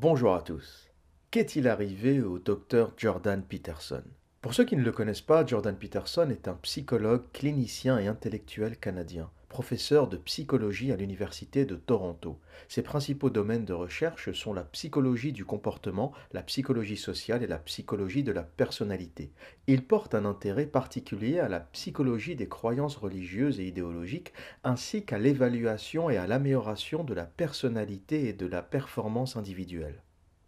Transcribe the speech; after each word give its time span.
Bonjour 0.00 0.34
à 0.34 0.40
tous. 0.40 0.88
Qu'est-il 1.30 1.68
arrivé 1.68 2.22
au 2.22 2.38
docteur 2.38 2.94
Jordan 2.96 3.42
Peterson? 3.42 4.02
Pour 4.40 4.54
ceux 4.54 4.64
qui 4.64 4.74
ne 4.74 4.82
le 4.82 4.92
connaissent 4.92 5.20
pas, 5.20 5.44
Jordan 5.44 5.76
Peterson 5.76 6.30
est 6.30 6.48
un 6.48 6.54
psychologue, 6.54 7.24
clinicien 7.34 7.98
et 7.98 8.06
intellectuel 8.06 8.78
canadien 8.78 9.30
professeur 9.50 10.06
de 10.06 10.16
psychologie 10.16 10.92
à 10.92 10.96
l'Université 10.96 11.66
de 11.66 11.74
Toronto. 11.74 12.38
Ses 12.68 12.82
principaux 12.82 13.30
domaines 13.30 13.64
de 13.64 13.72
recherche 13.72 14.32
sont 14.32 14.54
la 14.54 14.62
psychologie 14.62 15.32
du 15.32 15.44
comportement, 15.44 16.12
la 16.32 16.42
psychologie 16.42 16.96
sociale 16.96 17.42
et 17.42 17.48
la 17.48 17.58
psychologie 17.58 18.22
de 18.22 18.30
la 18.30 18.44
personnalité. 18.44 19.32
Il 19.66 19.84
porte 19.84 20.14
un 20.14 20.24
intérêt 20.24 20.66
particulier 20.66 21.40
à 21.40 21.48
la 21.48 21.60
psychologie 21.60 22.36
des 22.36 22.48
croyances 22.48 22.96
religieuses 22.96 23.58
et 23.58 23.66
idéologiques, 23.66 24.32
ainsi 24.62 25.04
qu'à 25.04 25.18
l'évaluation 25.18 26.08
et 26.08 26.16
à 26.16 26.28
l'amélioration 26.28 27.02
de 27.02 27.12
la 27.12 27.24
personnalité 27.24 28.28
et 28.28 28.32
de 28.32 28.46
la 28.46 28.62
performance 28.62 29.36
individuelle. 29.36 30.00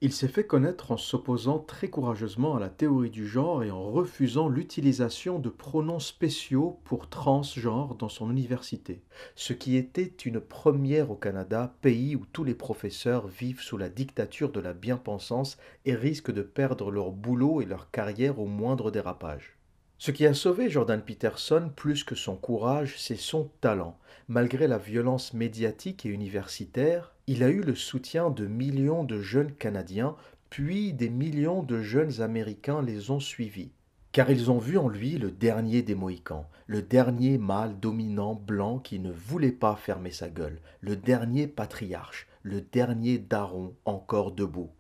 Il 0.05 0.13
s'est 0.13 0.27
fait 0.27 0.45
connaître 0.45 0.91
en 0.91 0.97
s'opposant 0.97 1.61
très 1.61 1.89
courageusement 1.89 2.57
à 2.57 2.59
la 2.59 2.69
théorie 2.69 3.09
du 3.09 3.25
genre 3.25 3.63
et 3.63 3.71
en 3.71 3.85
refusant 3.85 4.49
l'utilisation 4.49 5.39
de 5.39 5.49
pronoms 5.49 6.01
spéciaux 6.01 6.81
pour 6.83 7.09
transgenre 7.09 7.95
dans 7.95 8.09
son 8.09 8.29
université, 8.29 9.05
ce 9.37 9.53
qui 9.53 9.77
était 9.77 10.13
une 10.25 10.41
première 10.41 11.13
au 11.13 11.15
Canada, 11.15 11.77
pays 11.83 12.17
où 12.17 12.27
tous 12.33 12.43
les 12.43 12.57
professeurs 12.57 13.29
vivent 13.29 13.61
sous 13.61 13.77
la 13.77 13.89
dictature 13.89 14.51
de 14.51 14.59
la 14.59 14.75
bien-pensance 14.75 15.57
et 15.85 15.95
risquent 15.95 16.33
de 16.33 16.43
perdre 16.43 16.91
leur 16.91 17.13
boulot 17.13 17.61
et 17.61 17.65
leur 17.65 17.93
carrière 17.93 18.41
au 18.41 18.47
moindre 18.47 18.91
dérapage. 18.91 19.57
Ce 20.05 20.11
qui 20.11 20.27
a 20.27 20.35
sauvé 20.35 20.69
Jordan 20.69 21.01
Peterson 21.01 21.71
plus 21.77 22.03
que 22.03 22.17
son 22.17 22.35
courage, 22.35 22.97
c'est 22.99 23.15
son 23.15 23.49
talent. 23.61 23.97
Malgré 24.27 24.67
la 24.67 24.77
violence 24.77 25.33
médiatique 25.33 26.05
et 26.05 26.09
universitaire, 26.09 27.15
il 27.29 27.45
a 27.45 27.51
eu 27.51 27.61
le 27.61 27.77
soutien 27.77 28.29
de 28.29 28.49
millions 28.49 29.05
de 29.05 29.21
jeunes 29.21 29.53
Canadiens, 29.53 30.17
puis 30.51 30.93
des 30.93 31.09
millions 31.09 31.63
de 31.63 31.81
jeunes 31.83 32.21
Américains 32.21 32.83
les 32.83 33.13
ont 33.13 33.21
suivis. 33.21 33.71
Car 34.11 34.29
ils 34.29 34.51
ont 34.51 34.59
vu 34.59 34.77
en 34.77 34.89
lui 34.89 35.19
le 35.19 35.31
dernier 35.31 35.83
des 35.83 35.95
Mohicans, 35.95 36.49
le 36.67 36.83
dernier 36.83 37.39
mâle 37.39 37.79
dominant 37.79 38.35
blanc 38.35 38.81
qui 38.81 38.99
ne 38.99 39.13
voulait 39.13 39.53
pas 39.53 39.77
fermer 39.77 40.11
sa 40.11 40.29
gueule, 40.29 40.59
le 40.81 40.97
dernier 40.97 41.47
patriarche, 41.47 42.27
le 42.43 42.61
dernier 42.61 43.19
daron 43.19 43.77
encore 43.85 44.33
debout. 44.33 44.73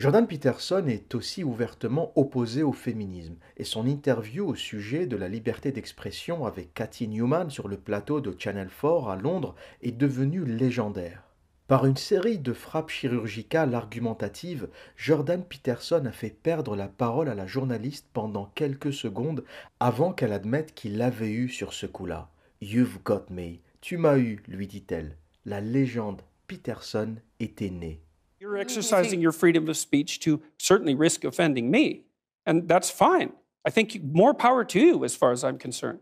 Jordan 0.00 0.28
Peterson 0.28 0.86
est 0.86 1.16
aussi 1.16 1.42
ouvertement 1.42 2.12
opposé 2.14 2.62
au 2.62 2.72
féminisme 2.72 3.34
et 3.56 3.64
son 3.64 3.84
interview 3.84 4.46
au 4.46 4.54
sujet 4.54 5.06
de 5.06 5.16
la 5.16 5.28
liberté 5.28 5.72
d'expression 5.72 6.46
avec 6.46 6.72
Cathy 6.72 7.08
Newman 7.08 7.50
sur 7.50 7.66
le 7.66 7.76
plateau 7.76 8.20
de 8.20 8.32
Channel 8.38 8.68
4 8.68 9.08
à 9.08 9.16
Londres 9.16 9.56
est 9.82 9.90
devenue 9.90 10.44
légendaire. 10.44 11.24
Par 11.66 11.84
une 11.84 11.96
série 11.96 12.38
de 12.38 12.52
frappes 12.52 12.90
chirurgicales 12.90 13.74
argumentatives, 13.74 14.68
Jordan 14.96 15.42
Peterson 15.42 16.04
a 16.06 16.12
fait 16.12 16.30
perdre 16.30 16.76
la 16.76 16.86
parole 16.86 17.28
à 17.28 17.34
la 17.34 17.48
journaliste 17.48 18.06
pendant 18.12 18.52
quelques 18.54 18.92
secondes 18.92 19.42
avant 19.80 20.12
qu'elle 20.12 20.32
admette 20.32 20.74
qu'il 20.74 20.96
l'avait 20.96 21.32
eu 21.32 21.48
sur 21.48 21.72
ce 21.72 21.86
coup-là. 21.86 22.30
You've 22.60 23.02
got 23.04 23.24
me. 23.30 23.56
Tu 23.80 23.96
m'as 23.96 24.18
eu, 24.18 24.44
lui 24.46 24.68
dit-elle. 24.68 25.16
La 25.44 25.60
légende 25.60 26.22
Peterson 26.46 27.16
était 27.40 27.70
née. 27.70 28.00
You're 28.40 28.52
mm-hmm. 28.52 28.60
exercising 28.60 29.20
your 29.20 29.32
freedom 29.32 29.68
of 29.68 29.76
speech 29.76 30.20
to 30.20 30.42
certainly 30.58 30.94
risk 30.94 31.24
offending 31.24 31.70
me, 31.70 32.04
and 32.46 32.68
that's 32.68 32.90
fine. 32.90 33.32
I 33.64 33.70
think 33.70 34.02
more 34.02 34.32
power 34.32 34.64
to 34.64 34.80
you 34.80 35.04
as 35.04 35.14
far 35.14 35.32
as 35.32 35.44
I'm 35.44 35.58
concerned. 35.58 36.00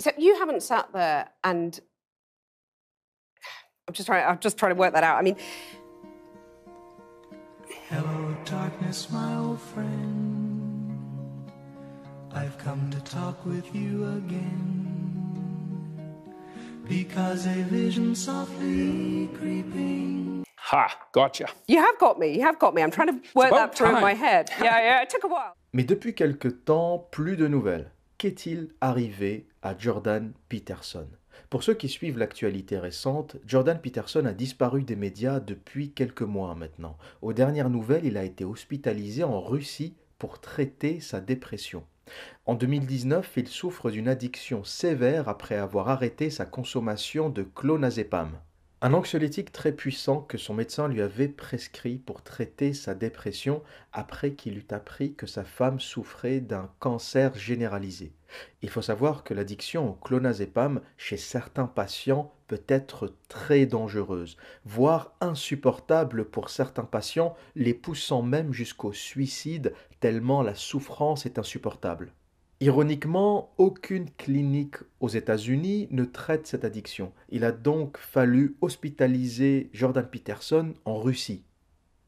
So 0.00 0.10
you 0.18 0.36
haven't 0.38 0.62
sat 0.62 0.92
there 0.92 1.28
and 1.42 1.78
I'm 3.88 3.94
just 3.94 4.06
trying 4.06 4.24
I'm 4.26 4.38
just 4.38 4.58
trying 4.58 4.74
to 4.74 4.78
work 4.78 4.94
that 4.94 5.04
out. 5.04 5.16
I 5.16 5.22
mean 5.22 5.36
Hello 7.88 8.36
darkness 8.44 9.10
my 9.10 9.36
old 9.36 9.60
friend 9.60 11.50
I've 12.32 12.58
come 12.58 12.90
to 12.90 13.00
talk 13.00 13.44
with 13.46 13.74
you 13.74 14.04
again 14.16 15.14
because 16.88 17.46
a 17.46 17.62
vision 17.64 18.14
softly 18.14 19.28
creeping 19.38 20.43
Ha, 20.72 20.88
gotcha. 21.12 21.46
you 21.68 21.78
have 21.78 21.98
got 22.00 22.18
me. 22.18 22.28
You 22.28 22.42
have 22.42 22.58
got 22.58 22.74
me. 22.74 22.82
I'm 22.82 22.90
trying 22.90 23.08
to 23.08 23.20
work 23.34 23.50
that 23.50 23.74
through 23.74 23.96
in 23.96 24.00
my 24.00 24.14
head. 24.14 24.48
Yeah, 24.62 24.80
yeah, 24.80 25.02
it 25.02 25.10
took 25.10 25.24
a 25.24 25.28
while. 25.28 25.52
Mais 25.74 25.84
depuis 25.84 26.14
quelque 26.14 26.48
temps, 26.48 27.06
plus 27.10 27.36
de 27.36 27.46
nouvelles. 27.46 27.90
Qu'est-il 28.16 28.70
arrivé 28.80 29.46
à 29.62 29.76
Jordan 29.76 30.32
Peterson? 30.48 31.06
Pour 31.50 31.62
ceux 31.62 31.74
qui 31.74 31.90
suivent 31.90 32.16
l'actualité 32.16 32.78
récente, 32.78 33.36
Jordan 33.44 33.78
Peterson 33.78 34.24
a 34.24 34.32
disparu 34.32 34.84
des 34.84 34.96
médias 34.96 35.38
depuis 35.40 35.90
quelques 35.90 36.22
mois 36.22 36.54
maintenant. 36.54 36.96
Aux 37.20 37.34
dernières 37.34 37.70
nouvelles, 37.70 38.06
il 38.06 38.16
a 38.16 38.24
été 38.24 38.44
hospitalisé 38.44 39.22
en 39.22 39.42
Russie 39.42 39.94
pour 40.18 40.40
traiter 40.40 41.00
sa 41.00 41.20
dépression. 41.20 41.84
En 42.46 42.54
2019, 42.54 43.32
il 43.36 43.48
souffre 43.48 43.90
d'une 43.90 44.08
addiction 44.08 44.64
sévère 44.64 45.28
après 45.28 45.56
avoir 45.56 45.90
arrêté 45.90 46.30
sa 46.30 46.46
consommation 46.46 47.28
de 47.28 47.42
clonazepam, 47.42 48.30
un 48.84 48.92
anxiolytique 48.92 49.50
très 49.50 49.72
puissant 49.72 50.20
que 50.20 50.36
son 50.36 50.52
médecin 50.52 50.88
lui 50.88 51.00
avait 51.00 51.28
prescrit 51.28 51.96
pour 51.96 52.20
traiter 52.20 52.74
sa 52.74 52.94
dépression 52.94 53.62
après 53.94 54.34
qu'il 54.34 54.58
eut 54.58 54.66
appris 54.68 55.14
que 55.14 55.26
sa 55.26 55.42
femme 55.42 55.80
souffrait 55.80 56.40
d'un 56.40 56.70
cancer 56.80 57.34
généralisé. 57.34 58.12
Il 58.60 58.68
faut 58.68 58.82
savoir 58.82 59.24
que 59.24 59.32
l'addiction 59.32 59.88
au 59.88 59.92
clonazepam 59.94 60.82
chez 60.98 61.16
certains 61.16 61.66
patients 61.66 62.34
peut 62.46 62.62
être 62.68 63.14
très 63.28 63.64
dangereuse, 63.64 64.36
voire 64.66 65.14
insupportable 65.22 66.26
pour 66.26 66.50
certains 66.50 66.84
patients, 66.84 67.34
les 67.54 67.72
poussant 67.72 68.20
même 68.20 68.52
jusqu'au 68.52 68.92
suicide 68.92 69.72
tellement 69.98 70.42
la 70.42 70.54
souffrance 70.54 71.24
est 71.24 71.38
insupportable. 71.38 72.12
Ironiquement, 72.60 73.52
aucune 73.58 74.08
clinique 74.10 74.76
aux 75.00 75.08
États-Unis 75.08 75.88
ne 75.90 76.04
traite 76.04 76.46
cette 76.46 76.64
addiction. 76.64 77.12
Il 77.28 77.44
a 77.44 77.50
donc 77.50 77.98
fallu 77.98 78.56
hospitaliser 78.60 79.70
Jordan 79.72 80.08
Peterson 80.08 80.72
en 80.84 80.98
Russie. 81.00 81.44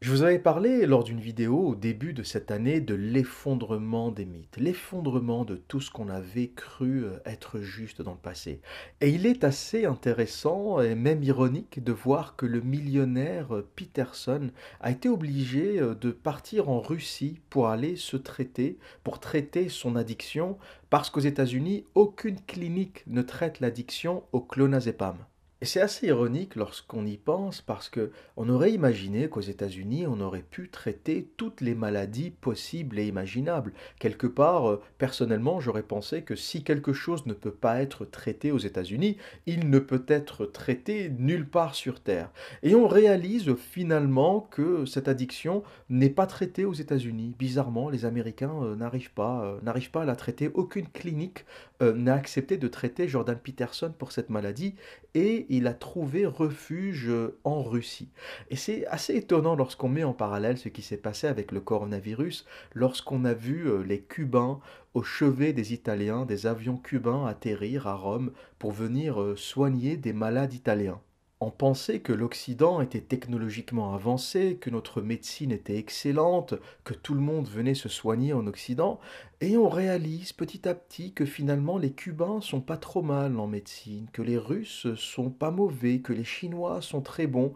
Je 0.02 0.10
vous 0.10 0.20
avais 0.20 0.38
parlé 0.38 0.84
lors 0.84 1.04
d'une 1.04 1.20
vidéo 1.20 1.58
au 1.58 1.74
début 1.74 2.12
de 2.12 2.22
cette 2.22 2.50
année 2.50 2.82
de 2.82 2.94
l'effondrement 2.94 4.10
des 4.10 4.26
mythes, 4.26 4.58
l'effondrement 4.58 5.46
de 5.46 5.56
tout 5.56 5.80
ce 5.80 5.90
qu'on 5.90 6.10
avait 6.10 6.48
cru 6.48 7.04
euh, 7.04 7.18
être 7.24 7.60
juste 7.60 8.02
dans 8.02 8.12
le 8.12 8.18
passé. 8.18 8.60
Et 9.00 9.08
il 9.08 9.24
est 9.24 9.42
assez 9.42 9.86
intéressant 9.86 10.82
et 10.82 10.94
même 10.94 11.22
ironique 11.22 11.82
de 11.82 11.92
voir 11.92 12.36
que 12.36 12.44
le 12.44 12.60
millionnaire 12.60 13.56
euh, 13.56 13.66
Peterson 13.74 14.50
a 14.82 14.90
été 14.90 15.08
obligé 15.08 15.80
euh, 15.80 15.94
de 15.94 16.10
partir 16.10 16.68
en 16.68 16.80
Russie 16.80 17.40
pour 17.48 17.68
aller 17.68 17.96
se 17.96 18.18
traiter, 18.18 18.76
pour 19.02 19.18
traiter 19.18 19.70
son 19.70 19.96
addiction, 19.96 20.58
parce 20.90 21.08
qu'aux 21.08 21.20
États-Unis, 21.20 21.86
aucune 21.94 22.42
clinique 22.42 23.02
ne 23.06 23.22
traite 23.22 23.60
l'addiction 23.60 24.24
au 24.32 24.42
clonazepam. 24.42 25.16
Et 25.62 25.64
c'est 25.64 25.80
assez 25.80 26.08
ironique 26.08 26.54
lorsqu'on 26.54 27.06
y 27.06 27.16
pense 27.16 27.62
parce 27.62 27.88
que 27.88 28.10
on 28.36 28.50
aurait 28.50 28.72
imaginé 28.72 29.30
qu'aux 29.30 29.40
États-Unis, 29.40 30.06
on 30.06 30.20
aurait 30.20 30.42
pu 30.42 30.68
traiter 30.68 31.30
toutes 31.38 31.62
les 31.62 31.74
maladies 31.74 32.30
possibles 32.30 32.98
et 32.98 33.06
imaginables. 33.06 33.72
Quelque 33.98 34.26
part, 34.26 34.68
euh, 34.68 34.82
personnellement, 34.98 35.58
j'aurais 35.58 35.82
pensé 35.82 36.20
que 36.20 36.36
si 36.36 36.62
quelque 36.62 36.92
chose 36.92 37.24
ne 37.24 37.32
peut 37.32 37.54
pas 37.54 37.80
être 37.80 38.04
traité 38.04 38.52
aux 38.52 38.58
États-Unis, 38.58 39.16
il 39.46 39.70
ne 39.70 39.78
peut 39.78 40.04
être 40.08 40.44
traité 40.44 41.10
nulle 41.18 41.48
part 41.48 41.74
sur 41.74 42.00
Terre. 42.00 42.30
Et 42.62 42.74
on 42.74 42.86
réalise 42.86 43.54
finalement 43.54 44.42
que 44.50 44.84
cette 44.84 45.08
addiction 45.08 45.62
n'est 45.88 46.10
pas 46.10 46.26
traitée 46.26 46.66
aux 46.66 46.74
États-Unis. 46.74 47.34
Bizarrement, 47.38 47.88
les 47.88 48.04
Américains 48.04 48.62
euh, 48.62 48.76
n'arrivent 48.76 49.14
pas, 49.14 49.42
euh, 49.42 49.58
n'arrivent 49.62 49.90
pas 49.90 50.02
à 50.02 50.06
la 50.06 50.16
traiter. 50.16 50.50
Aucune 50.52 50.88
clinique 50.88 51.46
n'a 51.82 52.14
accepté 52.14 52.56
de 52.56 52.68
traiter 52.68 53.06
Jordan 53.06 53.36
Peterson 53.38 53.92
pour 53.98 54.10
cette 54.10 54.30
maladie 54.30 54.76
et 55.14 55.45
il 55.48 55.66
a 55.66 55.74
trouvé 55.74 56.26
refuge 56.26 57.08
euh, 57.08 57.38
en 57.44 57.62
Russie. 57.62 58.08
Et 58.50 58.56
c'est 58.56 58.86
assez 58.86 59.14
étonnant 59.14 59.56
lorsqu'on 59.56 59.88
met 59.88 60.04
en 60.04 60.12
parallèle 60.12 60.58
ce 60.58 60.68
qui 60.68 60.82
s'est 60.82 60.96
passé 60.96 61.26
avec 61.26 61.52
le 61.52 61.60
coronavirus, 61.60 62.46
lorsqu'on 62.74 63.24
a 63.24 63.34
vu 63.34 63.68
euh, 63.68 63.82
les 63.82 64.00
Cubains 64.00 64.60
au 64.94 65.02
chevet 65.02 65.52
des 65.52 65.74
Italiens, 65.74 66.24
des 66.24 66.46
avions 66.46 66.78
cubains 66.78 67.26
atterrir 67.26 67.86
à 67.86 67.94
Rome 67.94 68.32
pour 68.58 68.72
venir 68.72 69.20
euh, 69.20 69.36
soigner 69.36 69.96
des 69.96 70.14
malades 70.14 70.54
italiens. 70.54 71.00
On 71.38 71.50
pensait 71.50 72.00
que 72.00 72.14
l'Occident 72.14 72.80
était 72.80 73.02
technologiquement 73.02 73.92
avancé, 73.92 74.56
que 74.58 74.70
notre 74.70 75.02
médecine 75.02 75.52
était 75.52 75.76
excellente, 75.76 76.54
que 76.82 76.94
tout 76.94 77.12
le 77.12 77.20
monde 77.20 77.46
venait 77.46 77.74
se 77.74 77.90
soigner 77.90 78.32
en 78.32 78.46
Occident, 78.46 79.00
et 79.42 79.58
on 79.58 79.68
réalise 79.68 80.32
petit 80.32 80.66
à 80.66 80.74
petit 80.74 81.12
que 81.12 81.26
finalement 81.26 81.76
les 81.76 81.92
Cubains 81.92 82.40
sont 82.40 82.62
pas 82.62 82.78
trop 82.78 83.02
mal 83.02 83.38
en 83.38 83.46
médecine, 83.46 84.06
que 84.14 84.22
les 84.22 84.38
Russes 84.38 84.86
sont 84.94 85.28
pas 85.28 85.50
mauvais, 85.50 85.98
que 85.98 86.14
les 86.14 86.24
Chinois 86.24 86.80
sont 86.80 87.02
très 87.02 87.26
bons. 87.26 87.52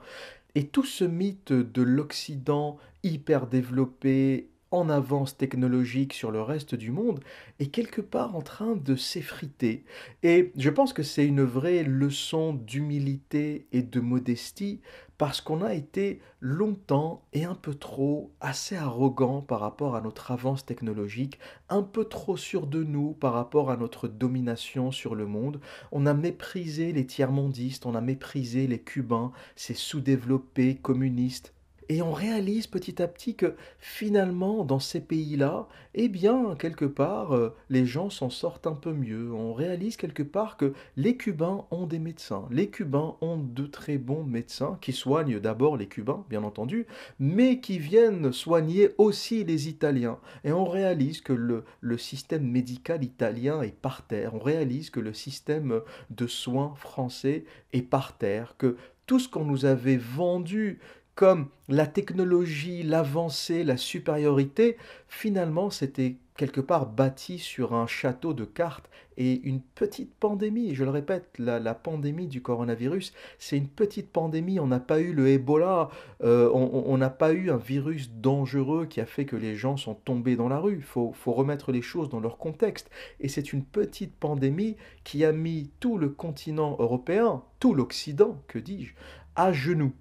Et 0.54 0.66
tout 0.66 0.84
ce 0.84 1.04
mythe 1.04 1.52
de 1.54 1.80
l'Occident 1.80 2.76
hyper 3.02 3.46
développé, 3.46 4.49
en 4.70 4.88
avance 4.88 5.36
technologique 5.36 6.12
sur 6.12 6.30
le 6.30 6.42
reste 6.42 6.74
du 6.74 6.90
monde 6.90 7.20
est 7.58 7.66
quelque 7.66 8.00
part 8.00 8.36
en 8.36 8.42
train 8.42 8.76
de 8.76 8.94
s'effriter. 8.96 9.84
Et 10.22 10.52
je 10.56 10.70
pense 10.70 10.92
que 10.92 11.02
c'est 11.02 11.26
une 11.26 11.42
vraie 11.42 11.82
leçon 11.82 12.54
d'humilité 12.54 13.66
et 13.72 13.82
de 13.82 14.00
modestie 14.00 14.80
parce 15.18 15.42
qu'on 15.42 15.60
a 15.60 15.74
été 15.74 16.22
longtemps 16.40 17.26
et 17.34 17.44
un 17.44 17.54
peu 17.54 17.74
trop 17.74 18.32
assez 18.40 18.74
arrogant 18.74 19.42
par 19.42 19.60
rapport 19.60 19.94
à 19.94 20.00
notre 20.00 20.30
avance 20.30 20.64
technologique, 20.64 21.38
un 21.68 21.82
peu 21.82 22.06
trop 22.06 22.38
sûr 22.38 22.66
de 22.66 22.82
nous 22.82 23.12
par 23.12 23.34
rapport 23.34 23.70
à 23.70 23.76
notre 23.76 24.08
domination 24.08 24.90
sur 24.90 25.14
le 25.14 25.26
monde. 25.26 25.60
On 25.92 26.06
a 26.06 26.14
méprisé 26.14 26.92
les 26.92 27.04
tiers-mondistes, 27.04 27.84
on 27.84 27.94
a 27.94 28.00
méprisé 28.00 28.66
les 28.66 28.80
Cubains, 28.80 29.32
ces 29.56 29.74
sous-développés 29.74 30.76
communistes 30.76 31.52
et 31.90 32.02
on 32.02 32.12
réalise 32.12 32.68
petit 32.68 33.02
à 33.02 33.08
petit 33.08 33.34
que 33.34 33.56
finalement, 33.80 34.64
dans 34.64 34.78
ces 34.78 35.00
pays-là, 35.00 35.66
eh 35.94 36.08
bien, 36.08 36.54
quelque 36.56 36.84
part, 36.84 37.34
euh, 37.34 37.52
les 37.68 37.84
gens 37.84 38.10
s'en 38.10 38.30
sortent 38.30 38.68
un 38.68 38.76
peu 38.76 38.92
mieux. 38.92 39.32
On 39.32 39.52
réalise 39.52 39.96
quelque 39.96 40.22
part 40.22 40.56
que 40.56 40.72
les 40.96 41.16
Cubains 41.16 41.64
ont 41.72 41.86
des 41.86 41.98
médecins. 41.98 42.46
Les 42.52 42.70
Cubains 42.70 43.16
ont 43.20 43.38
de 43.38 43.66
très 43.66 43.98
bons 43.98 44.22
médecins 44.22 44.78
qui 44.80 44.92
soignent 44.92 45.40
d'abord 45.40 45.76
les 45.76 45.88
Cubains, 45.88 46.24
bien 46.30 46.44
entendu, 46.44 46.86
mais 47.18 47.58
qui 47.58 47.80
viennent 47.80 48.32
soigner 48.32 48.90
aussi 48.96 49.42
les 49.42 49.68
Italiens. 49.68 50.20
Et 50.44 50.52
on 50.52 50.66
réalise 50.66 51.20
que 51.20 51.32
le, 51.32 51.64
le 51.80 51.98
système 51.98 52.48
médical 52.48 53.02
italien 53.02 53.62
est 53.62 53.74
par 53.74 54.06
terre. 54.06 54.36
On 54.36 54.38
réalise 54.38 54.90
que 54.90 55.00
le 55.00 55.12
système 55.12 55.80
de 56.10 56.28
soins 56.28 56.72
français 56.76 57.44
est 57.72 57.82
par 57.82 58.16
terre, 58.16 58.54
que 58.58 58.76
tout 59.10 59.18
ce 59.18 59.28
qu'on 59.28 59.44
nous 59.44 59.64
avait 59.64 59.96
vendu 59.96 60.78
comme 61.14 61.48
la 61.68 61.86
technologie, 61.86 62.82
l'avancée, 62.82 63.64
la 63.64 63.76
supériorité, 63.76 64.76
finalement 65.08 65.70
c'était 65.70 66.16
quelque 66.40 66.62
part 66.62 66.86
bâti 66.86 67.38
sur 67.38 67.74
un 67.74 67.86
château 67.86 68.32
de 68.32 68.46
cartes 68.46 68.88
et 69.18 69.42
une 69.42 69.60
petite 69.60 70.14
pandémie. 70.14 70.74
Je 70.74 70.84
le 70.84 70.88
répète, 70.88 71.28
la, 71.38 71.74
pandémie 71.74 72.26
du 72.26 72.40
coronavirus, 72.40 73.12
c'est 73.38 73.58
une 73.58 73.68
petite 73.68 74.10
pandémie. 74.10 74.58
On 74.58 74.66
n'a 74.66 74.80
pas 74.80 75.00
eu 75.00 75.12
le 75.12 75.28
Ebola, 75.28 75.90
euh, 76.24 76.48
on 76.50 76.96
n'a 76.96 77.10
pas 77.10 77.34
eu 77.34 77.50
un 77.50 77.58
virus 77.58 78.10
dangereux 78.10 78.86
qui 78.86 79.02
a 79.02 79.04
fait 79.04 79.26
que 79.26 79.36
les 79.36 79.54
gens 79.54 79.76
sont 79.76 79.92
tombés 79.94 80.36
dans 80.36 80.48
la 80.48 80.58
rue. 80.58 80.76
Il 80.76 80.82
faut 80.82 81.12
remettre 81.26 81.72
les 81.72 81.82
choses 81.82 82.08
dans 82.08 82.20
leur 82.20 82.38
contexte. 82.38 82.88
Et 83.20 83.28
c'est 83.28 83.52
une 83.52 83.62
petite 83.62 84.14
pandémie 84.14 84.76
qui 85.04 85.26
a 85.26 85.32
mis 85.32 85.70
tout 85.78 85.98
le 85.98 86.08
continent 86.08 86.76
européen, 86.78 87.42
tout 87.58 87.74
l'Occident, 87.74 88.42
que 88.48 88.58
dis-je, 88.58 88.94
à 89.36 89.52
genoux. 89.52 89.92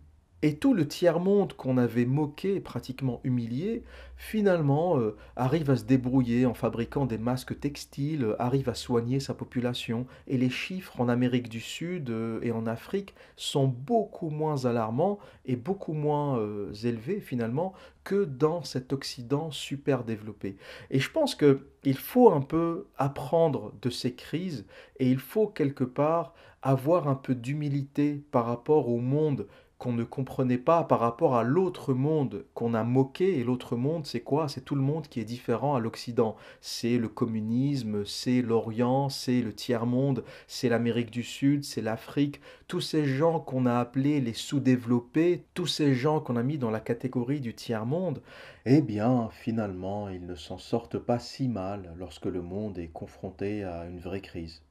Et 0.42 0.56
tout 0.56 0.74
le 0.74 0.88
tiers-monde 0.88 1.52
qu'on 1.52 1.78
avait 1.78 2.06
moqué, 2.06 2.62
pratiquement 2.62 3.20
humilié, 3.26 3.84
finalement 4.16 4.98
euh, 4.98 5.18
arrive 5.36 5.70
à 5.70 5.76
se 5.76 5.84
débrouiller 5.84 6.46
en 6.46 6.54
fabriquant 6.54 7.06
des 7.06 7.18
masques 7.18 7.60
textiles, 7.60 8.24
euh, 8.24 8.42
arrive 8.42 8.70
à 8.70 8.74
soigner 8.74 9.20
sa 9.20 9.34
population. 9.34 10.08
Et 10.28 10.38
les 10.38 10.50
chiffres 10.50 11.02
en 11.02 11.10
Amérique 11.10 11.50
du 11.50 11.60
Sud 11.60 12.10
euh, 12.10 12.40
et 12.42 12.54
en 12.54 12.68
Afrique 12.68 13.16
sont 13.36 13.68
beaucoup 13.68 14.30
moins 14.30 14.64
alarmants 14.64 15.20
et 15.46 15.58
beaucoup 15.58 15.94
moins 15.94 16.40
élevés 16.84 17.20
finalement 17.20 17.74
que 18.06 18.24
dans 18.24 18.64
cet 18.64 18.94
Occident 18.94 19.52
super 19.52 20.06
développé. 20.06 20.56
Et 20.90 21.00
je 21.00 21.12
pense 21.12 21.36
qu'il 21.36 21.98
faut 21.98 22.32
un 22.32 22.42
peu 22.42 22.88
apprendre 22.98 23.74
de 23.82 23.90
ces 23.90 24.14
crises 24.14 24.66
et 25.00 25.10
il 25.10 25.20
faut 25.20 25.48
quelque 25.48 25.84
part 25.84 26.34
avoir 26.62 27.08
un 27.08 27.16
peu 27.16 27.36
d'humilité 27.36 28.22
par 28.32 28.46
rapport 28.46 28.90
au 28.90 29.00
monde 29.00 29.48
qu'on 29.80 29.94
ne 29.94 30.04
comprenait 30.04 30.58
pas 30.58 30.84
par 30.84 31.00
rapport 31.00 31.36
à 31.36 31.44
l'autre 31.44 31.94
monde 31.94 32.46
qu'on 32.54 32.74
a 32.74 32.84
moqué. 32.84 33.40
Et 33.40 33.46
l'autre 33.46 33.78
monde, 33.78 34.06
c'est 34.06 34.20
quoi? 34.20 34.50
C'est 34.50 34.66
tout 34.66 34.76
le 34.76 34.82
monde 34.82 35.08
qui 35.08 35.22
est 35.22 35.26
différent 35.26 35.74
à 35.74 35.80
l'Occident. 35.80 36.36
C'est 36.60 36.98
le 36.98 37.08
communisme, 37.08 38.06
c'est 38.06 38.42
l'Orient, 38.42 39.08
c'est 39.08 39.42
le 39.42 39.54
tiers-monde, 39.54 40.26
c'est 40.48 40.68
l'Amérique 40.68 41.12
du 41.12 41.24
Sud, 41.24 41.64
c'est 41.64 41.82
l'Afrique. 41.82 42.42
Tous 42.68 42.82
ces 42.82 43.06
gens 43.06 43.40
qu'on 43.40 43.66
a 43.66 43.80
appelés 43.80 44.20
les 44.20 44.34
sous-développés, 44.34 45.46
tous 45.54 45.68
ces 45.68 45.94
gens 45.94 46.20
qu'on 46.20 46.36
a 46.36 46.44
mis 46.44 46.58
dans 46.58 46.72
la 46.72 46.82
catégorie 46.82 47.40
du 47.40 47.56
tiers-monde, 47.56 48.22
eh 48.66 48.82
bien, 48.82 49.30
finalement, 49.32 50.10
ils 50.10 50.26
ne 50.26 50.36
s'en 50.36 50.58
sortent 50.58 51.00
pas 51.00 51.20
si 51.20 51.48
mal 51.48 51.94
lorsque 51.98 52.26
le 52.26 52.42
monde 52.42 52.78
est 52.78 52.92
confronté 52.92 53.64
à 53.64 53.86
une 53.86 54.00
vraie 54.00 54.22
crise. 54.22 54.62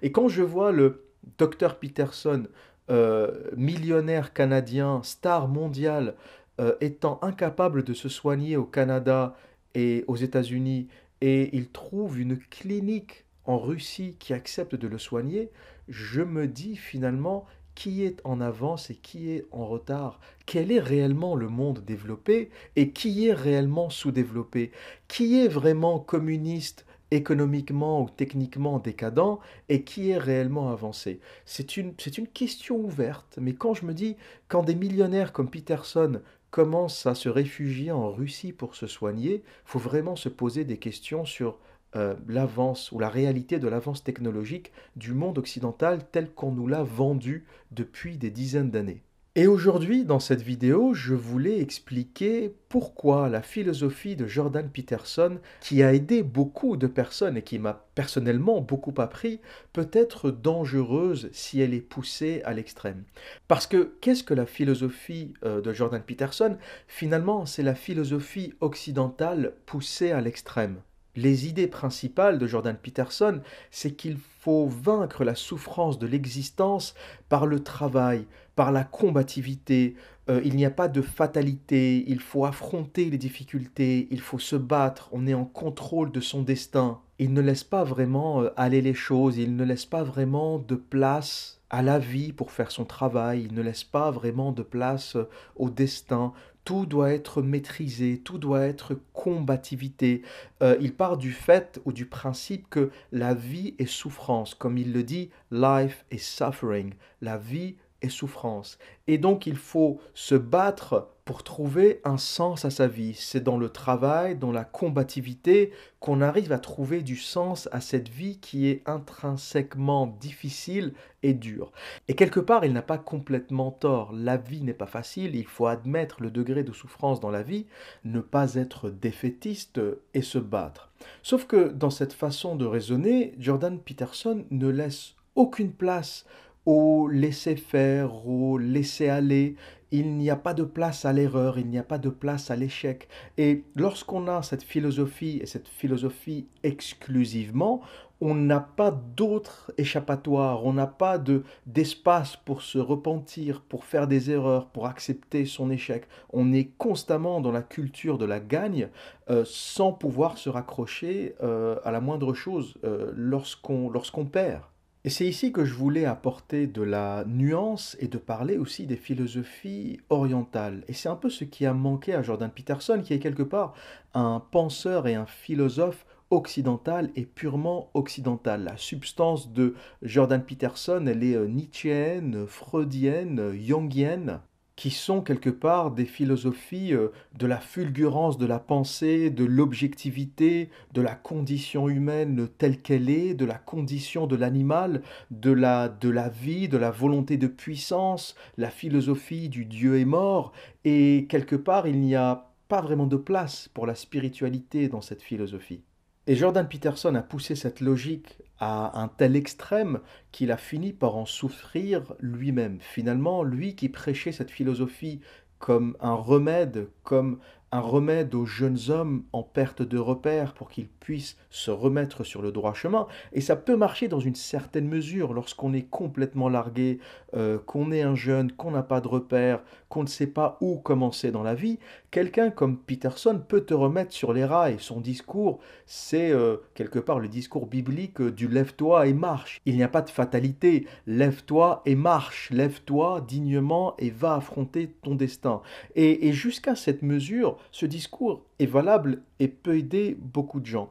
Et 0.00 0.10
quand 0.10 0.28
je 0.28 0.42
vois 0.42 0.72
le 0.72 1.04
docteur 1.36 1.78
Peterson 1.78 2.44
euh, 2.90 3.50
millionnaire 3.56 4.32
canadien, 4.32 5.00
star 5.02 5.48
mondial, 5.48 6.14
euh, 6.60 6.74
étant 6.80 7.18
incapable 7.22 7.84
de 7.84 7.94
se 7.94 8.08
soigner 8.08 8.56
au 8.56 8.64
Canada 8.64 9.36
et 9.74 10.04
aux 10.08 10.16
États-Unis, 10.16 10.88
et 11.20 11.56
il 11.56 11.68
trouve 11.68 12.20
une 12.20 12.38
clinique 12.38 13.24
en 13.44 13.58
Russie 13.58 14.16
qui 14.18 14.32
accepte 14.32 14.74
de 14.74 14.88
le 14.88 14.98
soigner, 14.98 15.50
je 15.88 16.22
me 16.22 16.46
dis 16.46 16.76
finalement 16.76 17.46
qui 17.74 18.04
est 18.04 18.20
en 18.24 18.40
avance 18.40 18.90
et 18.90 18.96
qui 18.96 19.30
est 19.30 19.46
en 19.52 19.64
retard, 19.64 20.18
quel 20.46 20.72
est 20.72 20.80
réellement 20.80 21.36
le 21.36 21.48
monde 21.48 21.84
développé 21.84 22.50
et 22.74 22.90
qui 22.90 23.28
est 23.28 23.32
réellement 23.32 23.88
sous-développé, 23.88 24.72
qui 25.06 25.38
est 25.38 25.46
vraiment 25.46 26.00
communiste 26.00 26.84
économiquement 27.10 28.02
ou 28.02 28.08
techniquement 28.08 28.78
décadent 28.78 29.38
et 29.68 29.82
qui 29.82 30.10
est 30.10 30.18
réellement 30.18 30.70
avancé 30.70 31.20
C'est 31.44 31.76
une, 31.76 31.94
question 32.32 32.76
ouverte, 32.76 33.38
mais 33.40 33.54
quand 33.54 33.74
je 33.74 33.86
me 33.86 33.94
dis, 33.94 34.16
quand 34.48 34.62
des 34.62 34.74
millionnaires 34.74 35.32
comme 35.32 35.50
Peterson 35.50 36.20
commencent 36.50 37.06
à 37.06 37.14
se 37.14 37.28
réfugier 37.28 37.92
en 37.92 38.10
Russie 38.10 38.52
pour 38.52 38.74
se 38.74 38.86
soigner, 38.86 39.42
faut 39.64 39.78
vraiment 39.78 40.16
se 40.16 40.28
poser 40.28 40.64
des 40.64 40.78
questions 40.78 41.24
sur 41.24 41.58
euh, 41.96 42.14
l'avance 42.26 42.92
ou 42.92 42.98
la 42.98 43.08
réalité 43.08 43.58
de 43.58 43.68
l'avance 43.68 44.04
technologique 44.04 44.72
du 44.96 45.14
monde 45.14 45.38
occidental 45.38 46.06
tel 46.10 46.30
qu'on 46.30 46.52
nous 46.52 46.66
l'a 46.66 46.82
vendu 46.82 47.46
depuis 47.70 48.18
des 48.18 48.30
dizaines 48.30 48.70
d'années. 48.70 49.02
Et 49.34 49.46
aujourd'hui, 49.46 50.04
dans 50.04 50.18
cette 50.18 50.42
vidéo, 50.42 50.94
je 50.94 51.14
voulais 51.14 51.60
expliquer 51.60 52.52
pourquoi 52.68 53.28
la 53.28 53.40
philosophie 53.40 54.16
de 54.16 54.26
Jordan 54.26 54.68
Peterson, 54.68 55.38
qui 55.60 55.82
a 55.82 55.94
aidé 55.94 56.22
beaucoup 56.22 56.76
de 56.76 56.88
personnes 56.88 57.36
et 57.36 57.42
qui 57.42 57.58
m'a 57.58 57.86
personnellement 57.94 58.60
beaucoup 58.60 58.94
appris, 58.98 59.40
peut 59.72 59.90
être 59.92 60.30
dangereuse 60.30 61.28
si 61.32 61.60
elle 61.60 61.74
est 61.74 61.80
poussée 61.80 62.42
à 62.44 62.52
l'extrême. 62.52 63.04
Parce 63.46 63.66
que 63.66 63.94
qu'est-ce 64.00 64.24
que 64.24 64.34
la 64.34 64.46
philosophie 64.46 65.34
euh, 65.44 65.60
de 65.60 65.72
Jordan 65.72 66.02
Peterson? 66.02 66.56
Finalement, 66.88 67.46
c'est 67.46 67.62
la 67.62 67.76
philosophie 67.76 68.54
occidentale 68.60 69.52
poussée 69.66 70.10
à 70.10 70.20
l'extrême. 70.20 70.80
Les 71.18 71.48
idées 71.48 71.66
principales 71.66 72.38
de 72.38 72.46
Jordan 72.46 72.76
Peterson, 72.80 73.40
c'est 73.72 73.94
qu'il 73.94 74.18
faut 74.38 74.68
vaincre 74.68 75.24
la 75.24 75.34
souffrance 75.34 75.98
de 75.98 76.06
l'existence 76.06 76.94
par 77.28 77.44
le 77.44 77.58
travail, 77.58 78.24
par 78.54 78.70
la 78.70 78.84
combativité. 78.84 79.96
Euh, 80.30 80.40
il 80.44 80.54
n'y 80.54 80.64
a 80.64 80.70
pas 80.70 80.86
de 80.86 81.02
fatalité, 81.02 82.04
il 82.06 82.20
faut 82.20 82.44
affronter 82.44 83.10
les 83.10 83.18
difficultés, 83.18 84.06
il 84.12 84.20
faut 84.20 84.38
se 84.38 84.54
battre, 84.54 85.08
on 85.10 85.26
est 85.26 85.34
en 85.34 85.44
contrôle 85.44 86.12
de 86.12 86.20
son 86.20 86.42
destin. 86.42 87.00
Il 87.18 87.32
ne 87.32 87.40
laisse 87.40 87.64
pas 87.64 87.82
vraiment 87.82 88.42
euh, 88.42 88.50
aller 88.56 88.80
les 88.80 88.94
choses, 88.94 89.38
il 89.38 89.56
ne 89.56 89.64
laisse 89.64 89.86
pas 89.86 90.04
vraiment 90.04 90.60
de 90.60 90.76
place 90.76 91.60
à 91.68 91.82
la 91.82 91.98
vie 91.98 92.32
pour 92.32 92.52
faire 92.52 92.70
son 92.70 92.84
travail, 92.84 93.42
il 93.42 93.54
ne 93.54 93.62
laisse 93.62 93.82
pas 93.82 94.12
vraiment 94.12 94.52
de 94.52 94.62
place 94.62 95.16
euh, 95.16 95.28
au 95.56 95.68
destin 95.68 96.32
tout 96.68 96.84
doit 96.84 97.14
être 97.14 97.40
maîtrisé, 97.40 98.20
tout 98.22 98.36
doit 98.36 98.60
être 98.60 98.94
combativité. 99.14 100.20
Euh, 100.62 100.76
il 100.82 100.92
part 100.92 101.16
du 101.16 101.32
fait 101.32 101.80
ou 101.86 101.94
du 101.94 102.04
principe 102.04 102.68
que 102.68 102.90
la 103.10 103.32
vie 103.32 103.74
est 103.78 103.86
souffrance, 103.86 104.54
comme 104.54 104.76
il 104.76 104.92
le 104.92 105.02
dit, 105.02 105.30
life 105.50 106.04
is 106.12 106.18
suffering. 106.18 106.92
La 107.22 107.38
vie 107.38 107.76
et 108.02 108.08
souffrance. 108.08 108.78
Et 109.06 109.18
donc 109.18 109.46
il 109.46 109.56
faut 109.56 110.00
se 110.14 110.34
battre 110.34 111.08
pour 111.28 111.42
trouver 111.42 112.00
un 112.04 112.16
sens 112.16 112.64
à 112.64 112.70
sa 112.70 112.88
vie. 112.88 113.12
C'est 113.12 113.42
dans 113.42 113.58
le 113.58 113.68
travail, 113.68 114.34
dans 114.34 114.50
la 114.50 114.64
combativité, 114.64 115.72
qu'on 116.00 116.22
arrive 116.22 116.52
à 116.52 116.58
trouver 116.58 117.02
du 117.02 117.16
sens 117.16 117.68
à 117.70 117.82
cette 117.82 118.08
vie 118.08 118.38
qui 118.38 118.66
est 118.66 118.82
intrinsèquement 118.86 120.06
difficile 120.06 120.94
et 121.22 121.34
dure. 121.34 121.70
Et 122.08 122.14
quelque 122.14 122.40
part, 122.40 122.64
il 122.64 122.72
n'a 122.72 122.80
pas 122.80 122.96
complètement 122.96 123.70
tort. 123.70 124.14
La 124.14 124.38
vie 124.38 124.62
n'est 124.62 124.72
pas 124.72 124.86
facile, 124.86 125.36
il 125.36 125.46
faut 125.46 125.66
admettre 125.66 126.22
le 126.22 126.30
degré 126.30 126.62
de 126.64 126.72
souffrance 126.72 127.20
dans 127.20 127.30
la 127.30 127.42
vie, 127.42 127.66
ne 128.06 128.20
pas 128.20 128.54
être 128.54 128.88
défaitiste 128.88 129.82
et 130.14 130.22
se 130.22 130.38
battre. 130.38 130.90
Sauf 131.22 131.46
que 131.46 131.68
dans 131.68 131.90
cette 131.90 132.14
façon 132.14 132.56
de 132.56 132.64
raisonner, 132.64 133.34
Jordan 133.38 133.78
Peterson 133.78 134.46
ne 134.50 134.68
laisse 134.68 135.14
aucune 135.34 135.72
place 135.72 136.24
au 136.68 137.08
laisser 137.08 137.56
faire, 137.56 138.28
au 138.28 138.58
laisser 138.58 139.08
aller. 139.08 139.56
il 139.90 140.18
n'y 140.18 140.28
a 140.28 140.36
pas 140.36 140.52
de 140.52 140.64
place 140.64 141.06
à 141.06 141.14
l'erreur, 141.14 141.58
il 141.58 141.66
n'y 141.70 141.78
a 141.78 141.82
pas 141.82 141.96
de 141.96 142.10
place 142.10 142.50
à 142.50 142.56
l'échec. 142.56 143.08
Et 143.38 143.64
lorsqu'on 143.74 144.28
a 144.28 144.42
cette 144.42 144.62
philosophie 144.62 145.38
et 145.40 145.46
cette 145.46 145.66
philosophie 145.66 146.46
exclusivement, 146.62 147.80
on 148.20 148.34
n'a 148.34 148.60
pas 148.60 148.90
d'autre 148.90 149.72
échappatoire, 149.78 150.66
on 150.66 150.74
n'a 150.74 150.86
pas 150.86 151.16
de 151.16 151.42
d'espace 151.64 152.36
pour 152.36 152.60
se 152.60 152.76
repentir, 152.76 153.62
pour 153.62 153.86
faire 153.86 154.06
des 154.06 154.30
erreurs, 154.30 154.66
pour 154.66 154.84
accepter 154.84 155.46
son 155.46 155.70
échec. 155.70 156.06
On 156.34 156.52
est 156.52 156.76
constamment 156.76 157.40
dans 157.40 157.52
la 157.52 157.62
culture 157.62 158.18
de 158.18 158.26
la 158.26 158.40
gagne, 158.40 158.90
euh, 159.30 159.42
sans 159.46 159.94
pouvoir 159.94 160.36
se 160.36 160.50
raccrocher 160.50 161.34
euh, 161.42 161.76
à 161.82 161.92
la 161.92 162.02
moindre 162.02 162.34
chose 162.34 162.74
euh, 162.84 163.10
lorsqu'on 163.16 163.88
lorsqu'on 163.88 164.26
perd. 164.26 164.60
Et 165.08 165.10
c'est 165.10 165.26
ici 165.26 165.52
que 165.52 165.64
je 165.64 165.72
voulais 165.72 166.04
apporter 166.04 166.66
de 166.66 166.82
la 166.82 167.24
nuance 167.26 167.96
et 167.98 168.08
de 168.08 168.18
parler 168.18 168.58
aussi 168.58 168.86
des 168.86 168.98
philosophies 168.98 170.00
orientales. 170.10 170.84
Et 170.86 170.92
c'est 170.92 171.08
un 171.08 171.16
peu 171.16 171.30
ce 171.30 171.44
qui 171.44 171.64
a 171.64 171.72
manqué 171.72 172.12
à 172.12 172.22
Jordan 172.22 172.50
Peterson, 172.50 173.00
qui 173.02 173.14
est 173.14 173.18
quelque 173.18 173.42
part 173.42 173.72
un 174.12 174.42
penseur 174.50 175.06
et 175.06 175.14
un 175.14 175.24
philosophe 175.24 176.04
occidental 176.28 177.08
et 177.16 177.24
purement 177.24 177.88
occidental. 177.94 178.64
La 178.64 178.76
substance 178.76 179.50
de 179.50 179.76
Jordan 180.02 180.44
Peterson, 180.44 181.02
elle 181.06 181.24
est 181.24 181.36
euh, 181.36 181.46
nietzschéenne, 181.46 182.46
freudienne, 182.46 183.52
jungienne 183.52 184.42
qui 184.78 184.90
sont 184.90 185.22
quelque 185.22 185.50
part 185.50 185.90
des 185.90 186.04
philosophies 186.04 186.94
euh, 186.94 187.08
de 187.36 187.48
la 187.48 187.58
fulgurance 187.58 188.38
de 188.38 188.46
la 188.46 188.60
pensée, 188.60 189.28
de 189.28 189.44
l'objectivité, 189.44 190.70
de 190.94 191.02
la 191.02 191.16
condition 191.16 191.88
humaine 191.88 192.48
telle 192.58 192.80
qu'elle 192.80 193.10
est, 193.10 193.34
de 193.34 193.44
la 193.44 193.56
condition 193.58 194.28
de 194.28 194.36
l'animal, 194.36 195.02
de 195.32 195.50
la, 195.50 195.88
de 195.88 196.08
la 196.08 196.28
vie, 196.28 196.68
de 196.68 196.76
la 196.76 196.92
volonté 196.92 197.36
de 197.38 197.48
puissance, 197.48 198.36
la 198.56 198.70
philosophie 198.70 199.48
du 199.48 199.64
Dieu 199.64 199.98
est 199.98 200.04
mort, 200.04 200.52
et 200.84 201.26
quelque 201.28 201.56
part 201.56 201.88
il 201.88 202.00
n'y 202.00 202.14
a 202.14 202.52
pas 202.68 202.80
vraiment 202.80 203.08
de 203.08 203.16
place 203.16 203.66
pour 203.74 203.84
la 203.84 203.96
spiritualité 203.96 204.86
dans 204.86 205.00
cette 205.00 205.22
philosophie. 205.22 205.82
Et 206.28 206.36
Jordan 206.36 206.68
Peterson 206.68 207.16
a 207.16 207.22
poussé 207.22 207.56
cette 207.56 207.80
logique 207.80 208.38
à 208.60 209.00
un 209.00 209.08
tel 209.08 209.36
extrême 209.36 210.00
qu'il 210.32 210.50
a 210.50 210.56
fini 210.56 210.92
par 210.92 211.16
en 211.16 211.26
souffrir 211.26 212.14
lui-même. 212.20 212.78
Finalement, 212.80 213.42
lui 213.42 213.74
qui 213.74 213.88
prêchait 213.88 214.32
cette 214.32 214.50
philosophie 214.50 215.20
comme 215.58 215.96
un 216.00 216.14
remède, 216.14 216.88
comme 217.02 217.38
un 217.70 217.80
remède 217.80 218.34
aux 218.34 218.46
jeunes 218.46 218.78
hommes 218.88 219.24
en 219.32 219.42
perte 219.42 219.82
de 219.82 219.98
repères 219.98 220.54
pour 220.54 220.70
qu'ils 220.70 220.88
puissent 220.88 221.36
se 221.50 221.70
remettre 221.70 222.24
sur 222.24 222.40
le 222.40 222.50
droit 222.50 222.72
chemin. 222.72 223.06
Et 223.32 223.40
ça 223.40 223.56
peut 223.56 223.76
marcher 223.76 224.08
dans 224.08 224.20
une 224.20 224.34
certaine 224.34 224.88
mesure 224.88 225.34
lorsqu'on 225.34 225.74
est 225.74 225.82
complètement 225.82 226.48
largué, 226.48 226.98
euh, 227.34 227.58
qu'on 227.58 227.92
est 227.92 228.02
un 228.02 228.14
jeune, 228.14 228.52
qu'on 228.52 228.70
n'a 228.70 228.82
pas 228.82 229.00
de 229.00 229.08
repères, 229.08 229.62
qu'on 229.88 230.02
ne 230.02 230.08
sait 230.08 230.26
pas 230.26 230.58
où 230.60 230.76
commencer 230.76 231.30
dans 231.30 231.42
la 231.42 231.54
vie. 231.54 231.78
Quelqu'un 232.10 232.50
comme 232.50 232.78
Peterson 232.78 233.40
peut 233.46 233.62
te 233.62 233.74
remettre 233.74 234.12
sur 234.12 234.32
les 234.32 234.44
rails. 234.44 234.76
Son 234.78 235.00
discours, 235.00 235.60
c'est 235.86 236.30
euh, 236.30 236.56
quelque 236.74 236.98
part 236.98 237.20
le 237.20 237.28
discours 237.28 237.66
biblique 237.66 238.20
du 238.20 238.48
lève-toi 238.48 239.06
et 239.06 239.12
marche. 239.12 239.60
Il 239.66 239.76
n'y 239.76 239.82
a 239.82 239.88
pas 239.88 240.02
de 240.02 240.10
fatalité. 240.10 240.86
Lève-toi 241.06 241.82
et 241.86 241.94
marche. 241.94 242.50
Lève-toi 242.50 243.24
dignement 243.26 243.94
et 243.98 244.10
va 244.10 244.34
affronter 244.34 244.94
ton 245.02 245.14
destin. 245.14 245.62
Et, 245.94 246.28
et 246.28 246.32
jusqu'à 246.32 246.74
cette 246.74 247.02
mesure, 247.02 247.58
ce 247.70 247.86
discours 247.86 248.44
est 248.58 248.66
valable 248.66 249.22
et 249.40 249.48
peut 249.48 249.76
aider 249.76 250.16
beaucoup 250.20 250.60
de 250.60 250.66
gens. 250.66 250.90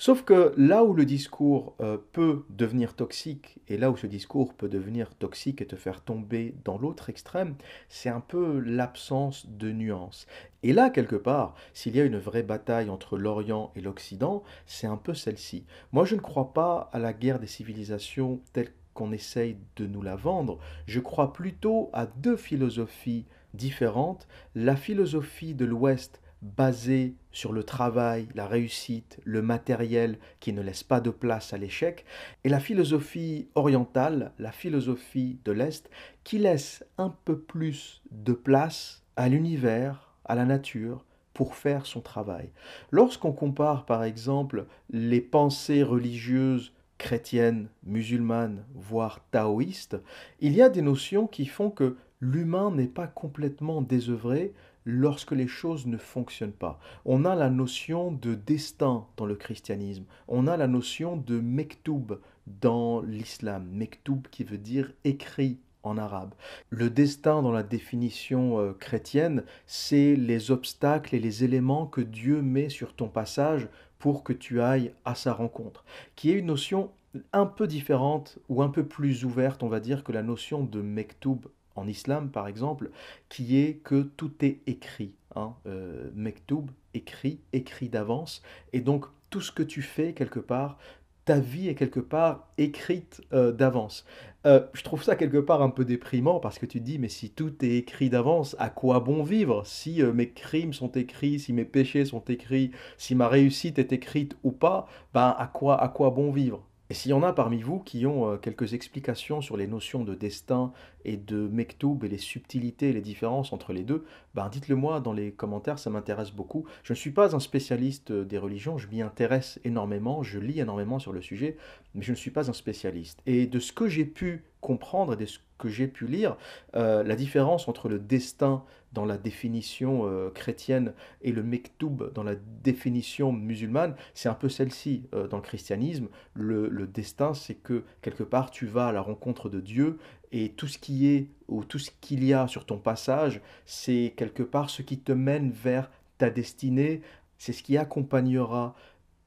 Sauf 0.00 0.22
que 0.22 0.54
là 0.56 0.84
où 0.84 0.94
le 0.94 1.04
discours 1.04 1.74
euh, 1.80 1.98
peut 2.12 2.44
devenir 2.50 2.94
toxique 2.94 3.58
et 3.66 3.76
là 3.76 3.90
où 3.90 3.96
ce 3.96 4.06
discours 4.06 4.54
peut 4.54 4.68
devenir 4.68 5.12
toxique 5.16 5.60
et 5.60 5.66
te 5.66 5.74
faire 5.74 6.04
tomber 6.04 6.54
dans 6.64 6.78
l'autre 6.78 7.10
extrême, 7.10 7.56
c'est 7.88 8.08
un 8.08 8.20
peu 8.20 8.60
l'absence 8.60 9.48
de 9.48 9.72
nuance. 9.72 10.28
Et 10.62 10.72
là, 10.72 10.90
quelque 10.90 11.16
part, 11.16 11.56
s'il 11.74 11.96
y 11.96 12.00
a 12.00 12.04
une 12.04 12.16
vraie 12.16 12.44
bataille 12.44 12.90
entre 12.90 13.18
l'Orient 13.18 13.72
et 13.74 13.80
l'Occident, 13.80 14.44
c'est 14.66 14.86
un 14.86 14.96
peu 14.96 15.14
celle-ci. 15.14 15.66
Moi, 15.90 16.04
je 16.04 16.14
ne 16.14 16.20
crois 16.20 16.52
pas 16.52 16.90
à 16.92 17.00
la 17.00 17.12
guerre 17.12 17.40
des 17.40 17.48
civilisations 17.48 18.40
telle 18.52 18.72
qu'on 18.94 19.10
essaye 19.10 19.56
de 19.74 19.88
nous 19.88 20.02
la 20.02 20.14
vendre. 20.14 20.60
Je 20.86 21.00
crois 21.00 21.32
plutôt 21.32 21.90
à 21.92 22.06
deux 22.06 22.36
philosophies 22.36 23.26
différentes. 23.52 24.28
La 24.54 24.76
philosophie 24.76 25.54
de 25.54 25.64
l'Ouest 25.64 26.22
basée 26.42 27.16
sur 27.38 27.52
le 27.52 27.62
travail, 27.62 28.26
la 28.34 28.48
réussite, 28.48 29.20
le 29.22 29.42
matériel 29.42 30.18
qui 30.40 30.52
ne 30.52 30.60
laisse 30.60 30.82
pas 30.82 31.00
de 31.00 31.10
place 31.10 31.52
à 31.52 31.56
l'échec, 31.56 32.04
et 32.42 32.48
la 32.48 32.58
philosophie 32.58 33.46
orientale, 33.54 34.32
la 34.40 34.50
philosophie 34.50 35.38
de 35.44 35.52
l'Est, 35.52 35.88
qui 36.24 36.38
laisse 36.38 36.84
un 36.98 37.14
peu 37.24 37.38
plus 37.38 38.02
de 38.10 38.32
place 38.32 39.04
à 39.14 39.28
l'univers, 39.28 40.16
à 40.24 40.34
la 40.34 40.46
nature, 40.46 41.04
pour 41.32 41.54
faire 41.54 41.86
son 41.86 42.00
travail. 42.00 42.50
Lorsqu'on 42.90 43.30
compare 43.30 43.86
par 43.86 44.02
exemple 44.02 44.66
les 44.90 45.20
pensées 45.20 45.84
religieuses 45.84 46.72
chrétiennes, 46.98 47.68
musulmanes, 47.84 48.64
voire 48.74 49.20
taoïstes, 49.30 49.96
il 50.40 50.54
y 50.54 50.60
a 50.60 50.68
des 50.68 50.82
notions 50.82 51.28
qui 51.28 51.46
font 51.46 51.70
que 51.70 51.96
l'humain 52.20 52.72
n'est 52.72 52.88
pas 52.88 53.06
complètement 53.06 53.80
désœuvré, 53.80 54.54
lorsque 54.84 55.32
les 55.32 55.48
choses 55.48 55.86
ne 55.86 55.96
fonctionnent 55.96 56.52
pas. 56.52 56.80
On 57.04 57.24
a 57.24 57.34
la 57.34 57.50
notion 57.50 58.12
de 58.12 58.34
destin 58.34 59.06
dans 59.16 59.26
le 59.26 59.36
christianisme, 59.36 60.04
on 60.28 60.46
a 60.46 60.56
la 60.56 60.68
notion 60.68 61.16
de 61.16 61.40
mektoub 61.40 62.18
dans 62.46 63.02
l'islam, 63.02 63.68
mektoub 63.72 64.22
qui 64.30 64.44
veut 64.44 64.58
dire 64.58 64.92
écrit 65.04 65.58
en 65.82 65.98
arabe. 65.98 66.34
Le 66.70 66.90
destin 66.90 67.42
dans 67.42 67.52
la 67.52 67.62
définition 67.62 68.58
euh, 68.58 68.72
chrétienne, 68.72 69.44
c'est 69.66 70.16
les 70.16 70.50
obstacles 70.50 71.14
et 71.14 71.20
les 71.20 71.44
éléments 71.44 71.86
que 71.86 72.00
Dieu 72.00 72.42
met 72.42 72.68
sur 72.68 72.94
ton 72.94 73.08
passage 73.08 73.68
pour 73.98 74.22
que 74.22 74.32
tu 74.32 74.60
ailles 74.60 74.92
à 75.04 75.14
sa 75.14 75.32
rencontre, 75.32 75.84
qui 76.14 76.30
est 76.30 76.38
une 76.38 76.46
notion 76.46 76.90
un 77.32 77.46
peu 77.46 77.66
différente 77.66 78.38
ou 78.48 78.62
un 78.62 78.68
peu 78.68 78.84
plus 78.86 79.24
ouverte, 79.24 79.62
on 79.62 79.68
va 79.68 79.80
dire, 79.80 80.04
que 80.04 80.12
la 80.12 80.22
notion 80.22 80.62
de 80.62 80.80
mektoub 80.80 81.48
en 81.78 81.86
islam 81.86 82.30
par 82.30 82.48
exemple, 82.48 82.90
qui 83.28 83.58
est 83.58 83.74
que 83.76 84.02
tout 84.02 84.32
est 84.44 84.60
écrit. 84.66 85.14
Hein, 85.36 85.54
euh, 85.66 86.10
mektoub, 86.14 86.70
écrit, 86.94 87.40
écrit 87.52 87.88
d'avance. 87.88 88.42
Et 88.72 88.80
donc 88.80 89.04
tout 89.30 89.40
ce 89.40 89.52
que 89.52 89.62
tu 89.62 89.82
fais 89.82 90.14
quelque 90.14 90.40
part, 90.40 90.78
ta 91.26 91.38
vie 91.38 91.68
est 91.68 91.74
quelque 91.74 92.00
part 92.00 92.48
écrite 92.56 93.20
euh, 93.34 93.52
d'avance. 93.52 94.06
Euh, 94.46 94.66
je 94.72 94.82
trouve 94.82 95.02
ça 95.02 95.16
quelque 95.16 95.38
part 95.38 95.62
un 95.62 95.68
peu 95.68 95.84
déprimant 95.84 96.40
parce 96.40 96.58
que 96.58 96.64
tu 96.64 96.80
te 96.80 96.84
dis, 96.84 96.98
mais 96.98 97.10
si 97.10 97.30
tout 97.30 97.52
est 97.64 97.76
écrit 97.76 98.08
d'avance, 98.08 98.56
à 98.58 98.70
quoi 98.70 99.00
bon 99.00 99.22
vivre? 99.22 99.66
Si 99.66 100.02
mes 100.02 100.30
crimes 100.30 100.72
sont 100.72 100.92
écrits, 100.92 101.38
si 101.38 101.52
mes 101.52 101.66
péchés 101.66 102.06
sont 102.06 102.24
écrits, 102.24 102.70
si 102.96 103.14
ma 103.14 103.28
réussite 103.28 103.78
est 103.78 103.92
écrite 103.92 104.36
ou 104.42 104.50
pas, 104.50 104.88
ben 105.12 105.36
à 105.38 105.46
quoi, 105.46 105.80
à 105.80 105.88
quoi 105.88 106.10
bon 106.10 106.32
vivre? 106.32 106.67
Et 106.90 106.94
s'il 106.94 107.10
y 107.10 107.14
en 107.14 107.22
a 107.22 107.32
parmi 107.32 107.60
vous 107.60 107.80
qui 107.80 108.06
ont 108.06 108.30
euh, 108.30 108.36
quelques 108.36 108.72
explications 108.72 109.40
sur 109.40 109.56
les 109.56 109.66
notions 109.66 110.04
de 110.04 110.14
destin 110.14 110.72
et 111.04 111.16
de 111.16 111.46
mektoub 111.48 112.02
et 112.02 112.08
les 112.08 112.18
subtilités 112.18 112.88
et 112.88 112.92
les 112.92 113.02
différences 113.02 113.52
entre 113.52 113.72
les 113.72 113.82
deux, 113.82 114.04
ben 114.34 114.48
dites-le 114.48 114.74
moi 114.74 115.00
dans 115.00 115.12
les 115.12 115.32
commentaires, 115.32 115.78
ça 115.78 115.90
m'intéresse 115.90 116.30
beaucoup. 116.30 116.64
Je 116.82 116.94
ne 116.94 116.96
suis 116.96 117.10
pas 117.10 117.36
un 117.36 117.40
spécialiste 117.40 118.10
euh, 118.10 118.24
des 118.24 118.38
religions, 118.38 118.78
je 118.78 118.88
m'y 118.88 119.02
intéresse 119.02 119.60
énormément, 119.64 120.22
je 120.22 120.38
lis 120.38 120.60
énormément 120.60 120.98
sur 120.98 121.12
le 121.12 121.20
sujet, 121.20 121.58
mais 121.94 122.02
je 122.02 122.12
ne 122.12 122.16
suis 122.16 122.30
pas 122.30 122.48
un 122.48 122.54
spécialiste. 122.54 123.20
Et 123.26 123.46
de 123.46 123.58
ce 123.58 123.72
que 123.72 123.86
j'ai 123.86 124.06
pu 124.06 124.44
comprendre 124.68 125.14
et 125.14 125.16
de 125.16 125.24
ce 125.24 125.38
que 125.56 125.70
j'ai 125.70 125.88
pu 125.88 126.06
lire, 126.06 126.36
euh, 126.76 127.02
la 127.02 127.16
différence 127.16 127.68
entre 127.68 127.88
le 127.88 127.98
destin 127.98 128.64
dans 128.92 129.06
la 129.06 129.16
définition 129.16 130.02
euh, 130.04 130.28
chrétienne 130.28 130.92
et 131.22 131.32
le 131.32 131.42
mektoub 131.42 132.12
dans 132.12 132.22
la 132.22 132.34
définition 132.34 133.32
musulmane, 133.32 133.96
c'est 134.12 134.28
un 134.28 134.34
peu 134.34 134.50
celle-ci 134.50 135.04
euh, 135.14 135.26
dans 135.26 135.38
le 135.38 135.42
christianisme. 135.42 136.08
Le, 136.34 136.68
le 136.68 136.86
destin, 136.86 137.32
c'est 137.32 137.54
que 137.54 137.84
quelque 138.02 138.22
part 138.22 138.50
tu 138.50 138.66
vas 138.66 138.88
à 138.88 138.92
la 138.92 139.00
rencontre 139.00 139.48
de 139.48 139.60
Dieu 139.60 139.98
et 140.32 140.50
tout 140.50 140.68
ce 140.68 140.76
qui 140.76 141.08
est 141.08 141.30
ou 141.48 141.64
tout 141.64 141.78
ce 141.78 141.90
qu'il 142.02 142.22
y 142.22 142.34
a 142.34 142.46
sur 142.46 142.66
ton 142.66 142.76
passage, 142.76 143.40
c'est 143.64 144.12
quelque 144.18 144.42
part 144.42 144.68
ce 144.68 144.82
qui 144.82 144.98
te 144.98 145.12
mène 145.12 145.50
vers 145.50 145.90
ta 146.18 146.28
destinée, 146.28 147.00
c'est 147.38 147.54
ce 147.54 147.62
qui 147.62 147.78
accompagnera 147.78 148.74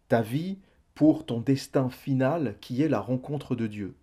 ta 0.08 0.22
vie 0.22 0.60
pour 0.94 1.26
ton 1.26 1.40
destin 1.40 1.90
final 1.90 2.58
qui 2.62 2.84
est 2.84 2.90
la 2.90 3.00
rencontre 3.00 3.56
de 3.56 3.66
Dieu. 3.66 3.96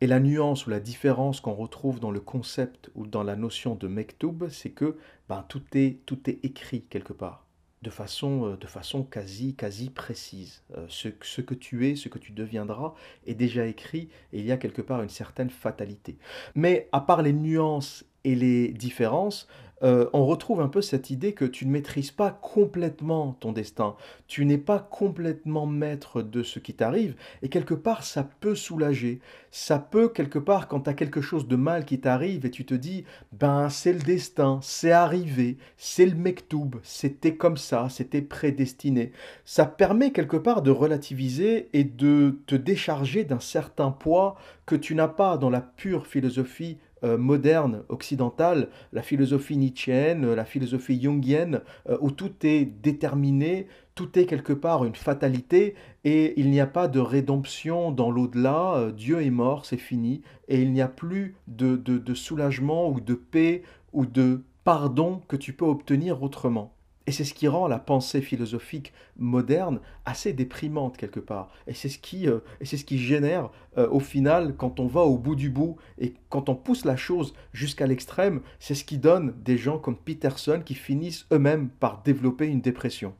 Et 0.00 0.06
la 0.06 0.20
nuance 0.20 0.66
ou 0.66 0.70
la 0.70 0.78
différence 0.78 1.40
qu'on 1.40 1.54
retrouve 1.54 1.98
dans 1.98 2.12
le 2.12 2.20
concept 2.20 2.90
ou 2.94 3.06
dans 3.06 3.24
la 3.24 3.34
notion 3.34 3.74
de 3.74 3.88
mektoub, 3.88 4.48
c'est 4.48 4.70
que 4.70 4.96
ben, 5.28 5.44
tout, 5.48 5.62
est, 5.74 5.98
tout 6.06 6.30
est 6.30 6.38
écrit 6.44 6.82
quelque 6.82 7.12
part, 7.12 7.46
de 7.82 7.90
façon, 7.90 8.52
euh, 8.52 8.56
de 8.56 8.66
façon 8.68 9.02
quasi, 9.02 9.56
quasi 9.56 9.90
précise. 9.90 10.62
Euh, 10.76 10.86
ce, 10.88 11.08
ce, 11.22 11.40
que 11.40 11.54
tu 11.54 11.88
es, 11.88 11.96
ce 11.96 12.08
que 12.08 12.20
tu 12.20 12.30
deviendras 12.30 12.94
est 13.26 13.34
déjà 13.34 13.66
écrit 13.66 14.08
et 14.32 14.38
il 14.38 14.46
y 14.46 14.52
a 14.52 14.56
quelque 14.56 14.82
part 14.82 15.02
une 15.02 15.08
certaine 15.08 15.50
fatalité. 15.50 16.16
Mais 16.54 16.88
à 16.92 17.00
part 17.00 17.22
les 17.22 17.32
nuances 17.32 18.04
et 18.28 18.34
les 18.34 18.68
différences, 18.68 19.48
euh, 19.82 20.06
on 20.12 20.26
retrouve 20.26 20.60
un 20.60 20.68
peu 20.68 20.82
cette 20.82 21.10
idée 21.10 21.32
que 21.32 21.44
tu 21.44 21.64
ne 21.64 21.70
maîtrises 21.70 22.10
pas 22.10 22.30
complètement 22.30 23.36
ton 23.40 23.52
destin, 23.52 23.94
tu 24.26 24.44
n'es 24.44 24.58
pas 24.58 24.80
complètement 24.80 25.66
maître 25.66 26.20
de 26.20 26.42
ce 26.42 26.58
qui 26.58 26.74
t'arrive, 26.74 27.14
et 27.42 27.48
quelque 27.48 27.74
part 27.74 28.02
ça 28.02 28.28
peut 28.40 28.56
soulager, 28.56 29.20
ça 29.52 29.78
peut 29.78 30.08
quelque 30.08 30.40
part 30.40 30.66
quand 30.66 30.80
tu 30.80 30.90
as 30.90 30.94
quelque 30.94 31.20
chose 31.20 31.46
de 31.46 31.54
mal 31.54 31.84
qui 31.84 32.00
t'arrive 32.00 32.44
et 32.44 32.50
tu 32.50 32.64
te 32.64 32.74
dis, 32.74 33.04
ben 33.32 33.68
c'est 33.68 33.92
le 33.92 34.00
destin, 34.00 34.58
c'est 34.62 34.90
arrivé, 34.90 35.58
c'est 35.76 36.06
le 36.06 36.16
mektoub, 36.16 36.80
c'était 36.82 37.36
comme 37.36 37.56
ça, 37.56 37.88
c'était 37.88 38.22
prédestiné, 38.22 39.12
ça 39.44 39.64
permet 39.64 40.10
quelque 40.10 40.36
part 40.36 40.62
de 40.62 40.72
relativiser 40.72 41.68
et 41.72 41.84
de 41.84 42.40
te 42.46 42.56
décharger 42.56 43.22
d'un 43.22 43.40
certain 43.40 43.92
poids 43.92 44.36
que 44.66 44.74
tu 44.74 44.94
n'as 44.94 45.08
pas 45.08 45.38
dans 45.38 45.50
la 45.50 45.60
pure 45.60 46.06
philosophie 46.06 46.78
moderne, 47.02 47.82
occidentale, 47.88 48.68
la 48.92 49.02
philosophie 49.02 49.56
nietzschéenne, 49.56 50.34
la 50.34 50.44
philosophie 50.44 51.00
jungienne, 51.00 51.60
euh, 51.88 51.98
où 52.00 52.10
tout 52.10 52.32
est 52.42 52.64
déterminé, 52.64 53.66
tout 53.94 54.18
est 54.18 54.26
quelque 54.26 54.52
part 54.52 54.84
une 54.84 54.94
fatalité, 54.94 55.74
et 56.04 56.38
il 56.40 56.50
n'y 56.50 56.60
a 56.60 56.66
pas 56.66 56.88
de 56.88 57.00
rédemption 57.00 57.90
dans 57.90 58.10
l'au-delà, 58.10 58.74
euh, 58.76 58.92
Dieu 58.92 59.22
est 59.22 59.30
mort, 59.30 59.66
c'est 59.66 59.76
fini, 59.76 60.22
et 60.48 60.60
il 60.60 60.72
n'y 60.72 60.82
a 60.82 60.88
plus 60.88 61.36
de, 61.46 61.76
de 61.76 62.14
soulagement 62.14 62.88
ou 62.88 63.00
de 63.00 63.14
paix 63.14 63.62
ou 63.92 64.06
de 64.06 64.42
pardon 64.64 65.22
que 65.28 65.36
tu 65.36 65.52
peux 65.52 65.64
obtenir 65.64 66.22
autrement. 66.22 66.77
Et 67.08 67.10
c'est 67.10 67.24
ce 67.24 67.32
qui 67.32 67.48
rend 67.48 67.68
la 67.68 67.78
pensée 67.78 68.20
philosophique 68.20 68.92
moderne 69.16 69.80
assez 70.04 70.34
déprimante 70.34 70.98
quelque 70.98 71.20
part. 71.20 71.48
Et 71.66 71.72
c'est 71.72 71.88
ce 71.88 71.98
qui, 71.98 72.28
euh, 72.28 72.40
et 72.60 72.66
c'est 72.66 72.76
ce 72.76 72.84
qui 72.84 72.98
génère 72.98 73.48
euh, 73.78 73.88
au 73.88 73.98
final, 73.98 74.54
quand 74.58 74.78
on 74.78 74.86
va 74.86 75.00
au 75.00 75.16
bout 75.16 75.34
du 75.34 75.48
bout 75.48 75.76
et 75.98 76.12
quand 76.28 76.50
on 76.50 76.54
pousse 76.54 76.84
la 76.84 76.96
chose 76.96 77.32
jusqu'à 77.54 77.86
l'extrême, 77.86 78.42
c'est 78.58 78.74
ce 78.74 78.84
qui 78.84 78.98
donne 78.98 79.34
des 79.42 79.56
gens 79.56 79.78
comme 79.78 79.96
Peterson 79.96 80.60
qui 80.62 80.74
finissent 80.74 81.24
eux-mêmes 81.32 81.70
par 81.70 82.02
développer 82.02 82.46
une 82.46 82.60
dépression. 82.60 83.14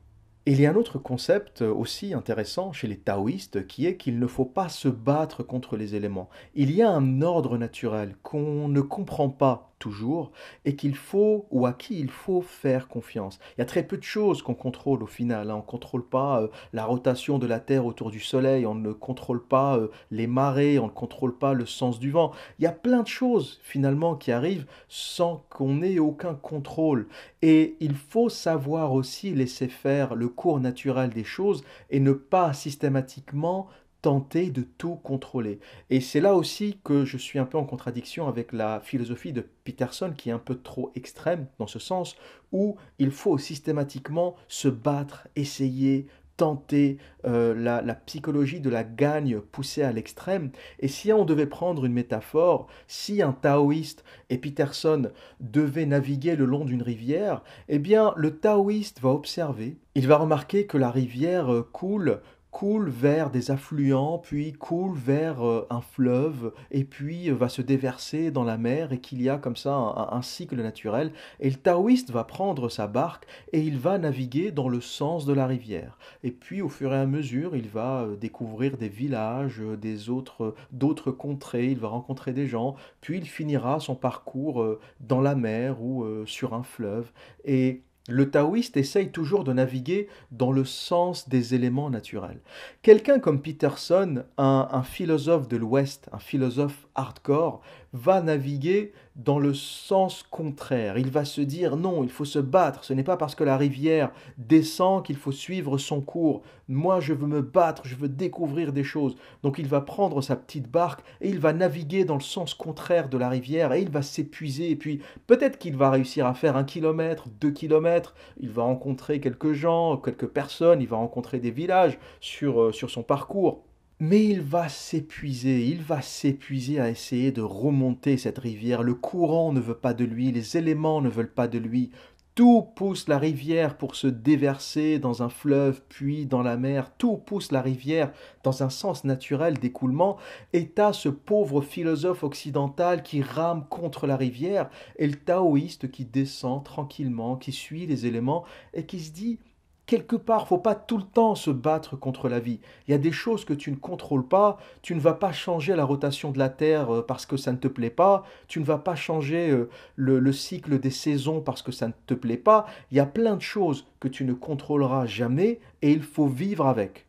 il 0.45 0.61
y 0.61 0.67
a 0.67 0.71
un 0.71 0.77
autre 0.77 0.99
concept 0.99 1.63
aussi 1.63 2.13
intéressant 2.13 2.73
chez 2.73 2.89
les 2.89 2.99
taoïstes 2.99 3.67
qui 3.67 3.87
est 3.87 3.97
qu'il 3.97 4.19
ne 4.19 4.27
faut 4.27 4.45
pas 4.45 4.69
se 4.69 4.89
battre 4.89 5.43
contre 5.43 5.79
les 5.79 5.95
éléments. 5.95 6.29
Il 6.55 6.73
y 6.73 6.83
a 6.83 6.91
un 6.91 7.23
ordre 7.23 7.57
naturel 7.57 8.17
qu'on 8.23 8.69
ne 8.69 8.83
comprend 8.83 9.31
pas 9.31 9.68
toujours 9.79 10.33
et 10.65 10.77
qu'il 10.77 10.95
faut 10.95 11.47
ou 11.51 11.67
à 11.67 11.73
qui 11.73 11.99
il 11.99 12.11
faut 12.11 12.41
faire 12.41 12.89
confiance. 12.89 13.39
Il 13.57 13.61
y 13.61 13.63
a 13.63 13.67
très 13.67 13.83
peu 13.83 13.97
de 13.97 14.03
choses 14.03 14.43
qu'on 14.43 14.55
contrôle 14.55 15.03
au 15.03 15.07
final. 15.07 15.51
Hein. 15.51 15.55
On 15.55 15.59
ne 15.59 15.63
contrôle 15.63 16.05
pas 16.05 16.43
euh, 16.43 16.49
la 16.73 16.85
rotation 16.85 17.39
de 17.39 17.47
la 17.47 17.61
Terre 17.61 17.87
autour 17.87 18.11
du 18.11 18.21
Soleil, 18.21 18.67
on 18.67 18.75
ne 18.75 18.93
contrôle 18.93 19.43
pas 19.43 19.77
euh, 19.77 19.89
les 20.11 20.27
marées, 20.27 20.79
on 20.79 20.87
ne 20.87 20.93
contrôle 20.93 21.37
pas 21.37 21.55
le 21.55 21.67
sens 21.67 21.99
du 21.99 22.11
vent. 22.11 22.33
Il 22.59 22.65
y 22.65 22.69
a 22.69 22.73
plein 22.73 23.03
de 23.03 23.09
choses 23.09 23.61
finalement 23.63 24.15
qui 24.15 24.33
arrivent 24.33 24.67
sans 24.89 25.45
qu'on 25.51 25.83
ait 25.83 25.99
aucun 25.99 26.35
contrôle. 26.35 27.07
Et 27.43 27.77
il 27.81 27.95
faut 27.95 28.29
savoir 28.29 28.93
aussi 28.93 29.33
laisser 29.35 29.69
faire 29.69 30.15
le 30.15 30.29
cours 30.29 30.61
naturel 30.61 31.11
des 31.11 31.25
choses 31.25 31.65
et 31.91 32.01
ne 32.01 32.13
pas 32.13 32.53
systématiquement 32.53 33.69
tenter 34.03 34.51
de 34.51 34.63
tout 34.63 34.95
contrôler. 34.97 35.59
Et 35.91 36.01
c'est 36.01 36.21
là 36.21 36.35
aussi 36.35 36.79
que 36.85 37.05
je 37.05 37.17
suis 37.17 37.39
un 37.39 37.45
peu 37.45 37.59
en 37.59 37.65
contradiction 37.65 38.29
avec 38.29 38.53
la 38.53 38.81
philosophie 38.81 39.33
de 39.33 39.45
Peterson 39.65 40.13
qui 40.17 40.29
est 40.31 40.33
un 40.33 40.39
peu 40.39 40.57
trop 40.57 40.93
extrême 40.95 41.47
dans 41.59 41.67
ce 41.67 41.79
sens 41.79 42.17
où 42.53 42.77
il 42.99 43.11
faut 43.11 43.39
systématiquement 43.39 44.37
se 44.47 44.69
battre, 44.69 45.29
essayer, 45.37 46.07
tenter 46.39 46.99
euh, 47.27 47.53
la, 47.53 47.83
la, 47.83 47.95
psychologie 47.95 48.61
de 48.61 48.71
la 48.71 48.85
gagne 48.85 49.41
poussée 49.41 49.83
à 49.83 49.93
l'extrême. 49.93 50.51
Et 50.79 50.89
si 50.89 51.13
on 51.13 51.25
devait 51.25 51.47
prendre 51.47 51.85
une 51.85 51.93
métaphore, 51.93 52.69
si 52.87 53.21
un 53.21 53.33
taoïste 53.33 54.05
et 54.31 54.39
Peterson 54.39 55.11
devaient 55.41 55.85
naviguer 55.85 56.37
le 56.37 56.47
long 56.47 56.65
d'une 56.65 56.83
rivière, 56.83 57.43
eh 57.69 57.81
bien 57.81 58.15
le 58.17 58.39
taoïste 58.39 59.01
va 59.01 59.11
observer, 59.11 59.77
il 59.97 60.07
va 60.07 60.17
remarquer 60.17 60.67
que 60.67 60.79
la 60.79 60.93
rivière 60.93 61.53
euh, 61.53 61.69
coule 61.73 62.21
coule 62.51 62.89
vers 62.89 63.31
des 63.31 63.51
affluents, 63.51 64.19
puis 64.19 64.53
coule 64.53 64.97
vers 64.97 65.47
euh, 65.47 65.67
un 65.71 65.81
fleuve, 65.81 66.53
et 66.71 66.85
puis 66.85 67.31
euh, 67.31 67.35
va 67.35 67.49
se 67.49 67.63
déverser 67.63 68.31
dans 68.31 68.45
la 68.45 68.59
mer, 68.59 68.93
et 68.93 69.01
qu'il 69.01 69.23
y 69.23 69.29
a 69.29 69.39
comme 69.39 69.57
ça 69.57 69.75
un, 69.75 70.23
cycle 70.23 70.61
naturel. 70.61 71.13
Et 71.41 71.51
le 71.51 71.57
taoïste 71.57 72.11
va 72.11 72.25
prendre 72.25 72.69
sa 72.69 72.87
barque 72.87 73.27
et 73.53 73.61
il 73.61 73.79
va 73.79 73.99
naviguer 73.99 74.51
dans 74.51 74.69
le 74.69 74.81
sens 74.81 75.25
de 75.25 75.33
la 75.33 75.47
rivière. 75.47 75.99
Et 76.23 76.31
puis 76.31 76.61
au 76.61 76.69
fur 76.69 76.93
et 76.93 76.99
à 76.99 77.07
mesure, 77.07 77.55
il 77.55 77.69
va 77.69 78.03
euh, 78.03 78.17
découvrir 78.17 78.77
des 78.77 78.89
villages, 78.89 79.61
des 79.81 80.11
autres, 80.11 80.55
d'autres 80.73 81.11
contrées, 81.11 81.67
il 81.67 81.79
va 81.79 81.89
rencontrer 81.89 82.33
des 82.33 82.47
gens, 82.47 82.75
puis 83.01 83.19
il 83.19 83.29
finira 83.29 83.81
son 83.81 83.95
parcours 83.95 84.65
dans 85.01 85.21
la 85.21 85.35
mer 85.35 85.81
ou 85.83 86.05
sur 86.27 86.55
un 86.55 86.63
fleuve. 86.63 87.11
Et 87.45 87.83
le 88.09 88.31
taoïste 88.31 88.77
essaye 88.77 89.11
toujours 89.11 89.45
de 89.45 89.53
naviguer 89.53 90.09
dans 90.33 90.51
le 90.51 90.65
sens 90.65 91.29
des 91.29 91.55
éléments 91.55 91.91
naturels. 91.91 92.41
Quelqu'un 92.83 93.21
comme 93.21 93.43
Peterson, 93.43 94.25
un, 94.39 94.83
philosophe 94.83 95.47
de 95.47 95.59
l'Ouest, 95.59 96.09
un 96.13 96.19
philosophe 96.19 96.89
hardcore, 96.95 97.61
va 97.93 98.23
naviguer 98.23 98.93
dans 99.19 99.41
le 99.41 99.53
sens 99.53 100.23
contraire. 100.23 100.97
Il 100.97 101.11
va 101.11 101.25
se 101.25 101.41
dire 101.41 101.77
non, 101.77 102.05
il 102.05 102.11
faut 102.11 102.25
se 102.25 102.39
battre. 102.39 102.85
Ce 102.85 102.93
n'est 102.93 103.03
pas 103.03 103.17
parce 103.17 103.35
que 103.35 103.45
la 103.45 103.57
rivière 103.57 104.13
descend 104.39 105.05
qu'il 105.05 105.17
faut 105.17 105.33
suivre 105.33 105.77
son 105.77 106.01
cours. 106.01 106.43
Moi, 106.69 107.01
je 107.01 107.13
veux 107.13 107.27
me 107.27 107.43
battre, 107.43 107.83
je 107.85 107.97
veux 107.97 108.09
découvrir 108.09 108.73
des 108.73 108.85
choses. 108.85 109.17
Donc 109.43 109.59
il 109.59 109.67
va 109.67 109.81
prendre 109.81 110.23
sa 110.23 110.37
petite 110.37 110.71
barque 110.71 111.03
et 111.21 111.29
il 111.29 111.41
va 111.41 111.53
naviguer 111.53 112.05
dans 112.05 112.15
le 112.15 112.21
sens 112.21 112.55
contraire 112.55 113.09
de 113.09 113.19
la 113.19 113.29
rivière 113.29 113.73
et 113.73 113.83
il 113.83 113.91
va 113.91 114.03
s'épuiser. 114.03 114.71
Et 114.71 114.77
puis 114.77 115.01
peut-être 115.27 115.59
qu'il 115.59 115.77
va 115.77 115.91
réussir 115.91 116.27
à 116.27 116.35
faire 116.35 116.57
un 116.57 116.65
kilomètre, 116.65 117.29
deux 117.41 117.51
kilomètres. 117.51 118.15
Il 118.39 118.51
va 118.51 118.63
rencontrer 118.63 119.19
quelques 119.21 119.53
gens, 119.53 119.97
quelques 119.97 120.29
personnes. 120.29 120.81
Il 120.81 120.89
va 120.89 120.97
rencontrer 120.97 121.41
des 121.41 121.51
villages 121.51 121.99
sur, 122.21 122.63
euh, 122.63 122.73
sur 122.73 122.91
son 122.91 123.03
parcours. 123.03 123.65
Mais 124.01 124.25
il 124.25 124.43
va 124.43 124.69
s'épuiser, 124.69 125.67
il 125.67 125.83
va 125.83 126.03
s'épuiser 126.03 126.79
à 126.79 126.89
essayer 126.89 127.33
de 127.33 127.43
remonter 127.43 128.17
cette 128.17 128.39
rivière. 128.39 128.85
Le 128.85 128.95
courant 128.95 129.53
ne 129.53 129.59
veut 129.59 129.77
pas 129.77 129.93
de 129.93 130.05
lui, 130.05 130.31
les 130.31 130.57
éléments 130.57 131.01
ne 131.01 131.09
veulent 131.09 131.33
pas 131.33 131.49
de 131.49 131.59
lui. 131.59 131.91
Tout 132.37 132.63
pousse 132.77 133.09
la 133.09 133.19
rivière 133.19 133.77
pour 133.77 133.97
se 133.97 134.07
déverser 134.07 135.01
dans 135.01 135.25
un 135.25 135.29
fleuve, 135.29 135.83
puis 135.89 136.27
dans 136.27 136.43
la 136.43 136.57
mer. 136.57 136.93
Tout 136.97 137.17
pousse 137.17 137.51
la 137.51 137.61
rivière 137.61 138.13
dans 138.45 138.63
un 138.63 138.71
sens 138.71 139.03
naturel 139.03 139.59
d'écoulement. 139.59 140.19
Et 140.53 140.69
t'as 140.69 140.93
ce 140.93 141.09
pauvre 141.09 141.61
philosophe 141.61 142.23
occidental 142.23 143.03
qui 143.03 143.21
rame 143.21 143.67
contre 143.69 144.07
la 144.07 144.17
rivière, 144.17 144.71
et 144.95 145.09
le 145.09 145.17
taoïste 145.17 145.91
qui 145.91 146.05
descend 146.05 146.63
tranquillement, 146.63 147.35
qui 147.35 147.51
suit 147.51 147.87
les 147.87 148.07
éléments, 148.07 148.45
et 148.73 148.87
qui 148.87 149.01
se 149.01 149.11
dit 149.11 149.41
quelque 149.89 150.17
part, 150.17 150.47
faut 150.47 150.59
pas 150.59 150.75
tout 150.75 150.99
le 150.99 151.03
temps 151.03 151.35
se 151.35 151.51
battre 151.51 151.97
contre 151.97 152.29
la 152.29 152.39
vie. 152.39 152.61
Il 152.87 152.93
y 152.93 152.95
a 152.95 152.99
des 152.99 153.11
choses 153.11 153.45
que 153.45 153.55
tu 153.55 153.73
ne 153.73 153.77
contrôles 153.77 154.29
pas. 154.29 154.59
Tu 154.83 154.95
ne 154.95 155.01
vas 155.01 155.15
pas 155.15 155.33
changer 155.33 155.75
la 155.75 155.85
rotation 155.85 156.31
de 156.31 156.39
la 156.39 156.51
Terre 156.51 156.95
euh, 156.95 157.03
parce 157.03 157.27
que 157.27 157.37
ça 157.37 157.51
ne 157.51 157.57
te 157.57 157.67
plaît 157.67 157.91
pas. 157.91 158.25
Tu 158.47 158.61
ne 158.61 158.65
vas 158.65 158.79
pas 158.79 158.95
changer 158.95 159.51
euh, 159.51 159.69
le, 159.97 160.21
le 160.21 160.33
cycle 160.33 160.79
des 160.79 160.91
saisons 160.91 161.41
parce 161.41 161.63
que 161.63 161.73
ça 161.73 161.89
ne 161.89 161.95
te 162.07 162.15
plaît 162.15 162.37
pas. 162.37 162.67
Il 162.93 162.99
y 162.99 163.01
a 163.01 163.07
plein 163.07 163.35
de 163.35 163.43
choses 163.43 163.87
que 163.99 164.09
tu 164.09 164.25
ne 164.25 164.35
contrôleras 164.35 165.07
jamais 165.07 165.59
et 165.81 165.91
il 165.91 166.03
faut 166.03 166.29
vivre 166.29 166.67
avec. 166.67 167.08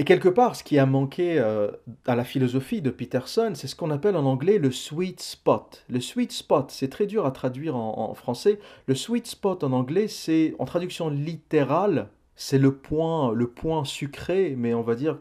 Et 0.00 0.04
quelque 0.04 0.30
part, 0.30 0.56
ce 0.56 0.64
qui 0.64 0.78
a 0.78 0.86
manqué 0.86 1.38
euh, 1.38 1.70
à 2.06 2.16
la 2.16 2.24
philosophie 2.24 2.80
de 2.80 2.88
Peterson, 2.88 3.52
c'est 3.54 3.66
ce 3.66 3.76
qu'on 3.76 3.90
appelle 3.90 4.16
en 4.16 4.24
anglais 4.24 4.56
le 4.56 4.70
sweet 4.70 5.20
spot. 5.20 5.84
Le 5.90 6.00
sweet 6.00 6.32
spot, 6.32 6.70
c'est 6.70 6.88
très 6.88 7.04
dur 7.04 7.26
à 7.26 7.32
traduire 7.32 7.76
en, 7.76 8.14
français. 8.14 8.60
Le 8.86 8.94
sweet 8.94 9.26
spot 9.26 9.62
en 9.62 9.72
anglais, 9.72 10.08
c'est 10.08 10.54
en 10.58 10.64
traduction 10.64 11.10
littérale, 11.10 12.08
c'est 12.34 12.56
le 12.56 12.74
point, 12.74 13.34
le 13.34 13.46
point 13.46 13.84
sucré, 13.84 14.54
mais 14.56 14.72
on 14.72 14.80
va 14.80 14.94
dire, 14.94 15.18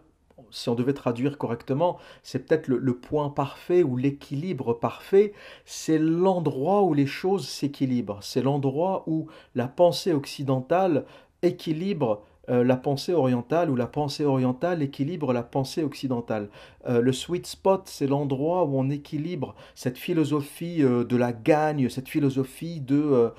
si 0.50 0.70
on 0.70 0.76
devait 0.76 0.94
traduire 0.94 1.38
correctement, 1.38 1.98
c'est 2.24 2.48
peut-être 2.48 2.70
le, 2.70 2.94
point 2.96 3.30
parfait 3.32 3.84
ou 3.84 3.98
l'équilibre 3.98 4.72
parfait. 4.72 5.34
C'est 5.66 6.00
l'endroit 6.00 6.84
où 6.84 6.94
les 6.94 7.06
choses 7.06 7.50
s'équilibrent. 7.50 8.24
C'est 8.24 8.42
l'endroit 8.42 9.04
où 9.08 9.28
la 9.56 9.68
pensée 9.68 10.14
occidentale 10.14 11.04
équilibre 11.42 12.24
euh, 12.50 12.64
la 12.64 12.78
pensée 12.78 13.14
orientale 13.14 13.70
ou 13.70 13.76
la 13.76 13.86
pensée 13.86 14.26
orientale 14.26 14.82
équilibre 14.82 15.34
la 15.34 15.44
pensée 15.44 15.84
occidentale. 15.84 16.50
Euh, 16.88 17.02
le 17.02 17.14
sweet 17.14 17.46
spot, 17.46 17.84
c'est 17.86 18.08
l'endroit 18.08 18.64
où 18.66 18.80
on 18.80 18.90
équilibre 18.90 19.56
cette 19.76 19.98
philosophie 19.98 20.82
euh, 20.82 21.04
de 21.04 21.16
la 21.16 21.32
gagne, 21.32 21.90
cette 21.90 22.10
philosophie 22.10 22.82
de, 22.82 23.32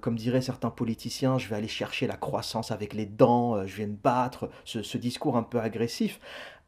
comme 0.00 0.16
diraient 0.16 0.40
certains 0.40 0.70
politiciens, 0.70 1.38
je 1.38 1.48
vais 1.48 1.54
aller 1.54 1.68
chercher 1.68 2.06
la 2.06 2.16
croissance 2.16 2.72
avec 2.72 2.92
les 2.92 3.06
dents, 3.06 3.64
je 3.66 3.76
vais 3.76 3.86
me 3.86 3.94
battre, 3.94 4.50
ce, 4.64 4.98
discours 4.98 5.36
un 5.36 5.42
peu 5.44 5.60
agressif, 5.60 6.18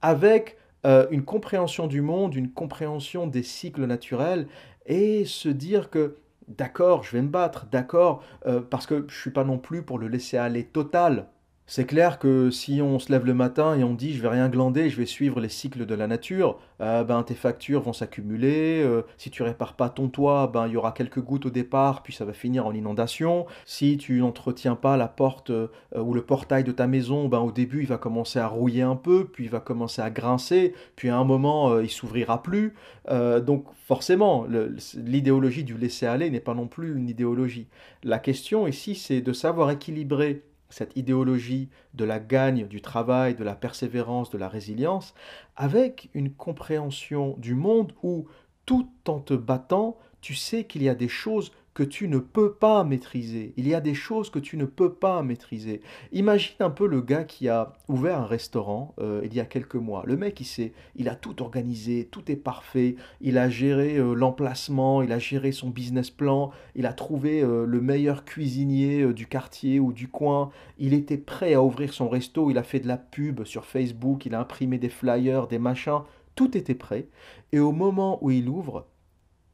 avec 0.02 0.56
une 0.84 1.24
compréhension 1.24 1.88
du 1.88 2.00
monde, 2.00 2.36
une 2.36 2.50
compréhension 2.50 3.26
des 3.26 3.42
cycles 3.42 3.86
naturels, 3.86 4.46
et 4.86 5.24
se 5.24 5.48
dire 5.48 5.90
que 5.90 6.18
d'accord, 6.46 7.02
je 7.02 7.12
vais 7.12 7.22
me 7.22 7.28
battre, 7.28 7.66
d'accord, 7.72 8.22
parce 8.70 8.86
que 8.86 8.98
je 9.08 9.16
ne 9.16 9.20
suis 9.20 9.30
pas 9.30 9.44
non 9.44 9.58
plus 9.58 9.82
pour 9.82 9.98
le 9.98 10.06
laisser 10.06 10.36
aller 10.36 10.64
total, 10.64 11.26
C'est 11.68 11.84
clair 11.84 12.20
que 12.20 12.52
si 12.52 12.80
on 12.80 13.00
se 13.00 13.10
lève 13.10 13.26
le 13.26 13.34
matin 13.34 13.76
et 13.76 13.82
on 13.82 13.92
dit 13.92 14.14
je 14.14 14.22
vais 14.22 14.28
rien 14.28 14.48
glander, 14.48 14.88
je 14.88 14.96
vais 14.96 15.04
suivre 15.06 15.40
les 15.40 15.48
cycles 15.48 15.84
de 15.84 15.94
la 15.96 16.06
nature, 16.06 16.60
euh, 16.80 17.02
ben 17.02 17.24
tes 17.24 17.34
factures 17.34 17.80
vont 17.82 17.92
s'accumuler. 17.92 18.82
euh, 18.84 19.02
si 19.18 19.30
tu 19.32 19.42
répares 19.42 19.74
pas 19.74 19.88
ton 19.88 20.08
toit, 20.08 20.46
ben 20.46 20.68
il 20.68 20.74
y 20.74 20.76
aura 20.76 20.92
quelques 20.92 21.20
gouttes 21.20 21.46
au 21.46 21.50
départ, 21.50 22.04
puis 22.04 22.12
ça 22.12 22.24
va 22.24 22.32
finir 22.32 22.66
en 22.66 22.72
inondation. 22.72 23.46
Si 23.64 23.96
tu 23.96 24.20
n'entretiens 24.20 24.76
pas 24.76 24.96
la 24.96 25.08
porte 25.08 25.50
euh, 25.50 25.66
ou 25.96 26.14
le 26.14 26.22
portail 26.22 26.62
de 26.62 26.70
ta 26.70 26.86
maison, 26.86 27.26
ben 27.26 27.40
au 27.40 27.50
début 27.50 27.80
il 27.80 27.88
va 27.88 27.98
commencer 27.98 28.38
à 28.38 28.46
rouiller 28.46 28.82
un 28.82 28.96
peu, 28.96 29.24
puis 29.26 29.46
il 29.46 29.50
va 29.50 29.58
commencer 29.58 30.00
à 30.00 30.10
grincer, 30.10 30.72
puis 30.94 31.08
à 31.08 31.16
un 31.16 31.24
moment 31.24 31.80
il 31.80 31.90
s'ouvrira 31.90 32.44
plus. 32.44 32.74
Donc 33.08 33.66
forcément, 33.86 34.46
l'idéologie 34.94 35.64
du 35.64 35.76
laisser 35.76 36.06
aller 36.06 36.30
n'est 36.30 36.40
pas 36.40 36.54
non 36.54 36.68
plus 36.68 36.96
une 36.96 37.08
idéologie. 37.08 37.66
La 38.04 38.18
question 38.18 38.66
ici, 38.68 38.94
c'est 38.94 39.20
de 39.20 39.32
savoir 39.32 39.70
équilibrer 39.70 40.44
cette 40.68 40.96
idéologie 40.96 41.68
de 41.94 42.04
la 42.04 42.18
gagne, 42.18 42.66
du 42.66 42.80
travail, 42.80 43.34
de 43.34 43.44
la 43.44 43.54
persévérance, 43.54 44.30
de 44.30 44.38
la 44.38 44.48
résilience, 44.48 45.14
avec 45.56 46.10
une 46.14 46.32
compréhension 46.32 47.36
du 47.38 47.54
monde 47.54 47.92
où, 48.02 48.26
tout 48.64 48.90
en 49.06 49.20
te 49.20 49.34
battant, 49.34 49.96
tu 50.20 50.34
sais 50.34 50.64
qu'il 50.64 50.82
y 50.82 50.88
a 50.88 50.94
des 50.94 51.08
choses 51.08 51.52
que 51.76 51.82
tu 51.82 52.08
ne 52.08 52.18
peux 52.18 52.54
pas 52.54 52.84
maîtriser. 52.84 53.52
Il 53.58 53.68
y 53.68 53.74
a 53.74 53.82
des 53.82 53.92
choses 53.92 54.30
que 54.30 54.38
tu 54.38 54.56
ne 54.56 54.64
peux 54.64 54.94
pas 54.94 55.22
maîtriser. 55.22 55.82
Imagine 56.10 56.56
un 56.60 56.70
peu 56.70 56.86
le 56.86 57.02
gars 57.02 57.24
qui 57.24 57.50
a 57.50 57.74
ouvert 57.88 58.18
un 58.18 58.24
restaurant 58.24 58.94
euh, 58.98 59.20
il 59.24 59.34
y 59.34 59.40
a 59.40 59.44
quelques 59.44 59.74
mois. 59.74 60.02
Le 60.06 60.16
mec, 60.16 60.40
il 60.40 60.46
sait, 60.46 60.72
il 60.94 61.06
a 61.10 61.14
tout 61.14 61.42
organisé, 61.42 62.08
tout 62.10 62.32
est 62.32 62.36
parfait. 62.36 62.96
Il 63.20 63.36
a 63.36 63.50
géré 63.50 63.98
euh, 63.98 64.14
l'emplacement, 64.14 65.02
il 65.02 65.12
a 65.12 65.18
géré 65.18 65.52
son 65.52 65.68
business 65.68 66.08
plan, 66.08 66.50
il 66.76 66.86
a 66.86 66.94
trouvé 66.94 67.42
euh, 67.42 67.66
le 67.66 67.80
meilleur 67.82 68.24
cuisinier 68.24 69.12
du 69.12 69.26
quartier 69.26 69.78
ou 69.78 69.92
du 69.92 70.08
coin. 70.08 70.48
Il 70.78 70.94
était 70.94 71.18
prêt 71.18 71.52
à 71.52 71.62
ouvrir 71.62 71.92
son 71.92 72.08
resto, 72.08 72.50
il 72.50 72.56
a 72.56 72.62
fait 72.62 72.80
de 72.80 72.88
la 72.88 72.96
pub 72.96 73.44
sur 73.44 73.66
Facebook, 73.66 74.24
il 74.24 74.34
a 74.34 74.40
imprimé 74.40 74.78
des 74.78 74.88
flyers, 74.88 75.46
des 75.46 75.58
machins. 75.58 76.00
Tout 76.36 76.56
était 76.56 76.74
prêt. 76.74 77.08
Et 77.52 77.58
au 77.58 77.72
moment 77.72 78.18
où 78.24 78.30
il 78.30 78.48
ouvre, 78.48 78.86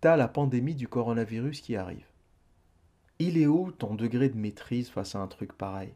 t'as 0.01 0.15
la 0.15 0.29
pandémie 0.29 0.77
du 0.77 0.87
coronavirus 0.87 1.61
qui 1.61 1.75
arrive. 1.75 2.12
Il 3.25 3.39
est 3.39 3.47
où 3.47 3.71
ton 3.71 3.95
degré 3.95 4.31
de 4.31 4.37
maîtrise 4.37 4.91
face 4.91 5.15
à 5.15 5.21
un 5.21 5.29
truc 5.29 5.53
pareil? 5.53 5.95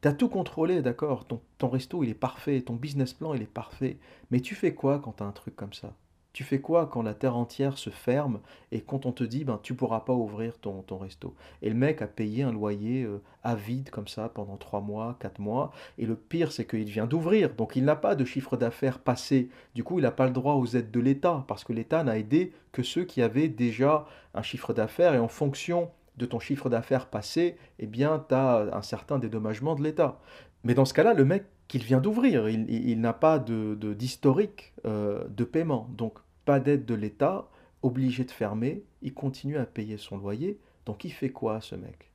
T'as 0.00 0.14
tout 0.14 0.30
contrôlé, 0.30 0.80
d'accord, 0.80 1.26
ton, 1.26 1.68
resto 1.68 2.02
il 2.02 2.08
est 2.08 2.14
parfait, 2.14 2.62
ton 2.62 2.74
business 2.74 3.12
plan 3.12 3.34
il 3.34 3.42
est 3.42 3.44
parfait, 3.44 3.98
mais 4.30 4.40
tu 4.40 4.54
fais 4.54 4.74
quoi 4.74 4.98
quand 4.98 5.12
t'as 5.12 5.26
un 5.26 5.32
truc 5.32 5.54
comme 5.56 5.74
ça? 5.74 5.94
Tu 6.32 6.44
fais 6.44 6.60
quoi 6.60 6.86
quand 6.86 7.02
la 7.02 7.14
terre 7.14 7.36
entière 7.36 7.76
se 7.76 7.90
ferme 7.90 8.40
et 8.70 8.80
quand 8.80 9.04
on 9.04 9.12
te 9.12 9.24
dit 9.24 9.44
ben 9.44 9.58
tu 9.62 9.74
pourras 9.74 10.00
pas 10.00 10.12
ouvrir 10.12 10.58
ton, 10.58 10.82
ton 10.82 10.98
resto? 10.98 11.34
Et 11.62 11.68
le 11.68 11.74
mec 11.74 12.02
a 12.02 12.06
payé 12.06 12.44
un 12.44 12.52
loyer 12.52 13.02
euh, 13.02 13.20
à 13.42 13.54
vide 13.54 13.90
comme 13.90 14.08
ça 14.08 14.28
pendant 14.28 14.56
3 14.56 14.80
mois, 14.80 15.16
4 15.20 15.40
mois, 15.40 15.72
et 15.98 16.06
le 16.06 16.14
pire 16.14 16.52
c'est 16.52 16.66
qu'il 16.66 16.84
vient 16.84 17.06
d'ouvrir, 17.06 17.54
donc 17.54 17.74
il 17.74 17.84
n'a 17.84 17.96
pas 17.96 18.14
de 18.14 18.24
chiffre 18.24 18.56
d'affaires 18.56 19.00
passé, 19.00 19.48
du 19.74 19.82
coup 19.82 19.98
il 19.98 20.02
n'a 20.02 20.12
pas 20.12 20.26
le 20.26 20.32
droit 20.32 20.54
aux 20.54 20.66
aides 20.66 20.90
de 20.90 21.00
l'État, 21.00 21.44
parce 21.48 21.64
que 21.64 21.72
l'État 21.72 22.04
n'a 22.04 22.18
aidé 22.18 22.52
que 22.72 22.82
ceux 22.82 23.04
qui 23.04 23.22
avaient 23.22 23.48
déjà 23.48 24.06
un 24.34 24.42
chiffre 24.42 24.72
d'affaires 24.72 25.14
et 25.14 25.18
en 25.18 25.28
fonction 25.28 25.90
de 26.16 26.26
ton 26.26 26.38
chiffre 26.38 26.68
d'affaires 26.68 27.06
passé, 27.06 27.56
eh 27.78 27.86
bien, 27.86 28.24
tu 28.28 28.34
as 28.34 28.68
un 28.72 28.82
certain 28.82 29.18
dédommagement 29.18 29.74
de 29.74 29.82
l'État. 29.82 30.20
Mais 30.64 30.74
dans 30.74 30.84
ce 30.84 30.94
cas-là, 30.94 31.14
le 31.14 31.24
mec 31.24 31.46
qu'il 31.70 31.84
vient 31.84 32.00
d'ouvrir, 32.00 32.48
il, 32.48 33.00
n'a 33.00 33.12
pas 33.12 33.38
de, 33.38 33.76
de- 33.76 33.94
d'historique 33.94 34.74
euh, 34.86 35.22
de 35.28 35.44
paiement. 35.44 35.88
Donc, 35.96 36.18
pas 36.44 36.58
d'aide 36.58 36.84
de 36.84 36.94
l'État, 36.94 37.48
obligé 37.82 38.24
de 38.24 38.32
fermer, 38.32 38.82
il 39.02 39.14
continue 39.14 39.56
à 39.56 39.66
payer 39.66 39.96
son 39.96 40.18
loyer. 40.18 40.58
Donc, 40.84 41.04
il 41.04 41.12
fait 41.12 41.30
quoi, 41.30 41.60
ce 41.60 41.76
mec? 41.76 42.10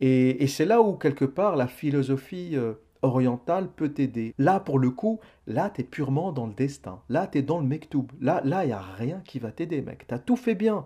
Et, 0.00 0.44
c'est 0.48 0.64
là 0.64 0.82
où, 0.82 0.94
quelque 0.94 1.24
part, 1.24 1.54
la 1.54 1.68
philosophie 1.68 2.56
euh, 2.56 2.74
orientale 3.02 3.68
peut 3.70 3.90
t'aider. 3.90 4.34
Là, 4.38 4.58
pour 4.58 4.80
le 4.80 4.90
coup, 4.90 5.20
là, 5.46 5.70
tu 5.70 5.82
es 5.82 5.84
purement 5.84 6.32
dans 6.32 6.48
le 6.48 6.54
destin. 6.54 7.00
Là, 7.08 7.28
tu 7.28 7.38
es 7.38 7.42
dans 7.42 7.60
le 7.60 7.66
mektoub. 7.66 8.08
Là, 8.20 8.42
là, 8.44 8.64
il 8.64 8.68
n'y 8.68 8.72
a 8.72 8.80
rien 8.80 9.22
qui 9.24 9.38
va 9.38 9.52
t'aider, 9.52 9.82
mec. 9.82 10.04
Tu 10.08 10.14
as 10.14 10.18
tout 10.18 10.36
fait 10.36 10.56
bien. 10.56 10.84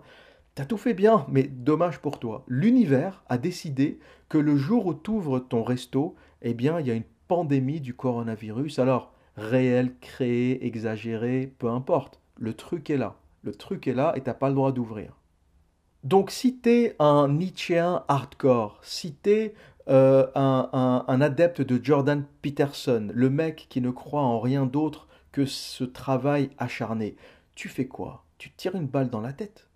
T'as 0.53 0.65
tout 0.65 0.77
fait 0.77 0.93
bien, 0.93 1.25
mais 1.27 1.43
dommage 1.43 1.97
pour 1.97 2.19
toi. 2.19 2.43
L'univers 2.47 3.23
a 3.29 3.39
décidé 3.39 3.99
que 4.29 4.37
le 4.37 4.57
jour 4.57 4.85
où 4.85 4.93
tu 4.93 5.09
ouvres 5.09 5.39
ton 5.39 5.63
resto, 5.63 6.13
eh 6.43 6.53
bien, 6.53 6.79
il 6.79 6.85
y 6.85 6.91
a 6.91 6.93
une 6.93 7.03
pandémie 7.31 7.79
du 7.79 7.93
coronavirus. 7.93 8.79
Alors, 8.79 9.13
réel, 9.37 9.95
créé, 10.01 10.65
exagéré, 10.65 11.49
peu 11.59 11.69
importe. 11.69 12.19
Le 12.37 12.53
truc 12.53 12.89
est 12.89 12.97
là. 12.97 13.15
Le 13.43 13.53
truc 13.53 13.87
est 13.87 13.93
là 13.93 14.11
et 14.17 14.21
t'as 14.21 14.33
pas 14.33 14.49
le 14.49 14.55
droit 14.55 14.73
d'ouvrir. 14.73 15.17
Donc, 16.03 16.29
si 16.29 16.59
un 16.99 17.29
Nietzschéen 17.29 18.03
hardcore, 18.09 18.81
si 18.81 19.15
euh, 19.87 20.27
un, 20.35 21.21
adepte 21.21 21.61
de 21.61 21.81
Jordan 21.81 22.25
Peterson, 22.41 23.07
le 23.13 23.29
mec 23.29 23.67
qui 23.69 23.79
ne 23.79 23.91
croit 23.91 24.23
en 24.23 24.41
rien 24.41 24.65
d'autre 24.65 25.07
que 25.31 25.45
ce 25.45 25.85
travail 25.85 26.49
acharné, 26.57 27.15
tu 27.55 27.69
fais 27.69 27.87
quoi? 27.87 28.25
Tu 28.39 28.51
tires 28.51 28.75
une 28.75 28.87
balle 28.87 29.09
dans 29.09 29.21
la 29.21 29.31
tête 29.31 29.69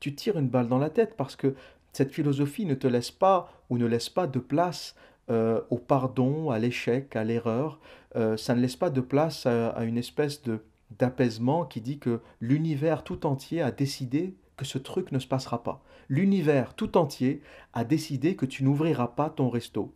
tu 0.00 0.14
tires 0.14 0.38
une 0.38 0.48
balle 0.48 0.68
dans 0.68 0.78
la 0.78 0.90
tête 0.90 1.16
parce 1.16 1.36
que 1.36 1.54
cette 1.92 2.12
philosophie 2.12 2.66
ne 2.66 2.74
te 2.74 2.86
laisse 2.86 3.10
pas 3.10 3.50
ou 3.70 3.78
ne 3.78 3.86
laisse 3.86 4.10
pas 4.10 4.26
de 4.26 4.38
place 4.38 4.94
euh, 5.30 5.60
au 5.70 5.78
pardon, 5.78 6.50
à 6.50 6.58
l'échec, 6.58 7.16
à 7.16 7.24
l'erreur. 7.24 7.80
Euh, 8.16 8.36
ça 8.36 8.54
ne 8.54 8.60
laisse 8.60 8.76
pas 8.76 8.90
de 8.90 9.00
place 9.00 9.46
à, 9.46 9.84
une 9.84 9.98
espèce 9.98 10.42
de 10.42 10.60
d'apaisement 11.00 11.64
qui 11.64 11.80
dit 11.80 11.98
que 11.98 12.20
l'univers 12.40 13.02
tout 13.02 13.26
entier 13.26 13.60
a 13.60 13.72
décidé 13.72 14.36
que 14.56 14.64
ce 14.64 14.78
truc 14.78 15.10
ne 15.10 15.18
se 15.18 15.26
passera 15.26 15.64
pas. 15.64 15.82
L'univers 16.08 16.74
tout 16.74 16.96
entier 16.96 17.42
a 17.72 17.82
décidé 17.82 18.36
que 18.36 18.46
tu 18.46 18.62
n'ouvriras 18.62 19.08
pas 19.08 19.28
ton 19.28 19.50
resto. 19.50 19.92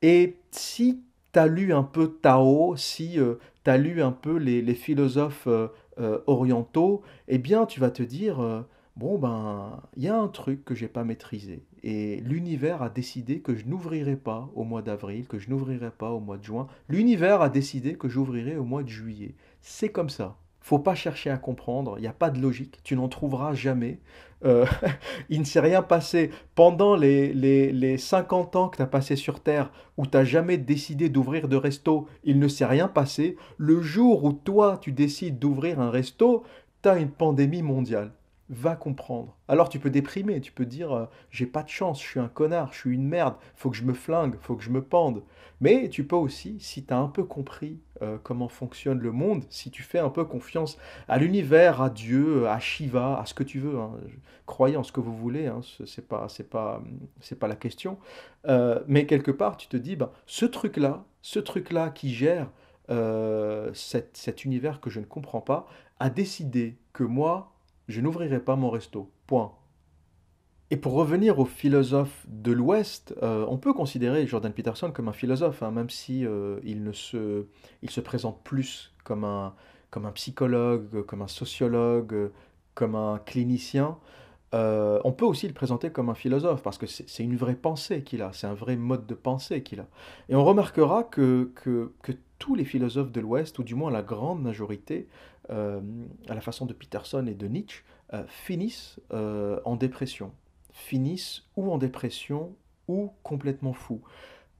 Et 0.00 0.38
si 0.50 1.02
tu 1.34 1.38
as 1.38 1.46
lu 1.46 1.74
un 1.74 1.82
peu 1.82 2.08
Tao, 2.08 2.74
si 2.74 3.18
tu 3.64 3.70
as 3.70 3.76
lu 3.76 4.00
un 4.00 4.12
peu 4.12 4.38
les, 4.38 4.62
les 4.62 4.74
philosophes 4.74 5.46
euh, 5.46 5.68
euh, 6.00 6.18
orientaux, 6.26 7.02
eh 7.28 7.38
bien 7.38 7.66
tu 7.66 7.78
vas 7.78 7.92
te 7.92 8.02
dire, 8.02 8.40
euh, 8.40 8.62
bon 8.96 9.18
ben, 9.18 9.82
il 9.96 10.04
y 10.04 10.08
a 10.08 10.18
un 10.18 10.28
truc 10.28 10.64
que 10.64 10.74
j'ai 10.74 10.88
pas 10.88 11.04
maîtrisé. 11.04 11.64
Et 11.82 12.20
l'univers 12.20 12.82
a 12.82 12.90
décidé 12.90 13.40
que 13.40 13.54
je 13.54 13.66
n'ouvrirai 13.66 14.16
pas 14.16 14.50
au 14.54 14.64
mois 14.64 14.82
d'avril, 14.82 15.26
que 15.26 15.38
je 15.38 15.50
n'ouvrirai 15.50 15.90
pas 15.90 16.10
au 16.10 16.20
mois 16.20 16.38
de 16.38 16.44
juin. 16.44 16.66
L'univers 16.88 17.42
a 17.42 17.50
décidé 17.50 17.94
que 17.94 18.08
j'ouvrirai 18.08 18.56
au 18.56 18.64
mois 18.64 18.82
de 18.82 18.88
juillet. 18.88 19.34
C'est 19.60 19.90
comme 19.90 20.10
ça. 20.10 20.36
Faut 20.60 20.78
pas 20.78 20.94
chercher 20.94 21.28
à 21.28 21.36
comprendre, 21.36 21.98
il 21.98 22.00
n'y 22.00 22.06
a 22.06 22.14
pas 22.14 22.30
de 22.30 22.40
logique, 22.40 22.80
tu 22.84 22.96
n'en 22.96 23.08
trouveras 23.08 23.52
jamais. 23.52 23.98
Euh, 24.46 24.64
il 25.28 25.40
ne 25.40 25.44
s'est 25.44 25.60
rien 25.60 25.82
passé 25.82 26.30
pendant 26.54 26.96
les, 26.96 27.34
les, 27.34 27.70
les 27.70 27.98
50 27.98 28.56
ans 28.56 28.68
que 28.70 28.78
tu 28.78 28.82
as 28.82 28.86
passé 28.86 29.14
sur 29.14 29.40
Terre, 29.40 29.70
où 29.98 30.06
tu 30.06 30.16
n'as 30.16 30.24
jamais 30.24 30.56
décidé 30.56 31.10
d'ouvrir 31.10 31.48
de 31.48 31.56
resto, 31.56 32.08
il 32.24 32.38
ne 32.38 32.48
s'est 32.48 32.64
rien 32.64 32.88
passé. 32.88 33.36
Le 33.58 33.82
jour 33.82 34.24
où 34.24 34.32
toi, 34.32 34.78
tu 34.80 34.92
décides 34.92 35.38
d'ouvrir 35.38 35.80
un 35.80 35.90
resto, 35.90 36.44
tu 36.82 36.88
as 36.88 36.96
une 36.96 37.10
pandémie 37.10 37.60
mondiale. 37.60 38.12
Va 38.50 38.76
comprendre. 38.76 39.38
Alors 39.48 39.70
tu 39.70 39.78
peux 39.78 39.88
déprimer, 39.88 40.38
tu 40.42 40.52
peux 40.52 40.66
dire 40.66 40.92
euh, 40.92 41.06
j'ai 41.30 41.46
pas 41.46 41.62
de 41.62 41.70
chance, 41.70 42.02
je 42.02 42.06
suis 42.06 42.20
un 42.20 42.28
connard, 42.28 42.74
je 42.74 42.78
suis 42.80 42.94
une 42.94 43.08
merde, 43.08 43.36
faut 43.56 43.70
que 43.70 43.76
je 43.76 43.84
me 43.84 43.94
flingue, 43.94 44.36
faut 44.38 44.54
que 44.54 44.62
je 44.62 44.68
me 44.68 44.82
pende. 44.82 45.22
Mais 45.62 45.88
tu 45.88 46.06
peux 46.06 46.16
aussi, 46.16 46.60
si 46.60 46.84
tu 46.84 46.92
as 46.92 46.98
un 46.98 47.08
peu 47.08 47.24
compris 47.24 47.80
euh, 48.02 48.18
comment 48.22 48.48
fonctionne 48.48 48.98
le 49.00 49.12
monde, 49.12 49.44
si 49.48 49.70
tu 49.70 49.82
fais 49.82 49.98
un 49.98 50.10
peu 50.10 50.26
confiance 50.26 50.76
à 51.08 51.16
l'univers, 51.16 51.80
à 51.80 51.88
Dieu, 51.88 52.46
à 52.46 52.58
Shiva, 52.60 53.18
à 53.18 53.24
ce 53.24 53.32
que 53.32 53.44
tu 53.44 53.60
veux, 53.60 53.78
hein, 53.78 53.92
croyez 54.44 54.76
en 54.76 54.82
ce 54.82 54.92
que 54.92 55.00
vous 55.00 55.16
voulez, 55.16 55.46
hein, 55.46 55.60
ce- 55.62 55.86
c'est 55.86 56.06
pas, 56.06 56.28
la 57.48 57.56
question. 57.56 57.98
Euh, 58.46 58.80
mais 58.86 59.06
quelque 59.06 59.30
part, 59.30 59.56
tu 59.56 59.68
te 59.68 59.76
dis, 59.78 59.96
ben, 59.96 60.10
ce 60.26 60.44
truc-là, 60.44 61.04
ce 61.22 61.38
truc-là 61.38 61.88
qui 61.88 62.12
gère 62.12 62.50
cet 63.72 64.44
univers 64.44 64.80
que 64.80 64.90
je 64.90 65.00
ne 65.00 65.06
comprends 65.06 65.40
pas, 65.40 65.66
a 65.98 66.10
décidé 66.10 66.76
que 66.92 67.04
moi, 67.04 67.53
je 67.88 68.00
n'ouvrirai 68.00 68.40
pas 68.40 68.56
mon 68.56 68.70
resto. 68.70 69.10
Point. 69.26 69.52
Et 70.70 70.76
pour 70.76 70.94
revenir 70.94 71.38
aux 71.38 71.44
philosophes 71.44 72.26
de 72.26 72.50
l'Ouest, 72.50 73.14
euh, 73.22 73.44
on 73.48 73.58
peut 73.58 73.74
considérer 73.74 74.26
Jordan 74.26 74.52
Peterson 74.52 74.90
comme 74.90 75.08
un 75.08 75.12
philosophe, 75.12 75.62
hein, 75.62 75.70
même 75.70 75.90
si 75.90 76.26
euh, 76.26 76.58
il 76.64 76.82
ne 76.82 76.92
se, 76.92 77.46
présente 78.00 78.42
plus 78.42 78.92
comme 79.04 79.24
un, 79.24 79.54
psychologue, 80.14 81.04
comme 81.06 81.22
un 81.22 81.28
sociologue, 81.28 82.30
comme 82.74 82.94
un 82.94 83.20
clinicien. 83.24 83.98
Euh, 84.54 85.00
on 85.04 85.12
peut 85.12 85.26
aussi 85.26 85.46
le 85.46 85.54
présenter 85.54 85.90
comme 85.90 86.08
un 86.08 86.14
philosophe, 86.14 86.62
parce 86.62 86.78
que 86.78 86.86
c'est 86.86 87.22
une 87.22 87.36
vraie 87.36 87.56
pensée 87.56 88.02
qu'il 88.02 88.22
a, 88.22 88.32
c'est 88.32 88.46
un 88.46 88.54
vrai 88.54 88.76
mode 88.76 89.06
de 89.06 89.14
pensée 89.14 89.62
qu'il 89.62 89.80
a. 89.80 89.86
Et 90.28 90.34
on 90.34 90.44
remarquera 90.44 91.04
que, 91.04 91.52
que, 91.54 91.92
que 92.02 92.12
tous 92.38 92.54
les 92.54 92.64
philosophes 92.64 93.12
de 93.12 93.20
l'Ouest, 93.20 93.58
ou 93.58 93.64
du 93.64 93.74
moins 93.74 93.90
la 93.90 94.02
grande 94.02 94.42
majorité, 94.42 95.08
euh, 95.50 95.80
à 96.28 96.34
la 96.34 96.40
façon 96.40 96.66
de 96.66 96.72
Peterson 96.72 97.26
et 97.26 97.34
de 97.34 97.46
Nietzsche, 97.46 97.84
euh, 98.12 98.24
finissent 98.28 99.00
euh, 99.12 99.60
en 99.64 99.76
dépression. 99.76 100.32
Finissent 100.72 101.44
ou 101.56 101.70
en 101.70 101.78
dépression 101.78 102.54
ou 102.88 103.12
complètement 103.22 103.72
fous. 103.72 104.02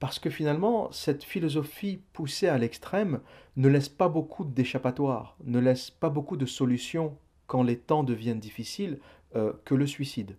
Parce 0.00 0.18
que 0.18 0.30
finalement, 0.30 0.90
cette 0.92 1.24
philosophie 1.24 2.00
poussée 2.12 2.48
à 2.48 2.58
l'extrême 2.58 3.20
ne 3.56 3.68
laisse 3.68 3.88
pas 3.88 4.08
beaucoup 4.08 4.44
d'échappatoire, 4.44 5.36
ne 5.44 5.58
laisse 5.58 5.90
pas 5.90 6.10
beaucoup 6.10 6.36
de 6.36 6.46
solutions 6.46 7.16
quand 7.46 7.62
les 7.62 7.78
temps 7.78 8.04
deviennent 8.04 8.40
difficiles, 8.40 8.98
que 9.64 9.74
le 9.74 9.86
suicide. 9.86 10.36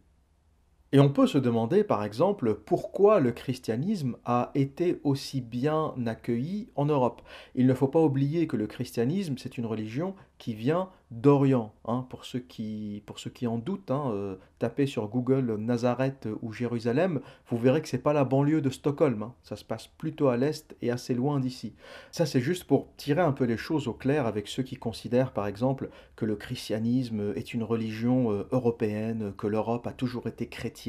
Et 0.95 0.99
on 1.01 1.09
peut 1.09 1.27
se 1.27 1.37
demander, 1.37 1.83
par 1.83 2.05
exemple, 2.05 2.55
pourquoi 2.55 3.19
le 3.19 3.33
christianisme 3.33 4.15
a 4.23 4.51
été 4.55 5.01
aussi 5.03 5.41
bien 5.41 5.93
accueilli 6.05 6.69
en 6.77 6.85
Europe. 6.85 7.21
Il 7.53 7.67
ne 7.67 7.73
faut 7.73 7.89
pas 7.89 7.99
oublier 8.01 8.47
que 8.47 8.55
le 8.55 8.65
christianisme, 8.65 9.35
c'est 9.37 9.57
une 9.57 9.65
religion 9.65 10.15
qui 10.37 10.53
vient 10.53 10.89
d'Orient. 11.11 11.73
hein. 11.85 12.05
pour, 12.09 12.25
ceux 12.25 12.39
qui, 12.39 13.03
pour 13.05 13.19
ceux 13.19 13.29
qui 13.29 13.47
en 13.47 13.57
doutent, 13.57 13.91
hein, 13.91 14.11
euh, 14.11 14.35
tapez 14.59 14.85
sur 14.85 15.07
Google 15.07 15.55
Nazareth 15.57 16.27
ou 16.41 16.51
Jérusalem, 16.51 17.21
vous 17.47 17.57
verrez 17.57 17.81
que 17.81 17.87
c'est 17.87 17.99
pas 17.99 18.11
la 18.11 18.25
banlieue 18.25 18.61
de 18.61 18.69
Stockholm. 18.69 19.23
hein. 19.23 19.33
Ça 19.43 19.55
se 19.55 19.63
passe 19.63 19.87
plutôt 19.87 20.29
à 20.29 20.37
l'est 20.37 20.75
et 20.81 20.91
assez 20.91 21.13
loin 21.13 21.39
d'ici. 21.39 21.73
Ça, 22.11 22.25
c'est 22.25 22.41
juste 22.41 22.63
pour 22.65 22.87
tirer 22.97 23.21
un 23.21 23.31
peu 23.31 23.45
les 23.45 23.57
choses 23.57 23.87
au 23.87 23.93
clair 23.93 24.25
avec 24.25 24.47
ceux 24.47 24.63
qui 24.63 24.75
considèrent, 24.75 25.31
par 25.31 25.47
exemple, 25.47 25.89
que 26.15 26.25
le 26.25 26.35
christianisme 26.35 27.33
est 27.35 27.53
une 27.53 27.63
religion 27.63 28.31
euh, 28.31 28.47
européenne, 28.51 29.33
que 29.37 29.47
l'Europe 29.47 29.87
a 29.87 29.93
toujours 29.93 30.27
été 30.27 30.47
chrétienne, 30.47 30.84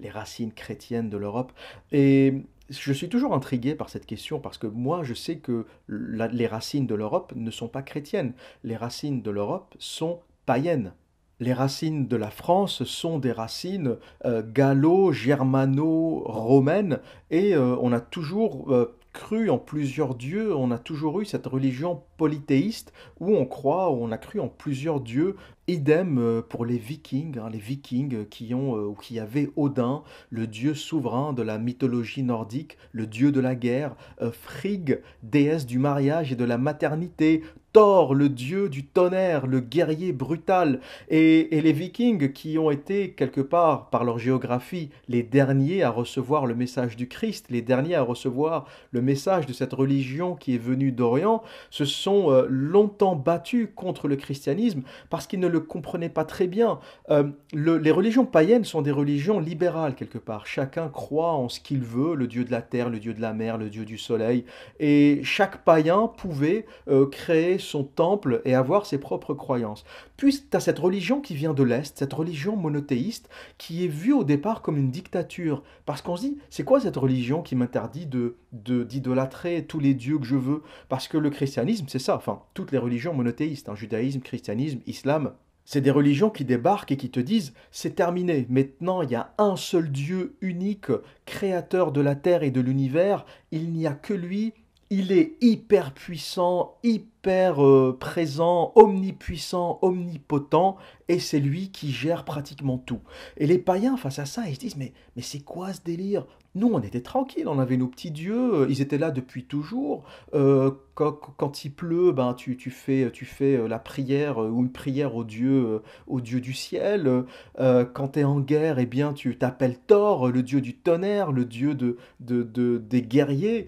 les 0.00 0.10
racines 0.10 0.52
chrétiennes 0.52 1.10
de 1.10 1.16
l'Europe. 1.16 1.52
Et 1.90 2.42
je 2.70 2.92
suis 2.92 3.08
toujours 3.08 3.34
intrigué 3.34 3.74
par 3.74 3.88
cette 3.88 4.06
question 4.06 4.38
parce 4.40 4.58
que 4.58 4.66
moi, 4.66 5.02
je 5.02 5.14
sais 5.14 5.36
que 5.36 5.64
les 5.88 6.46
racines 6.46 6.86
de 6.86 6.94
l'Europe 6.94 7.32
ne 7.36 7.50
sont 7.50 7.68
pas 7.68 7.82
chrétiennes. 7.82 8.34
Les 8.64 8.76
racines 8.76 9.22
de 9.22 9.30
l'Europe 9.30 9.74
sont 9.78 10.20
païennes. 10.46 10.92
Les 11.40 11.52
racines 11.52 12.06
de 12.06 12.16
la 12.16 12.30
France 12.30 12.84
sont 12.84 13.18
des 13.18 13.32
racines 13.32 13.96
euh, 14.24 14.44
gallo-germano-romaines 14.46 17.00
et 17.30 17.56
euh, 17.56 17.74
on 17.80 17.92
a 17.92 17.98
toujours 17.98 18.72
euh, 18.72 18.96
cru 19.12 19.50
en 19.50 19.58
plusieurs 19.58 20.14
dieux, 20.14 20.54
on 20.54 20.70
a 20.70 20.78
toujours 20.78 21.20
eu 21.20 21.24
cette 21.24 21.46
religion 21.46 22.02
polythéiste 22.16 22.92
où 23.20 23.34
on 23.34 23.46
croit, 23.46 23.90
où 23.90 24.02
on 24.02 24.10
a 24.10 24.18
cru 24.18 24.40
en 24.40 24.48
plusieurs 24.48 25.00
dieux. 25.00 25.36
Idem 25.68 26.18
euh, 26.18 26.42
pour 26.42 26.66
les 26.66 26.78
Vikings, 26.78 27.38
hein, 27.38 27.48
les 27.50 27.58
Vikings 27.58 28.26
qui 28.26 28.52
ont 28.52 28.76
euh, 28.76 28.86
ou 28.86 28.94
qui 28.94 29.20
avaient 29.20 29.50
Odin, 29.56 30.02
le 30.30 30.46
dieu 30.46 30.74
souverain 30.74 31.32
de 31.32 31.42
la 31.42 31.58
mythologie 31.58 32.22
nordique, 32.24 32.78
le 32.90 33.06
dieu 33.06 33.30
de 33.30 33.40
la 33.40 33.54
guerre, 33.54 33.94
euh, 34.20 34.32
Frigg, 34.32 35.00
déesse 35.22 35.66
du 35.66 35.78
mariage 35.78 36.32
et 36.32 36.36
de 36.36 36.44
la 36.44 36.58
maternité, 36.58 37.42
Thor, 37.72 38.14
le 38.14 38.28
dieu 38.28 38.68
du 38.68 38.84
tonnerre, 38.84 39.46
le 39.46 39.60
guerrier 39.60 40.12
brutal, 40.12 40.80
et, 41.08 41.48
les 41.50 41.72
Vikings 41.72 42.32
qui 42.32 42.58
ont 42.58 42.70
été 42.70 43.12
quelque 43.12 43.40
part 43.40 43.88
par 43.90 44.04
leur 44.04 44.18
géographie 44.18 44.90
les 45.08 45.22
derniers 45.22 45.82
à 45.82 45.90
recevoir 45.90 46.46
le 46.46 46.54
message 46.54 46.96
du 46.96 47.08
Christ, 47.08 47.46
les 47.50 47.62
derniers 47.62 47.94
à 47.94 48.02
recevoir 48.02 48.66
le 48.90 49.00
message 49.00 49.46
de 49.46 49.52
cette 49.52 49.72
religion 49.72 50.34
qui 50.34 50.54
est 50.54 50.58
venue 50.58 50.92
d'Orient, 50.92 51.42
se 51.70 51.84
sont 51.84 52.30
euh, 52.30 52.46
longtemps 52.48 53.16
battus 53.16 53.68
contre 53.74 54.08
le 54.08 54.16
christianisme 54.16 54.82
parce 55.08 55.26
qu'ils 55.26 55.40
ne 55.40 55.48
le 55.48 55.60
comprenaient 55.60 56.08
pas 56.08 56.24
très 56.24 56.46
bien. 56.46 56.78
Euh, 57.10 57.24
le- 57.54 57.78
les 57.78 57.90
religions 57.90 58.26
païennes 58.26 58.64
sont 58.64 58.82
des 58.82 58.90
religions 58.90 59.40
libérales 59.40 59.94
quelque 59.94 60.18
part. 60.18 60.46
Chacun 60.46 60.88
croit 60.88 61.32
en 61.32 61.48
ce 61.48 61.60
qu'il 61.60 61.80
veut, 61.80 62.14
le 62.16 62.26
dieu 62.26 62.44
de 62.44 62.50
la 62.50 62.62
terre, 62.62 62.90
le 62.90 62.98
dieu 62.98 63.14
de 63.14 63.20
la 63.20 63.32
mer, 63.32 63.56
le 63.56 63.70
dieu 63.70 63.84
du 63.84 63.98
soleil, 63.98 64.44
et 64.80 65.20
chaque 65.22 65.64
païen 65.64 66.10
pouvait 66.16 66.66
euh, 66.88 67.06
créer 67.06 67.58
son 67.62 67.84
temple 67.84 68.42
et 68.44 68.54
avoir 68.54 68.86
ses 68.86 68.98
propres 68.98 69.34
croyances. 69.34 69.84
Puis 70.16 70.44
tu 70.50 70.56
as 70.56 70.60
cette 70.60 70.78
religion 70.78 71.20
qui 71.20 71.34
vient 71.34 71.54
de 71.54 71.62
l'Est, 71.62 71.98
cette 71.98 72.12
religion 72.12 72.56
monothéiste, 72.56 73.28
qui 73.58 73.84
est 73.84 73.88
vue 73.88 74.12
au 74.12 74.24
départ 74.24 74.62
comme 74.62 74.76
une 74.76 74.90
dictature. 74.90 75.62
Parce 75.86 76.02
qu'on 76.02 76.16
se 76.16 76.22
dit, 76.22 76.38
c'est 76.50 76.64
quoi 76.64 76.80
cette 76.80 76.96
religion 76.96 77.42
qui 77.42 77.56
m'interdit 77.56 78.06
de, 78.06 78.36
d'idolâtrer 78.52 79.64
tous 79.64 79.80
les 79.80 79.94
dieux 79.94 80.18
que 80.18 80.26
je 80.26 80.36
veux? 80.36 80.62
Parce 80.88 81.08
que 81.08 81.18
le 81.18 81.30
christianisme, 81.30 81.86
c'est 81.88 81.98
ça, 81.98 82.16
enfin, 82.16 82.42
toutes 82.54 82.72
les 82.72 82.78
religions 82.78 83.14
monothéistes, 83.14 83.68
hein, 83.68 83.74
judaïsme, 83.74 84.20
christianisme, 84.20 84.80
islam, 84.86 85.32
c'est 85.64 85.80
des 85.80 85.90
religions 85.90 86.30
qui 86.30 86.44
débarquent 86.44 86.92
et 86.92 86.96
qui 86.96 87.10
te 87.10 87.20
disent 87.20 87.54
c'est 87.70 87.94
terminé, 87.94 88.46
maintenant 88.50 89.02
il 89.02 89.10
y 89.10 89.14
a 89.14 89.32
un 89.38 89.56
seul 89.56 89.90
Dieu 89.90 90.36
unique, 90.40 90.90
créateur 91.24 91.92
de 91.92 92.00
la 92.00 92.14
terre 92.14 92.42
et 92.42 92.50
de 92.50 92.60
l'univers, 92.60 93.24
il 93.52 93.70
n'y 93.70 93.86
a 93.86 93.92
que 93.92 94.14
lui, 94.14 94.54
il 94.94 95.10
est 95.10 95.38
hyper 95.40 95.94
puissant, 95.94 96.76
hyper 96.82 97.64
euh, 97.64 97.96
présent, 97.98 98.72
omnipuissant, 98.74 99.78
omnipotent, 99.80 100.76
et 101.08 101.18
c'est 101.18 101.40
lui 101.40 101.70
qui 101.70 101.90
gère 101.90 102.26
pratiquement 102.26 102.76
tout. 102.76 103.00
Et 103.38 103.46
les 103.46 103.56
païens, 103.56 103.96
face 103.96 104.18
à 104.18 104.26
ça, 104.26 104.46
ils 104.46 104.54
se 104.54 104.60
disent 104.60 104.76
mais, 104.76 104.92
mais 105.16 105.22
c'est 105.22 105.40
quoi 105.40 105.72
ce 105.72 105.80
délire? 105.80 106.26
Nous, 106.54 106.70
on 106.70 106.80
était 106.80 107.00
tranquilles, 107.00 107.48
on 107.48 107.58
avait 107.58 107.78
nos 107.78 107.86
petits 107.86 108.10
dieux, 108.10 108.54
euh, 108.54 108.66
ils 108.68 108.82
étaient 108.82 108.98
là 108.98 109.10
depuis 109.10 109.44
toujours. 109.44 110.04
Euh, 110.34 110.70
quand, 110.94 111.64
il 111.64 111.72
pleut, 111.72 112.12
ben, 112.12 112.34
tu, 112.34 112.58
tu 112.58 112.68
fais, 112.68 113.10
tu 113.10 113.24
fais 113.24 113.56
euh, 113.56 113.66
la 113.66 113.78
prière 113.78 114.36
ou 114.36 114.60
une 114.60 114.70
prière 114.70 115.16
au 115.16 115.24
Dieu, 115.24 115.80
au 116.06 116.20
Dieu 116.20 116.40
du 116.42 116.52
ciel. 116.52 117.24
Quand 117.58 118.08
tu 118.12 118.20
es 118.20 118.24
en 118.24 118.40
guerre, 118.40 118.78
eh 118.78 118.84
bien, 118.84 119.14
tu 119.14 119.38
t'appelles 119.38 119.78
Thor, 119.78 120.28
le 120.28 120.42
Dieu 120.42 120.60
du 120.60 120.74
tonnerre, 120.74 121.32
le 121.32 121.46
Dieu 121.46 121.74
de, 121.74 121.96
de, 122.20 122.42
de- 122.42 122.76
des 122.76 123.00
guerriers. 123.00 123.66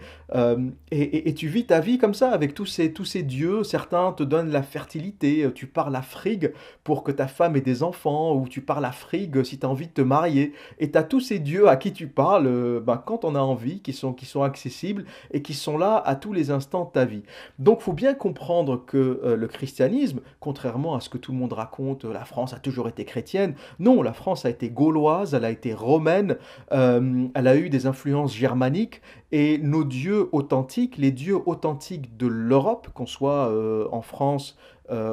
Et, 0.90 1.34
tu 1.34 1.48
vis 1.48 1.64
ta 1.64 1.80
vie 1.80 1.96
comme 1.96 2.12
ça, 2.12 2.30
avec 2.30 2.52
tous 2.52 2.66
ces, 2.66 2.92
tous 2.92 3.06
ces 3.06 3.22
dieux. 3.22 3.64
Certains 3.64 4.12
te 4.12 4.22
donnent 4.22 4.50
la 4.50 4.62
fertilité, 4.62 5.50
tu 5.54 5.66
parles 5.66 5.96
à 5.96 6.02
Frigg 6.02 6.52
pour 6.84 7.02
que 7.04 7.12
ta 7.12 7.26
femme 7.26 7.56
ait 7.56 7.62
des 7.62 7.82
enfants, 7.82 8.36
ou 8.36 8.46
tu 8.48 8.60
parles 8.60 8.84
à 8.84 8.92
Frigg 8.92 9.42
si 9.44 9.58
tu 9.58 9.64
as 9.64 9.70
envie 9.70 9.86
de 9.86 9.92
te 9.92 10.02
marier. 10.02 10.52
Et 10.78 10.90
tu 10.90 10.98
as 10.98 11.02
tous 11.02 11.20
ces 11.20 11.38
dieux 11.38 11.68
à 11.68 11.76
qui 11.76 11.94
tu 11.94 12.06
parles 12.06 12.73
ben, 12.80 12.96
quand 12.96 13.24
on 13.24 13.34
a 13.34 13.40
envie, 13.40 13.80
qui 13.80 13.92
sont, 13.92 14.12
qui 14.12 14.26
sont 14.26 14.42
accessibles 14.42 15.04
et 15.30 15.42
qui 15.42 15.54
sont 15.54 15.78
là 15.78 16.02
à 16.04 16.16
tous 16.16 16.32
les 16.32 16.50
instants 16.50 16.84
de 16.84 16.90
ta 16.90 17.04
vie. 17.04 17.22
Donc 17.58 17.80
faut 17.80 17.92
bien 17.92 18.14
comprendre 18.14 18.84
que 18.84 19.20
euh, 19.24 19.36
le 19.36 19.46
christianisme, 19.46 20.20
contrairement 20.40 20.94
à 20.94 21.00
ce 21.00 21.08
que 21.08 21.18
tout 21.18 21.32
le 21.32 21.38
monde 21.38 21.52
raconte, 21.52 22.04
euh, 22.04 22.12
la 22.12 22.24
France 22.24 22.54
a 22.54 22.58
toujours 22.58 22.88
été 22.88 23.04
chrétienne. 23.04 23.54
Non, 23.78 24.02
la 24.02 24.12
France 24.12 24.44
a 24.44 24.50
été 24.50 24.70
gauloise, 24.70 25.34
elle 25.34 25.44
a 25.44 25.50
été 25.50 25.74
romaine, 25.74 26.36
euh, 26.72 27.26
elle 27.34 27.46
a 27.46 27.56
eu 27.56 27.68
des 27.68 27.86
influences 27.86 28.34
germaniques 28.34 29.02
et 29.32 29.58
nos 29.58 29.84
dieux 29.84 30.28
authentiques, 30.32 30.96
les 30.96 31.10
dieux 31.10 31.38
authentiques 31.46 32.16
de 32.16 32.26
l'Europe, 32.26 32.88
qu'on 32.94 33.06
soit 33.06 33.52
en 33.90 34.00
France 34.00 34.56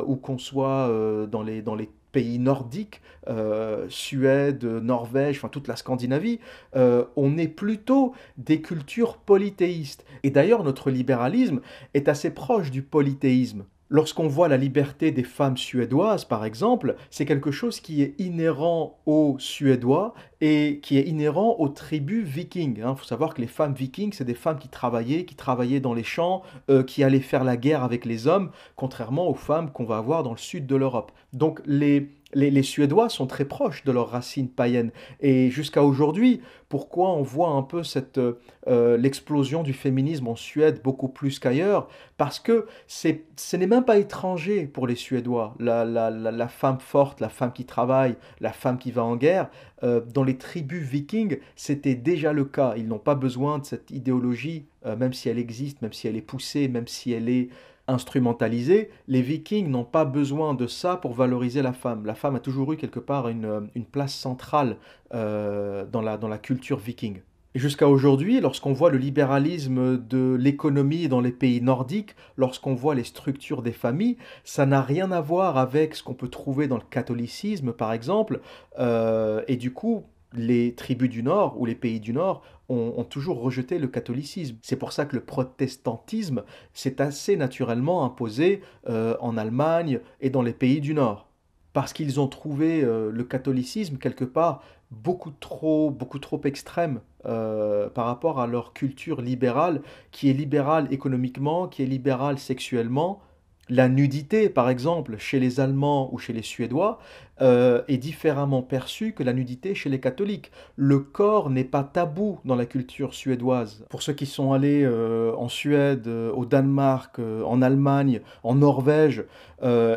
ou 0.05 0.15
qu'on 0.15 0.37
soit 0.37 0.91
dans 1.31 1.41
les, 1.41 1.63
dans 1.63 1.73
les 1.73 1.89
pays 2.11 2.39
nordiques, 2.39 3.01
euh, 3.27 3.85
Suède, 3.89 4.63
Norvège, 4.63 5.41
toute 5.51 5.67
la 5.67 5.75
Scandinavie, 5.75 6.39
euh, 6.75 7.05
on 7.15 7.37
est 7.37 7.47
plutôt 7.47 8.13
des 8.37 8.61
cultures 8.61 9.17
polythéistes. 9.17 10.05
Et 10.23 10.29
d'ailleurs, 10.29 10.63
notre 10.63 10.89
libéralisme 10.89 11.61
est 11.93 12.07
assez 12.07 12.31
proche 12.31 12.71
du 12.71 12.81
polythéisme. 12.81 13.65
Lorsqu'on 13.93 14.29
voit 14.29 14.47
la 14.47 14.55
liberté 14.55 15.11
des 15.11 15.25
femmes 15.25 15.57
suédoises, 15.57 16.23
par 16.23 16.45
exemple, 16.45 16.95
c'est 17.09 17.25
quelque 17.25 17.51
chose 17.51 17.81
qui 17.81 18.01
est 18.01 18.15
inhérent 18.19 19.01
aux 19.05 19.35
Suédois 19.37 20.13
et 20.39 20.79
qui 20.81 20.97
est 20.97 21.01
inhérent 21.01 21.57
aux 21.59 21.67
tribus 21.67 22.25
vikings. 22.25 22.77
Il 22.77 22.95
faut 22.95 23.03
savoir 23.03 23.33
que 23.33 23.41
les 23.41 23.47
femmes 23.47 23.73
vikings, 23.73 24.13
c'est 24.13 24.23
des 24.23 24.33
femmes 24.33 24.59
qui 24.59 24.69
travaillaient, 24.69 25.25
qui 25.25 25.35
travaillaient 25.35 25.81
dans 25.81 25.93
les 25.93 26.05
champs, 26.05 26.41
euh, 26.69 26.83
qui 26.83 27.03
allaient 27.03 27.19
faire 27.19 27.43
la 27.43 27.57
guerre 27.57 27.83
avec 27.83 28.05
les 28.05 28.27
hommes, 28.27 28.51
contrairement 28.77 29.29
aux 29.29 29.35
femmes 29.35 29.71
qu'on 29.71 29.83
va 29.83 29.97
avoir 29.97 30.23
dans 30.23 30.31
le 30.31 30.37
sud 30.37 30.67
de 30.67 30.77
l'Europe. 30.77 31.11
Donc 31.33 31.61
les, 31.65 32.11
les, 32.33 32.63
Suédois 32.63 33.09
sont 33.09 33.27
très 33.27 33.45
proches 33.45 33.83
de 33.83 33.91
leurs 33.91 34.09
racines 34.09 34.49
païennes. 34.49 34.91
Et 35.19 35.49
jusqu'à 35.49 35.83
aujourd'hui, 35.83 36.41
pourquoi 36.69 37.11
on 37.11 37.21
voit 37.21 37.49
un 37.49 37.63
peu 37.63 37.83
cette, 37.83 38.19
euh, 38.67 38.97
l'explosion 38.97 39.63
du 39.63 39.73
féminisme 39.73 40.27
en 40.27 40.35
Suède 40.35 40.81
beaucoup 40.83 41.09
plus 41.09 41.39
qu'ailleurs? 41.39 41.87
Parce 42.17 42.39
que 42.39 42.65
ce 42.87 43.57
n'est 43.57 43.67
même 43.67 43.83
pas 43.83 43.97
étranger 43.97 44.67
pour 44.67 44.87
les 44.87 44.95
Suédois. 44.95 45.55
La, 45.59 45.85
la, 45.85 46.09
la, 46.09 46.31
la 46.31 46.47
femme 46.47 46.79
forte, 46.79 47.19
la 47.19 47.29
femme 47.29 47.51
qui 47.51 47.65
travaille, 47.65 48.15
la 48.39 48.53
femme 48.53 48.77
qui 48.77 48.91
va 48.91 49.03
en 49.03 49.15
guerre, 49.15 49.49
euh, 49.83 50.01
dans 50.13 50.23
les 50.23 50.37
tribus 50.37 50.83
vikings, 50.83 51.39
c'était 51.55 51.95
déjà 51.95 52.33
le 52.33 52.45
cas. 52.45 52.75
Ils 52.77 52.87
n'ont 52.87 52.99
pas 52.99 53.15
besoin 53.15 53.59
de 53.59 53.65
cette 53.65 53.89
idéologie, 53.91 54.65
euh, 54.85 54.95
même 54.95 55.13
si 55.13 55.29
elle 55.29 55.39
existe, 55.39 55.81
même 55.81 55.93
si 55.93 56.07
elle 56.07 56.15
est 56.15 56.21
poussée, 56.21 56.67
même 56.67 56.87
si 56.87 57.11
elle 57.11 57.29
est 57.29 57.49
instrumentalisée. 57.91 58.89
Les 59.07 59.21
vikings 59.21 59.69
n'ont 59.69 59.83
pas 59.83 60.05
besoin 60.05 60.53
de 60.53 60.67
ça 60.67 60.97
pour 60.97 61.13
valoriser 61.13 61.61
la 61.61 61.73
femme. 61.73 62.05
La 62.05 62.15
femme 62.15 62.35
a 62.35 62.39
toujours 62.39 62.73
eu 62.73 62.77
quelque 62.77 62.99
part 62.99 63.27
une, 63.27 63.69
une 63.75 63.85
place 63.85 64.13
centrale 64.13 64.77
euh, 65.13 65.85
dans, 65.85 66.01
la, 66.01 66.17
dans 66.17 66.27
la 66.27 66.37
culture 66.37 66.77
viking. 66.77 67.21
Jusqu'à 67.53 67.89
aujourd'hui, 67.89 68.39
lorsqu'on 68.39 68.71
voit 68.71 68.91
le 68.91 68.97
libéralisme 68.97 69.97
de 69.97 70.37
l'économie 70.39 71.09
dans 71.09 71.19
les 71.19 71.33
pays 71.33 71.59
nordiques, 71.59 72.15
lorsqu'on 72.37 72.75
voit 72.75 72.95
les 72.95 73.03
structures 73.03 73.61
des 73.61 73.73
familles, 73.73 74.15
ça 74.45 74.65
n'a 74.65 74.81
rien 74.81 75.11
à 75.11 75.19
voir 75.19 75.57
avec 75.57 75.95
ce 75.95 76.01
qu'on 76.01 76.13
peut 76.13 76.29
trouver 76.29 76.67
dans 76.67 76.77
le 76.77 76.83
catholicisme, 76.89 77.73
par 77.73 77.91
exemple. 77.91 78.39
Euh, 78.79 79.41
et 79.49 79.57
du 79.57 79.73
coup, 79.73 80.05
les 80.33 80.75
tribus 80.75 81.09
du 81.09 81.23
Nord 81.23 81.59
ou 81.59 81.65
les 81.65 81.75
pays 81.75 81.99
du 81.99 82.13
Nord 82.13 82.43
ont, 82.69 83.03
toujours 83.03 83.41
rejeté 83.41 83.79
le 83.79 83.87
catholicisme. 83.87 84.55
C'est 84.61 84.77
pour 84.77 84.93
ça 84.93 85.05
que 85.05 85.15
le 85.15 85.23
protestantisme 85.23 86.43
s'est 86.73 87.01
assez 87.01 87.35
naturellement 87.35 88.05
imposé 88.05 88.61
euh, 88.87 89.17
en 89.19 89.37
Allemagne 89.37 89.99
et 90.21 90.29
dans 90.29 90.41
les 90.41 90.53
pays 90.53 90.79
du 90.79 90.93
Nord. 90.93 91.27
Parce 91.73 91.91
qu'ils 91.91 92.19
ont 92.19 92.27
trouvé 92.27 92.81
euh, 92.81 93.11
le 93.11 93.23
catholicisme 93.25 93.97
quelque 93.97 94.23
part 94.23 94.63
beaucoup 94.91 95.31
trop, 95.39 95.89
beaucoup 95.89 96.19
trop 96.19 96.41
extrême 96.43 97.01
euh, 97.25 97.89
par 97.89 98.05
rapport 98.05 98.39
à 98.39 98.47
leur 98.47 98.73
culture 98.73 99.21
libérale, 99.21 99.81
qui 100.11 100.29
est 100.29 100.33
libérale 100.33 100.87
économiquement, 100.91 101.67
qui 101.67 101.83
est 101.83 101.85
libérale 101.85 102.39
sexuellement. 102.39 103.21
La 103.69 103.87
nudité, 103.87 104.49
par 104.49 104.69
exemple, 104.69 105.17
chez 105.17 105.39
les 105.39 105.61
Allemands 105.61 106.13
ou 106.13 106.17
chez 106.17 106.33
les 106.33 106.41
Suédois, 106.41 106.99
euh, 107.41 107.81
est 107.87 107.97
différemment 107.97 108.61
perçue 108.61 109.13
que 109.13 109.23
la 109.23 109.33
nudité 109.33 109.73
chez 109.73 109.89
les 109.89 109.99
catholiques. 109.99 110.51
Le 110.75 110.99
corps 110.99 111.49
n'est 111.49 111.63
pas 111.63 111.83
tabou 111.83 112.39
dans 112.45 112.55
la 112.55 112.67
culture 112.67 113.15
suédoise. 113.15 113.83
Pour 113.89 114.03
ceux 114.03 114.13
qui 114.13 114.27
sont 114.27 114.53
allés 114.53 114.83
euh, 114.83 115.33
en 115.35 115.49
Suède, 115.49 116.07
euh, 116.07 116.31
au 116.33 116.45
Danemark, 116.45 117.17
en 117.19 117.61
Allemagne, 117.63 118.21
en 118.43 118.55
Norvège, 118.55 119.23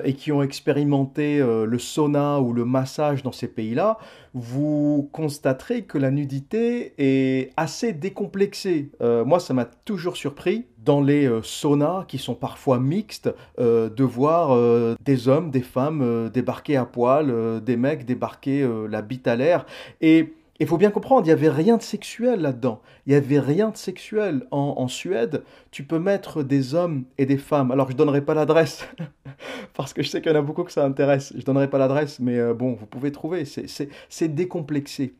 et 0.05 0.13
qui 0.13 0.31
ont 0.31 0.43
expérimenté 0.43 1.39
le 1.39 1.79
sauna 1.79 2.39
ou 2.39 2.53
le 2.53 2.67
massage 2.67 3.23
dans 3.23 3.33
ces 3.33 3.49
pays-là, 3.49 3.97
vous 4.35 5.09
constaterez 5.11 5.85
que 5.85 5.97
la 5.97 6.11
nudité 6.11 6.93
est 6.99 7.51
assez 7.57 7.95
décomplexée. 7.95 8.91
Moi, 9.01 9.41
ça 9.41 9.55
m'a 9.55 9.65
toujours 9.65 10.19
surpris 10.19 10.67
dans 10.85 11.01
les 11.01 11.31
saunas 11.43 12.05
qui 12.07 12.19
sont 12.19 12.35
parfois 12.35 12.79
mixtes 12.79 13.31
de 13.59 14.05
voir 14.05 14.55
des 15.03 15.29
hommes, 15.29 15.51
des 15.51 15.63
femmes 15.63 16.29
débarquer 16.29 16.77
à 16.77 16.85
poil, 16.85 17.34
euh, 17.35 17.61
des 17.61 17.77
mecs 17.77 18.05
débarquer 18.05 18.63
euh, 18.63 18.87
la 18.87 19.03
bite 19.03 19.27
à 19.27 19.37
l'air. 19.37 19.67
Et 20.01 20.35
il 20.61 20.67
faut 20.67 20.79
bien 20.79 20.91
comprendre, 20.91 21.23
il 21.23 21.27
n'y 21.27 21.33
avait 21.33 21.49
rien 21.49 21.77
de 21.77 21.83
sexuel 21.83 22.41
là-dedans. 22.41 22.81
Il 23.07 23.11
n'y 23.11 23.17
avait 23.17 23.41
rien 23.41 23.71
de 23.71 23.77
sexuel. 23.77 24.47
En, 24.51 24.75
en 24.79 24.89
Suède, 24.89 25.43
tu 25.71 25.83
peux 25.83 25.99
mettre 25.99 26.43
des 26.43 26.75
hommes 26.75 27.05
et 27.19 27.27
des 27.27 27.39
femmes. 27.39 27.71
Alors, 27.73 27.89
je 27.89 27.93
ne 27.95 27.99
donnerai 27.99 28.21
pas 28.21 28.35
l'adresse, 28.35 28.87
parce 29.75 29.93
que 29.93 30.03
je 30.03 30.09
sais 30.09 30.23
qu'il 30.23 30.31
y 30.31 30.35
en 30.35 30.39
a 30.39 30.43
beaucoup 30.43 30.63
que 30.63 30.73
ça 30.73 30.85
intéresse. 30.85 31.33
Je 31.33 31.39
ne 31.41 31.43
donnerai 31.43 31.69
pas 31.69 31.79
l'adresse, 31.79 32.21
mais 32.21 32.39
euh, 32.39 32.55
bon, 32.55 32.75
vous 32.75 32.87
pouvez 32.87 33.11
trouver. 33.11 33.45
C'est- 33.45 34.29
décomplexé. 34.29 35.15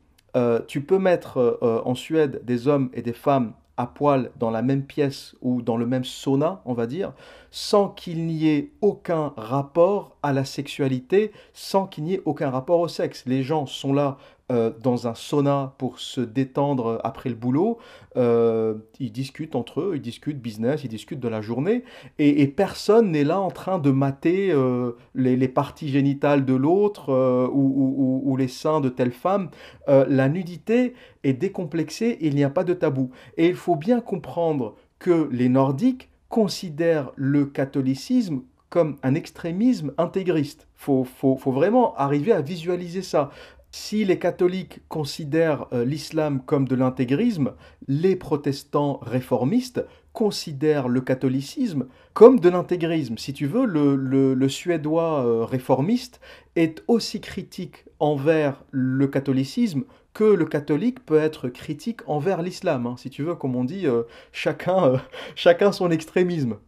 Tu 0.67 0.81
peux 0.81 0.99
mettre 0.99 1.59
en 1.61 1.95
Suède 1.95 2.41
des 2.43 2.67
hommes 2.67 2.89
et 2.93 3.01
des 3.01 3.13
femmes 3.13 3.53
à 3.77 3.87
poil 3.87 4.31
dans 4.37 4.51
la 4.51 4.61
même 4.61 4.83
pièce 4.83 5.35
ou 5.41 5.61
dans 5.61 5.77
le 5.77 5.85
même 5.85 6.05
sauna, 6.05 6.61
on 6.65 6.73
va 6.73 6.87
dire, 6.87 7.13
sans 7.51 7.89
qu'il 7.89 8.25
n'y 8.25 8.47
ait 8.47 8.71
aucun 8.81 9.33
rapport 9.37 10.15
à 10.23 10.33
la 10.33 10.45
sexualité, 10.45 11.31
sans 11.53 11.87
qu'il 11.87 12.05
n'y 12.05 12.13
ait 12.13 12.21
aucun 12.25 12.49
rapport 12.49 12.79
au 12.79 12.87
sexe. 12.87 13.25
Les 13.25 13.43
gens 13.43 13.65
sont 13.65 13.93
là 13.93 14.17
euh, 14.51 14.71
dans 14.79 15.07
un 15.07 15.15
sauna 15.15 15.73
pour 15.79 15.97
se 15.97 16.21
détendre 16.21 17.01
après 17.03 17.29
le 17.29 17.35
boulot, 17.35 17.79
euh, 18.15 18.75
ils 18.99 19.11
discutent 19.11 19.55
entre 19.55 19.81
eux, 19.81 19.93
ils 19.95 20.01
discutent 20.01 20.39
business, 20.39 20.83
ils 20.83 20.87
discutent 20.87 21.19
de 21.19 21.27
la 21.27 21.41
journée, 21.41 21.83
et, 22.19 22.45
personne 22.45 23.09
n'est 23.09 23.23
là 23.23 23.39
en 23.39 23.49
train 23.49 23.79
de 23.79 23.89
mater 23.89 24.51
euh, 24.51 24.91
les, 25.15 25.47
parties 25.47 25.89
génitales 25.89 26.45
de 26.45 26.53
l'autre 26.53 27.11
ou, 27.51 28.37
les 28.37 28.47
seins 28.47 28.81
de 28.81 28.89
telle 28.89 29.13
femme. 29.13 29.49
La 29.87 30.29
nudité 30.29 30.93
est 31.23 31.33
décomplexée, 31.33 32.19
il 32.21 32.35
n'y 32.35 32.43
a 32.43 32.51
pas 32.51 32.63
de 32.63 32.75
tabou. 32.75 33.09
Et 33.37 33.47
il 33.47 33.55
faut 33.55 33.75
bien 33.75 33.99
comprendre 33.99 34.75
que 34.99 35.27
les 35.31 35.49
Nordiques 35.49 36.09
considèrent 36.29 37.11
le 37.15 37.45
catholicisme 37.45 38.41
comme 38.69 38.97
un 39.03 39.15
extrémisme 39.15 39.93
intégriste. 39.97 40.67
Faut, 40.75 41.05
faut- 41.05 41.37
faut 41.37 41.51
vraiment 41.53 41.95
arriver 41.95 42.33
à 42.33 42.41
visualiser 42.41 43.01
ça. 43.01 43.31
Si 43.77 44.05
les 44.05 44.17
catholiques 44.17 44.79
considèrent 44.87 45.67
euh, 45.73 45.83
l'islam 45.83 46.41
comme 46.45 46.65
de 46.65 46.75
l'intégrisme, 46.75 47.55
les 47.89 48.15
protestants 48.15 48.99
réformistes 49.01 49.85
considèrent 50.13 50.87
le 50.87 51.01
catholicisme 51.01 51.87
comme 52.13 52.39
de 52.39 52.47
l'intégrisme. 52.47 53.17
Si 53.17 53.33
tu 53.33 53.47
veux, 53.47 53.65
le, 53.65 54.47
suédois 54.47 55.25
euh, 55.25 55.43
réformiste 55.43 56.21
est 56.55 56.85
aussi 56.87 57.19
critique 57.19 57.83
envers 57.99 58.63
le 58.71 59.07
catholicisme 59.07 59.83
que 60.13 60.23
le 60.23 60.45
catholique 60.45 61.05
peut 61.05 61.19
être 61.19 61.49
critique 61.49 61.99
envers 62.07 62.41
l'islam. 62.41 62.87
hein. 62.87 62.95
Si 62.97 63.09
tu 63.09 63.23
veux, 63.23 63.35
comme 63.35 63.57
on 63.57 63.65
dit, 63.65 63.87
euh, 63.87 64.03
chacun, 64.31 65.01
chacun 65.35 65.73
son 65.73 65.91
extrémisme. 65.91 66.59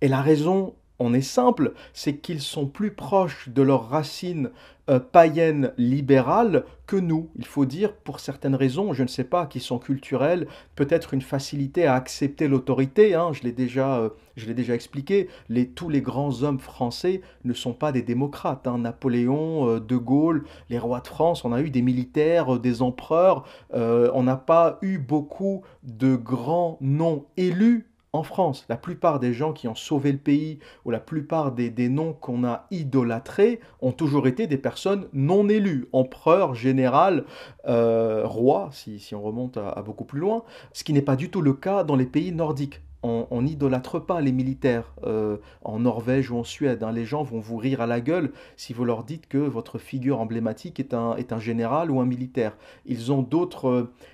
Et 0.00 0.08
la 0.08 0.22
raison 0.22 0.76
en 0.98 1.14
est 1.14 1.20
simple, 1.20 1.72
c'est 1.92 2.16
qu'ils 2.16 2.40
sont 2.40 2.66
plus 2.66 2.92
proches 2.92 3.48
de 3.48 3.62
leurs 3.62 3.88
racines 3.88 4.50
euh, 4.90 4.98
païennes 4.98 5.72
libérales 5.76 6.64
que 6.86 6.96
nous. 6.96 7.28
Il 7.36 7.44
faut 7.44 7.66
dire, 7.66 7.92
pour 7.92 8.20
certaines 8.20 8.54
raisons, 8.54 8.94
je 8.94 9.02
ne 9.02 9.08
sais 9.08 9.24
pas, 9.24 9.46
qui 9.46 9.60
sont 9.60 9.78
culturelles, 9.78 10.46
peut-être 10.76 11.12
une 11.12 11.20
facilité 11.20 11.86
à 11.86 11.94
accepter 11.94 12.48
l'autorité. 12.48 13.14
hein, 13.14 13.32
je 13.32 13.42
l'ai 13.42 13.52
déjà, 13.52 13.98
euh, 13.98 14.08
je 14.36 14.46
l'ai 14.46 14.54
déjà 14.54 14.74
expliqué. 14.74 15.28
Tous 15.74 15.90
les 15.90 16.00
grands 16.00 16.42
hommes 16.42 16.58
français 16.58 17.20
ne 17.44 17.52
sont 17.52 17.74
pas 17.74 17.92
des 17.92 18.02
démocrates. 18.02 18.66
hein. 18.66 18.78
Napoléon, 18.78 19.68
euh, 19.68 19.80
De 19.80 19.96
Gaulle, 19.96 20.44
les 20.70 20.78
rois 20.78 21.00
de 21.00 21.06
France, 21.06 21.44
on 21.44 21.52
a 21.52 21.60
eu 21.60 21.70
des 21.70 21.82
militaires, 21.82 22.58
des 22.58 22.80
empereurs. 22.82 23.44
on 23.74 24.22
n'a 24.22 24.36
pas 24.36 24.78
eu 24.82 24.98
beaucoup 24.98 25.62
de 25.82 26.16
grands 26.16 26.78
noms 26.80 27.26
élus 27.36 27.86
en 28.12 28.22
France. 28.22 28.64
La 28.68 28.76
plupart 28.76 29.20
des 29.20 29.32
gens 29.32 29.52
qui 29.52 29.68
ont 29.68 29.74
sauvé 29.74 30.12
le 30.12 30.18
pays 30.18 30.58
ou 30.84 30.90
la 30.90 31.00
plupart 31.00 31.52
des, 31.52 31.88
noms 31.88 32.12
qu'on 32.12 32.44
a 32.44 32.66
idolâtrés 32.70 33.60
ont 33.80 33.92
toujours 33.92 34.26
été 34.26 34.46
des 34.46 34.58
personnes 34.58 35.08
non 35.12 35.48
élues, 35.48 35.88
empereur, 35.92 36.54
général, 36.54 37.24
euh, 37.66 38.26
roi, 38.26 38.70
si, 38.72 39.14
on 39.14 39.22
remonte 39.22 39.56
à 39.56 39.82
beaucoup 39.82 40.04
plus 40.04 40.20
loin, 40.20 40.44
ce 40.72 40.84
qui 40.84 40.92
n'est 40.92 41.02
pas 41.02 41.16
du 41.16 41.30
tout 41.30 41.42
le 41.42 41.52
cas 41.52 41.84
dans 41.84 41.96
les 41.96 42.06
pays 42.06 42.32
nordiques. 42.32 42.80
On 43.04 43.42
n'idolâtre 43.42 44.00
pas 44.04 44.20
les 44.20 44.32
militaires 44.32 44.92
euh, 45.04 45.36
en 45.62 45.78
Norvège 45.78 46.32
ou 46.32 46.36
en 46.36 46.42
Suède. 46.42 46.82
hein. 46.82 46.90
Les 46.90 47.04
gens 47.04 47.22
vont 47.22 47.38
vous 47.38 47.56
rire 47.56 47.80
à 47.80 47.86
la 47.86 48.00
gueule 48.00 48.32
si 48.56 48.72
vous 48.72 48.84
leur 48.84 49.04
dites 49.04 49.28
que 49.28 49.38
votre 49.38 49.78
figure 49.78 50.20
emblématique 50.20 50.80
est 50.80 50.94
un, 50.94 51.14
est 51.14 51.32
un 51.32 51.38
général 51.38 51.92
ou 51.92 52.00
un 52.00 52.06
militaire. 52.06 52.56
Ils 52.86 53.12
ont 53.12 53.22
d'autres 53.22 53.68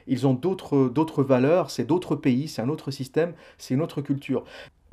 euh, 0.06 0.88
d'autres 0.90 1.22
valeurs, 1.22 1.70
c'est 1.70 1.84
d'autres 1.84 2.14
pays, 2.16 2.46
c'est 2.48 2.60
un 2.62 2.68
autre 2.68 2.90
système, 2.90 3.32
c'est 3.56 3.72
une 3.74 3.82
autre 3.82 4.02
culture. 4.02 4.44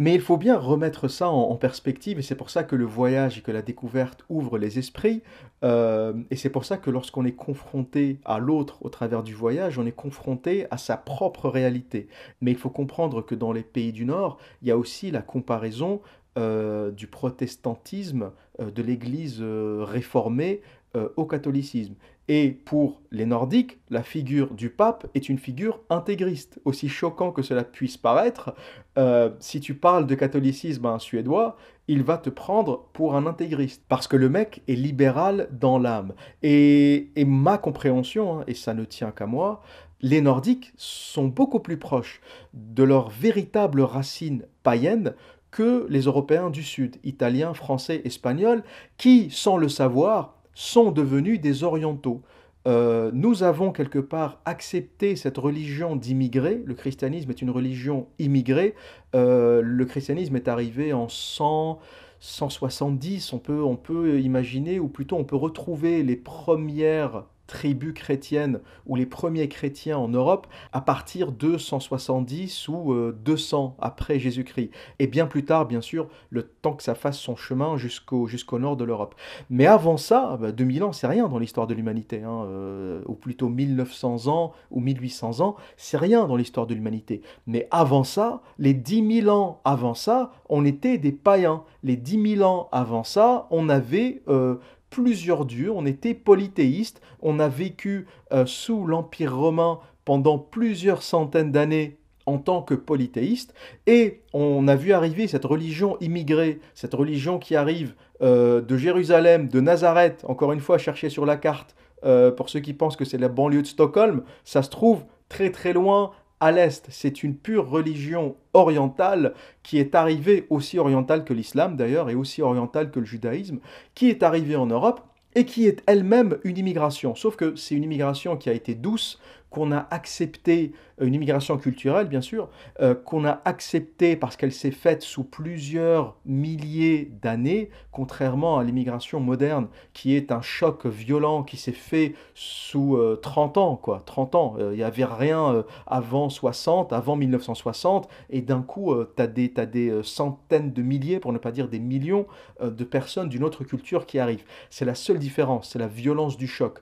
Mais 0.02 0.16
il 0.16 0.22
faut 0.22 0.38
bien 0.38 0.58
remettre 0.58 1.08
ça 1.10 1.30
en, 1.30 1.56
perspective, 1.58 2.18
et 2.18 2.24
c'est 2.24 2.34
pour 2.34 2.50
ça 2.50 2.64
que 2.64 2.76
le 2.76 2.86
voyage 2.86 3.38
et 3.38 3.42
que 3.42 3.52
la 3.52 3.62
découverte 3.62 4.26
ouvrent 4.30 4.58
les 4.58 4.80
esprits, 4.80 5.22
euh, 5.64 6.14
et 6.32 6.38
c'est 6.38 6.50
pour 6.50 6.66
ça 6.66 6.78
que 6.78 6.90
lorsqu'on 6.90 7.24
est 7.24 7.34
confronté 7.34 8.20
à 8.26 8.40
l'autre 8.40 8.80
au 8.82 8.90
travers 8.90 9.22
du 9.22 9.36
voyage, 9.36 9.78
on 9.78 9.86
est 9.86 9.92
confronté 9.92 10.66
à 10.72 10.80
sa 10.80 10.98
propre 10.98 11.50
réalité. 11.50 12.08
Mais 12.42 12.50
il 12.50 12.58
faut 12.58 12.72
comprendre 12.72 13.22
que 13.22 13.36
dans 13.36 13.52
les 13.52 13.62
pays 13.62 13.92
du 13.92 14.06
Nord, 14.06 14.40
il 14.64 14.70
y 14.70 14.72
a 14.72 14.78
aussi 14.78 15.12
la 15.12 15.22
comparaison 15.22 16.02
euh, 16.36 16.90
du 16.90 17.06
protestantisme, 17.06 18.32
de 18.70 18.82
l'Église 18.84 19.40
euh, 19.42 19.84
réformée 19.84 20.62
euh, 20.96 21.08
au 21.16 21.26
catholicisme. 21.26 21.96
Et 22.28 22.52
pour 22.52 23.02
les 23.12 23.26
Nordiques, 23.26 23.80
la 23.90 24.04
figure 24.04 24.54
du 24.54 24.70
pape 24.70 25.08
est 25.16 25.30
une 25.30 25.38
figure 25.38 25.80
intégriste. 25.90 26.60
Aussi 26.66 26.90
choquant 26.90 27.32
que 27.32 27.42
cela 27.42 27.64
puisse 27.64 27.96
paraître, 27.96 28.54
euh, 28.98 29.30
si 29.40 29.62
tu 29.62 29.74
parles 29.74 30.06
de 30.06 30.16
catholicisme 30.16 30.86
à 30.86 30.90
un 30.90 31.00
Suédois, 31.00 31.58
il 31.88 32.04
va 32.04 32.18
te 32.18 32.30
prendre 32.30 32.90
pour 32.92 33.16
un 33.16 33.26
intégriste. 33.26 33.84
Parce 33.88 34.08
que 34.08 34.18
le 34.18 34.28
mec 34.28 34.64
est 34.68 34.76
libéral 34.76 35.48
dans 35.52 35.80
l'âme. 35.80 36.14
Et, 36.44 37.12
et 37.16 37.26
ma 37.26 37.58
compréhension, 37.58 38.40
hein, 38.40 38.44
et 38.48 38.54
ça 38.54 38.74
ne 38.74 38.84
tient 38.84 39.12
qu'à 39.12 39.26
moi, 39.26 39.62
les 40.02 40.20
Nordiques 40.20 40.74
sont 40.78 41.28
beaucoup 41.28 41.60
plus 41.60 41.78
proches 41.78 42.22
de 42.54 42.84
leurs 42.84 43.10
véritables 43.10 43.82
racines 43.82 44.46
païennes 44.64 45.14
que 45.52 45.86
les 45.90 46.02
Européens 46.02 46.50
du 46.50 46.64
Sud, 46.64 46.98
italiens, 47.04 47.54
français, 47.54 48.02
espagnols, 48.06 48.64
qui, 48.98 49.30
sans 49.30 49.58
le 49.58 49.70
savoir, 49.70 50.36
sont 50.54 50.92
devenus 50.92 51.40
des 51.40 51.64
orientaux. 51.64 52.22
Euh, 52.68 53.10
nous 53.14 53.44
avons 53.44 53.72
quelque 53.72 54.00
part 54.00 54.40
accepté 54.46 55.16
cette 55.16 55.38
religion 55.38 55.96
d'immigrés. 55.96 56.62
Le 56.64 56.74
christianisme 56.74 57.30
est 57.32 57.42
une 57.42 57.50
religion 57.50 58.08
immigrée. 58.20 58.76
Euh, 59.16 59.62
le 59.64 59.86
christianisme 59.86 60.36
est 60.36 60.48
arrivé 60.48 60.94
en 60.94 61.10
100, 61.10 61.80
170. 62.20 63.34
On 63.34 63.40
peut, 63.40 63.64
on 63.64 63.76
peut 63.76 64.20
imaginer, 64.20 64.80
ou 64.80 64.88
plutôt 64.88 65.18
on 65.18 65.24
peut 65.24 65.36
retrouver 65.36 66.04
les 66.04 66.16
premières 66.16 67.26
tribus 67.52 67.94
chrétiennes 67.94 68.62
ou 68.86 68.96
les 68.96 69.06
premiers 69.06 69.50
chrétiens 69.50 69.98
en 69.98 70.08
Europe 70.08 70.48
à 70.72 70.80
partir 70.80 71.34
de 71.34 71.58
170 71.58 72.70
ou 72.70 72.94
euh, 72.94 73.12
200 73.26 73.76
après 73.80 74.20
Jésus-Christ. 74.20 74.72
Et 75.00 75.08
bien 75.08 75.28
plus 75.28 75.44
tard, 75.44 75.66
bien 75.66 75.82
sûr, 75.82 76.08
le 76.30 76.44
temps 76.44 76.74
que 76.74 76.82
ça 76.82 76.96
fasse 76.96 77.20
son 77.20 77.36
chemin 77.36 77.76
jusqu'au 77.76 78.26
jusqu'au 78.26 78.58
nord 78.58 78.78
de 78.78 78.86
l'Europe. 78.86 79.16
Mais 79.50 79.66
avant 79.66 79.98
ça, 79.98 80.38
bah, 80.40 80.54
2000 80.54 80.84
ans, 80.86 80.94
c'est 80.94 81.08
rien 81.08 81.28
dans 81.28 81.40
l'histoire 81.40 81.68
de 81.68 81.74
l'humanité, 81.74 82.24
hein, 82.24 82.46
euh, 82.46 83.02
ou 83.06 83.16
plutôt 83.16 83.50
1900 83.50 84.28
ans 84.28 84.54
ou 84.72 84.80
1800 84.80 85.42
ans, 85.42 85.58
c'est 85.76 85.98
rien 85.98 86.26
dans 86.28 86.38
l'histoire 86.38 86.68
de 86.68 86.74
l'humanité. 86.74 87.22
Mais 87.48 87.68
avant 87.70 88.06
ça, 88.06 88.42
les 88.60 88.74
10 88.74 89.24
000 89.24 89.30
ans 89.30 89.60
avant 89.66 89.94
ça, 89.94 90.32
on 90.48 90.64
était 90.64 90.98
des 90.98 91.12
païens. 91.12 91.64
Les 91.84 91.98
10 91.98 92.36
000 92.38 92.50
ans 92.50 92.70
avant 92.72 93.04
ça, 93.04 93.48
on 93.52 93.68
avait 93.68 94.22
euh, 94.30 94.56
plusieurs 94.92 95.46
dieux, 95.46 95.72
on 95.72 95.88
était 95.88 96.14
polythéistes, 96.14 97.02
on 97.22 97.40
a 97.40 97.48
vécu 97.48 98.06
euh, 98.32 98.46
sous 98.46 98.86
l'Empire 98.86 99.36
romain 99.36 99.80
pendant 100.06 100.38
plusieurs 100.38 101.02
centaines 101.02 101.52
d'années 101.52 101.98
en 102.28 102.38
tant 102.38 102.62
que 102.62 102.76
polythéiste, 102.76 103.56
et 103.88 104.22
on 104.34 104.68
a 104.68 104.76
vu 104.76 104.94
arriver 104.94 105.28
cette 105.28 105.46
religion 105.46 105.98
immigrée, 106.02 106.60
cette 106.76 106.94
religion 106.94 107.40
qui 107.40 107.56
arrive 107.56 107.96
euh, 108.22 108.62
de 108.62 108.78
Jérusalem, 108.78 109.48
de 109.48 109.60
Nazareth, 109.60 110.24
encore 110.28 110.52
une 110.52 110.60
fois 110.60 110.78
chercher 110.78 111.10
sur 111.10 111.26
la 111.26 111.38
carte, 111.38 111.76
euh, 112.04 112.30
pour 112.30 112.50
ceux 112.50 112.60
qui 112.60 112.74
pensent 112.74 112.96
que 112.96 113.06
c'est 113.06 113.18
la 113.18 113.30
banlieue 113.30 113.62
de 113.64 113.68
Stockholm, 113.68 114.24
ça 114.44 114.62
se 114.62 114.70
trouve 114.70 115.04
très 115.30 115.52
très 115.52 115.74
loin 115.74 116.12
à 116.42 116.52
l'est. 116.52 116.86
C'est 116.90 117.24
une 117.24 117.36
pure 117.36 117.70
religion 117.70 118.36
orientale 118.54 119.34
qui 119.64 119.78
est 119.78 119.96
arrivée 119.96 120.48
aussi 120.50 120.80
orientale 120.80 121.24
que 121.24 121.34
l'islam 121.34 121.78
d'ailleurs, 121.78 122.10
et 122.10 122.16
aussi 122.16 122.42
orientale 122.42 122.92
que 122.92 123.00
le 123.00 123.06
judaïsme, 123.06 123.60
qui 123.96 124.10
est 124.10 124.24
arrivée 124.24 124.58
en 124.58 124.66
Europe 124.66 125.02
et 125.36 125.46
qui 125.46 125.66
est 125.68 125.82
elle-même 125.88 126.40
une 126.44 126.58
immigration. 126.58 127.16
Sauf 127.16 127.38
que 127.38 127.56
c'est 127.56 127.76
une 127.76 127.84
immigration 127.84 128.36
qui 128.36 128.50
a 128.50 128.54
été 128.54 128.76
douce, 128.76 129.20
qu'on 129.52 129.72
a 129.72 129.86
accepté, 129.92 130.72
euh, 131.00 131.06
une 131.06 131.14
immigration 131.14 131.58
culturelle 131.58 132.08
bien 132.08 132.22
sûr, 132.22 132.50
euh, 132.80 132.96
qu'on 132.96 133.26
a 133.26 133.42
accepté 133.46 134.16
parce 134.16 134.38
qu'elle 134.38 134.54
s'est 134.54 134.72
faite 134.72 135.04
sous 135.04 135.26
plusieurs 135.26 136.16
milliers 136.26 137.12
d'années, 137.22 137.70
contrairement 137.92 138.58
à 138.58 138.64
l'immigration 138.64 139.20
moderne 139.20 139.68
qui 139.94 140.16
est 140.16 140.32
un 140.32 140.42
choc 140.42 140.88
violent 140.88 141.44
qui 141.44 141.58
s'est 141.58 141.74
fait 141.74 142.16
sous 142.34 142.98
30 143.22 143.58
ans, 143.58 143.76
quoi. 143.76 144.02
30 144.06 144.36
ans, 144.36 144.56
il 144.58 144.78
n'y 144.78 144.84
avait 144.84 145.06
rien 145.06 145.66
avant 145.86 146.30
60, 146.30 146.94
avant 146.94 147.18
1960, 147.18 148.08
et 148.30 148.42
d'un 148.42 148.62
coup, 148.62 148.96
tu 149.18 149.22
as 149.22 149.28
des, 149.28 149.52
t'as 149.52 149.66
des 149.66 150.02
centaines 150.04 150.72
de 150.72 150.82
milliers, 150.82 151.20
pour 151.20 151.34
ne 151.34 151.38
pas 151.38 151.52
dire 151.52 151.68
des 151.68 151.80
millions, 151.80 152.26
de 152.64 152.84
personnes 152.86 153.28
d'une 153.28 153.44
autre 153.44 153.66
culture 153.66 154.06
qui 154.06 154.18
arrivent. 154.18 154.46
C'est 154.70 154.86
la 154.86 154.96
seule 154.96 155.20
différence, 155.20 155.72
c'est 155.72 155.80
la 155.80 155.88
violence 155.88 156.38
du 156.38 156.48
choc. 156.48 156.80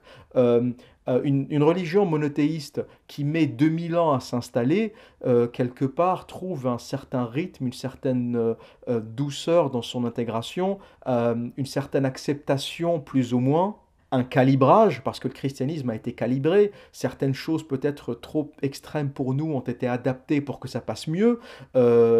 Euh, 1.10 1.20
une, 1.24 1.62
religion 1.62 2.06
monothéiste 2.06 2.84
qui 3.06 3.24
met 3.24 3.46
2000 3.46 3.96
ans 3.96 4.12
à 4.12 4.20
s'installer, 4.20 4.94
euh, 5.26 5.46
quelque 5.46 5.84
part, 5.84 6.26
trouve 6.26 6.66
un 6.66 6.78
certain 6.78 7.24
rythme, 7.24 7.66
une 7.66 7.72
certaine 7.72 8.36
euh, 8.88 9.00
douceur 9.00 9.70
dans 9.70 9.82
son 9.82 10.04
intégration, 10.04 10.78
une 11.06 11.66
certaine 11.66 12.04
acceptation 12.04 13.00
plus 13.00 13.34
ou 13.34 13.40
moins 13.40 13.76
un 14.12 14.24
calibrage, 14.24 15.02
parce 15.04 15.20
que 15.20 15.28
le 15.28 15.34
christianisme 15.34 15.88
a 15.90 15.94
été 15.94 16.12
calibré, 16.12 16.72
certaines 16.90 17.34
choses 17.34 17.66
peut-être 17.66 18.14
trop 18.14 18.50
extrêmes 18.60 19.10
pour 19.10 19.34
nous 19.34 19.52
ont 19.52 19.60
été 19.60 19.86
adaptées 19.86 20.40
pour 20.40 20.58
que 20.58 20.66
ça 20.66 20.80
passe 20.80 21.06
mieux, 21.06 21.38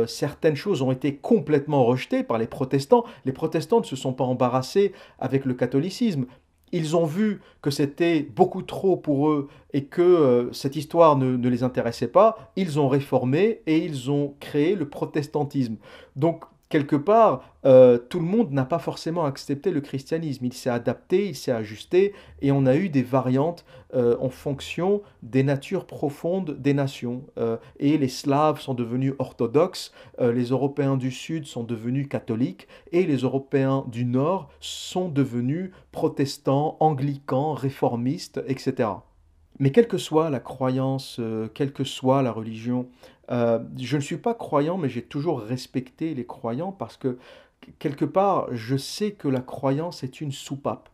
certaines 0.07 0.55
choses 0.55 0.82
ont 0.82 0.93
été 0.93 1.16
complètement 1.16 1.84
rejetées 1.84 2.22
par 2.22 2.38
les 2.38 2.47
protestants, 2.47 3.05
les 3.24 3.32
protestants 3.32 3.80
ne 3.80 3.84
se 3.84 3.97
sont 3.97 4.12
pas 4.12 4.24
embarrassés 4.24 4.93
avec 5.18 5.45
le 5.45 5.55
catholicisme, 5.55 6.26
ils 6.72 6.96
ont 6.96 7.04
vu 7.04 7.40
que 7.62 7.70
c'était 7.70 8.22
beaucoup 8.22 8.62
trop 8.62 8.96
pour 8.96 9.30
eux 9.30 9.48
et 9.72 9.84
que 9.84 10.02
euh, 10.02 10.52
cette 10.52 10.76
histoire 10.76 11.16
ne, 11.16 11.36
ne, 11.36 11.48
les 11.48 11.62
intéressait 11.62 12.08
pas, 12.08 12.52
ils 12.56 12.78
ont 12.78 12.88
réformé 12.88 13.62
et 13.66 13.78
ils 13.78 14.10
ont 14.10 14.34
créé 14.40 14.74
le 14.74 14.88
protestantisme. 14.88 15.76
Donc 16.16 16.44
quelque 16.70 16.96
part, 16.96 17.42
euh, 17.66 17.98
tout 17.98 18.20
le 18.20 18.24
monde 18.24 18.52
n'a 18.52 18.64
pas 18.64 18.78
forcément 18.78 19.26
accepté 19.26 19.72
le 19.72 19.82
christianisme. 19.82 20.46
Il 20.46 20.54
s'est 20.54 20.70
adapté, 20.70 21.28
il 21.28 21.34
s'est 21.34 21.52
ajusté, 21.52 22.14
et 22.40 22.52
on 22.52 22.64
a 22.64 22.76
eu 22.76 22.88
des 22.88 23.02
variantes 23.02 23.66
euh, 23.92 24.16
en 24.20 24.30
fonction 24.30 25.02
des 25.22 25.42
natures 25.42 25.84
profondes 25.84 26.56
des 26.58 26.72
nations. 26.72 27.24
Euh, 27.38 27.58
et 27.80 27.98
les 27.98 28.08
Slaves 28.08 28.60
sont 28.60 28.74
devenus 28.74 29.12
orthodoxes, 29.18 29.92
les 30.20 30.44
Européens 30.44 30.96
du 30.96 31.10
Sud 31.10 31.44
sont 31.44 31.64
devenus 31.64 32.08
catholiques, 32.08 32.68
et 32.92 33.04
les 33.04 33.16
Européens 33.16 33.84
du 33.88 34.04
Nord 34.04 34.48
sont 34.60 35.08
devenus 35.08 35.72
protestants, 35.90 36.76
anglicans, 36.78 37.52
réformistes, 37.52 38.40
etc. 38.46 38.90
Mais 39.58 39.72
quelle 39.72 39.88
que 39.88 39.98
soit 39.98 40.30
la 40.30 40.40
croyance, 40.40 41.20
quelle 41.52 41.72
que 41.72 41.84
soit 41.84 42.22
la 42.22 42.32
religion, 42.32 42.86
euh, 43.31 43.61
je 43.78 43.97
ne 43.97 44.03
suis 44.03 44.16
pas 44.16 44.35
croyant, 44.35 44.76
mais 44.76 44.89
j'ai 44.89 45.03
toujours 45.03 45.41
respecté 45.41 46.14
les 46.14 46.26
croyants 46.26 46.72
parce 46.72 46.97
que 46.97 47.18
quelque 47.78 48.05
part, 48.05 48.49
je 48.53 48.76
sais 48.76 49.12
que 49.12 49.28
la 49.28 49.41
croyance 49.41 50.03
est 50.03 50.20
une 50.20 50.33
soupape. 50.33 50.89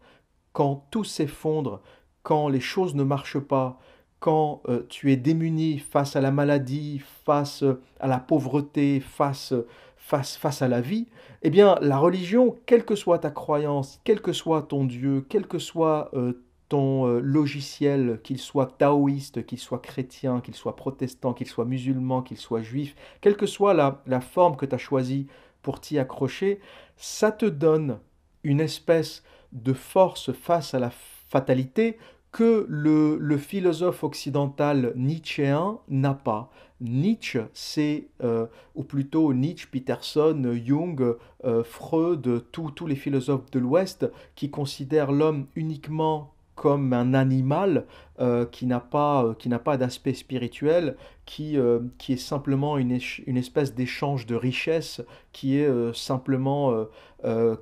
Quand 0.53 0.87
tout 0.91 1.05
s'effondre, 1.05 1.81
quand 2.23 2.49
les 2.49 2.61
choses 2.61 2.95
ne 2.95 3.05
marchent 3.05 3.39
pas, 3.39 3.79
quand 4.21 4.63
euh, 4.69 4.83
tu 4.89 5.13
es 5.13 5.17
démuni 5.17 5.79
face 5.79 6.17
à 6.17 6.21
la 6.21 6.31
maladie, 6.31 7.01
face 7.25 7.65
à 8.01 8.07
la 8.07 8.19
pauvreté, 8.19 9.01
face, 9.01 9.55
face, 9.97 10.37
face 10.37 10.63
à 10.63 10.69
la 10.69 10.81
vie, 10.81 11.07
eh 11.43 11.51
bien, 11.51 11.77
la 11.81 11.99
religion, 11.99 12.57
quelle 12.67 12.85
que 12.85 12.95
soit 12.95 13.21
ta 13.21 13.31
croyance, 13.31 14.01
quel 14.05 14.21
que 14.21 14.33
soit 14.33 14.63
ton 14.63 14.85
Dieu, 14.85 15.25
quel 15.29 15.47
que 15.47 15.59
soit 15.59 16.11
euh, 16.15 16.33
ton 16.69 17.07
euh, 17.07 17.21
logiciel, 17.21 18.21
qu'il 18.23 18.39
soit 18.39 18.79
taoïste, 18.79 19.47
qu'il 19.47 19.59
soit 19.59 19.79
chrétien, 19.79 20.41
qu'il 20.41 20.55
soit 20.55 20.77
protestant, 20.77 21.33
qu'il 21.33 21.47
soit 21.47 21.65
musulman, 21.65 22.23
qu'il 22.23 22.39
soit 22.39 22.63
juif, 22.63 22.95
quelle 23.21 23.37
que 23.37 23.47
soit 23.47 23.75
la, 23.75 24.03
la 24.07 24.21
forme 24.21 24.57
que 24.57 24.67
tu 24.67 24.75
as 24.75 24.79
choisie 24.79 25.27
pour 25.63 25.81
t'y 25.81 25.99
accrocher, 25.99 26.61
ça 26.97 27.33
te 27.33 27.47
donne 27.47 27.99
une 28.43 28.61
espèce 28.61 29.23
de 29.53 29.73
force 29.73 30.33
face 30.33 30.75
à 30.75 30.79
la 30.79 30.91
fatalité 30.91 31.99
que 32.33 32.67
le, 32.69 33.17
le 33.19 33.39
philosophe 33.39 34.05
occidental 34.05 34.93
nietzschéen 34.95 35.79
n'a 35.89 36.15
pas. 36.15 36.51
Nietzsche, 36.81 37.41
c'est, 37.55 38.09
euh, 38.23 38.47
ou 38.75 38.85
plutôt 38.85 39.33
Nietzsche, 39.33 39.67
Peterson, 39.71 40.55
Jung, 40.65 41.17
euh, 41.45 41.65
Freud, 41.65 42.45
tous 42.53 42.87
les 42.87 42.97
philosophes 42.97 43.51
de 43.51 43.59
l'Ouest 43.59 44.11
qui 44.35 44.51
considèrent 44.51 45.13
l'homme 45.13 45.47
uniquement 45.57 46.35
comme 46.57 46.93
un 46.95 47.15
animal 47.15 47.85
euh, 48.19 48.47
qui 48.47 48.67
n'a 48.67 48.81
pas, 48.81 49.25
euh, 49.25 49.59
pas 49.59 49.77
d'aspect 49.77 50.15
spirituel, 50.15 50.97
qui, 51.27 51.59
euh, 51.59 51.81
qui 51.99 52.15
est 52.15 52.17
simplement 52.17 52.79
une, 52.79 52.99
une 53.27 53.37
espèce 53.37 53.75
d'échange 53.75 54.27
de 54.27 54.35
richesse, 54.35 55.03
qui 55.33 55.59
est 55.59 55.95
simplement 55.95 56.87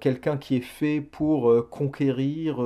quelqu'un 0.00 0.36
qui 0.36 0.56
est 0.56 0.60
fait 0.60 1.00
pour 1.00 1.68
conquérir, 1.70 2.62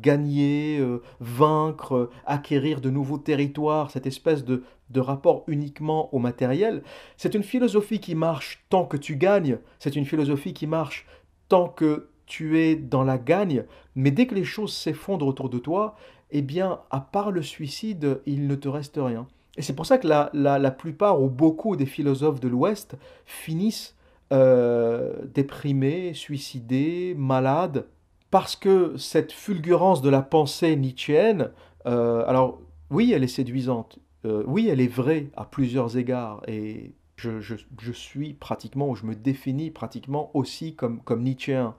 gagner, 0.00 0.80
vaincre, 1.18 2.10
acquérir 2.26 2.80
de 2.80 2.90
nouveaux 2.90 3.18
territoires, 3.18 3.90
cette 3.90 4.06
espèce 4.06 4.44
de, 4.44 4.62
de 4.90 5.00
rapport 5.00 5.42
uniquement 5.48 6.14
au 6.14 6.18
matériel. 6.18 6.82
C'est 7.16 7.34
une 7.34 7.42
philosophie 7.42 7.98
qui 7.98 8.14
marche 8.14 8.64
tant 8.68 8.84
que 8.84 8.96
tu 8.96 9.16
gagnes, 9.16 9.58
c'est 9.80 9.96
une 9.96 10.04
philosophie 10.04 10.54
qui 10.54 10.66
marche 10.66 11.06
tant 11.48 11.68
que 11.68 12.11
tu 12.26 12.60
es 12.60 12.76
dans 12.76 13.04
la 13.04 13.18
gagne, 13.18 13.64
mais 13.94 14.10
dès 14.10 14.26
que 14.26 14.34
les 14.34 14.44
choses 14.44 14.72
s'effondrent 14.72 15.26
autour 15.26 15.48
de 15.48 15.58
toi, 15.58 15.96
eh 16.30 16.42
bien, 16.42 16.80
à 16.90 17.00
part 17.00 17.30
le 17.30 17.42
suicide, 17.42 18.20
il 18.26 18.46
ne 18.46 18.54
te 18.54 18.68
reste 18.68 18.98
rien. 19.00 19.26
Et 19.56 19.62
c'est 19.62 19.74
pour 19.74 19.84
ça 19.84 19.98
que 19.98 20.08
la, 20.08 20.30
la, 20.32 20.70
plupart 20.70 21.22
ou 21.22 21.28
beaucoup 21.28 21.76
des 21.76 21.86
philosophes 21.86 22.40
de 22.40 22.48
l'Ouest 22.48 22.96
finissent 23.26 23.96
euh, 24.32 25.12
déprimés, 25.34 26.14
suicidés, 26.14 27.14
malades, 27.18 27.86
parce 28.30 28.56
que 28.56 28.96
cette 28.96 29.30
fulgurance 29.30 30.00
de 30.00 30.08
la 30.08 30.22
pensée 30.22 30.74
nietzschéenne, 30.74 31.50
euh, 31.86 32.24
alors 32.26 32.60
oui, 32.90 33.12
elle 33.12 33.24
est 33.24 33.28
séduisante, 33.28 33.98
euh, 34.24 34.42
oui, 34.46 34.68
elle 34.68 34.80
est 34.80 34.88
vraie 34.88 35.28
à 35.36 35.44
plusieurs 35.44 35.98
égards, 35.98 36.40
et 36.48 36.94
je, 37.16 37.40
je, 37.40 37.56
je, 37.78 37.92
suis 37.92 38.32
pratiquement, 38.32 38.88
ou 38.88 38.94
je 38.94 39.04
me 39.04 39.14
définis 39.14 39.70
pratiquement 39.70 40.30
aussi 40.32 40.74
comme, 40.74 41.02
comme 41.02 41.22
nietzschéen. 41.22 41.74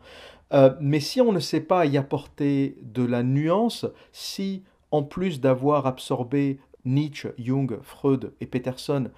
Euh, 0.54 0.74
mais 0.80 1.00
si 1.00 1.20
on 1.22 1.32
ne 1.32 1.40
sait 1.40 1.62
pas 1.62 1.86
y 1.86 1.98
apporter 1.98 2.78
de 2.82 3.04
la 3.04 3.24
nuance, 3.24 3.86
si 4.12 4.64
en 4.92 5.04
plus 5.04 5.42
d'avoir 5.42 5.88
absorbé 5.88 6.60
Nietzsche, 6.86 7.30
Jung, 7.40 7.80
Freud 7.82 8.34
et 8.40 8.46
Peterson, 8.46 9.10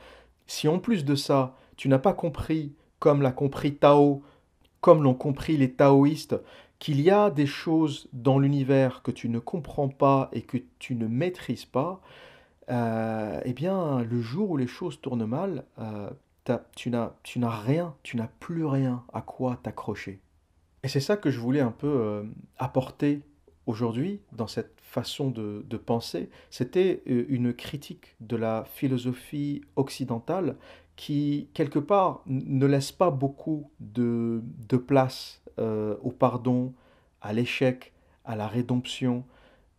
si 0.47 0.67
en 0.67 0.79
plus 0.79 1.03
de 1.03 1.15
ça, 1.15 1.55
tu 1.75 1.89
n'as 1.89 1.99
pas 1.99 2.13
compris, 2.13 2.73
comme 2.99 3.21
l'a 3.21 3.31
compris 3.31 3.75
Tao, 3.75 4.23
comme 4.79 5.03
l'ont 5.03 5.15
compris 5.15 5.57
les 5.57 5.71
taoïstes, 5.71 6.35
qu'il 6.79 7.01
y 7.01 7.09
a 7.09 7.29
des 7.29 7.45
choses 7.47 8.07
dans 8.13 8.39
l'univers 8.39 9.01
que 9.01 9.11
tu 9.11 9.29
ne 9.29 9.39
comprends 9.39 9.89
pas 9.89 10.29
et 10.31 10.41
que 10.41 10.57
tu 10.79 10.95
ne 10.95 11.07
maîtrises 11.07 11.65
pas, 11.65 12.01
euh, 12.69 13.41
eh 13.43 13.53
bien, 13.53 14.03
le 14.03 14.21
jour 14.21 14.51
où 14.51 14.57
les 14.57 14.67
choses 14.67 15.01
tournent 15.01 15.25
mal, 15.25 15.65
euh, 15.79 16.09
tu 16.75 16.89
n'as 16.89 17.11
rien, 17.49 17.95
tu 18.03 18.17
n'as 18.17 18.27
plus 18.39 18.65
rien 18.65 19.03
à 19.13 19.21
quoi 19.21 19.57
t'accrocher. 19.63 20.19
Et 20.85 20.87
c'est 20.87 20.99
ça 20.99 21.17
que 21.17 21.31
je 21.31 21.39
voulais 21.39 21.61
un 21.61 21.71
peu 21.71 21.87
euh, 21.87 22.23
apporter 22.59 23.23
aujourd'hui 23.65 24.21
dans 24.33 24.45
cette 24.45 24.79
façon 24.83 25.31
de, 25.31 25.77
penser. 25.77 26.29
C'était 26.51 27.01
euh, 27.09 27.25
une 27.27 27.55
critique 27.55 28.15
de 28.19 28.35
la 28.35 28.65
philosophie 28.65 29.61
occidentale 29.77 30.57
qui, 30.95 31.49
quelque 31.55 31.79
part, 31.79 32.21
ne 32.27 32.67
laisse 32.67 32.91
pas 32.91 33.09
beaucoup 33.09 33.71
de, 33.79 34.43
place 34.85 35.41
euh, 35.57 35.95
au 36.03 36.11
pardon, 36.11 36.75
à 37.19 37.33
l'échec, 37.33 37.91
à 38.23 38.35
la 38.35 38.47
rédemption, 38.47 39.25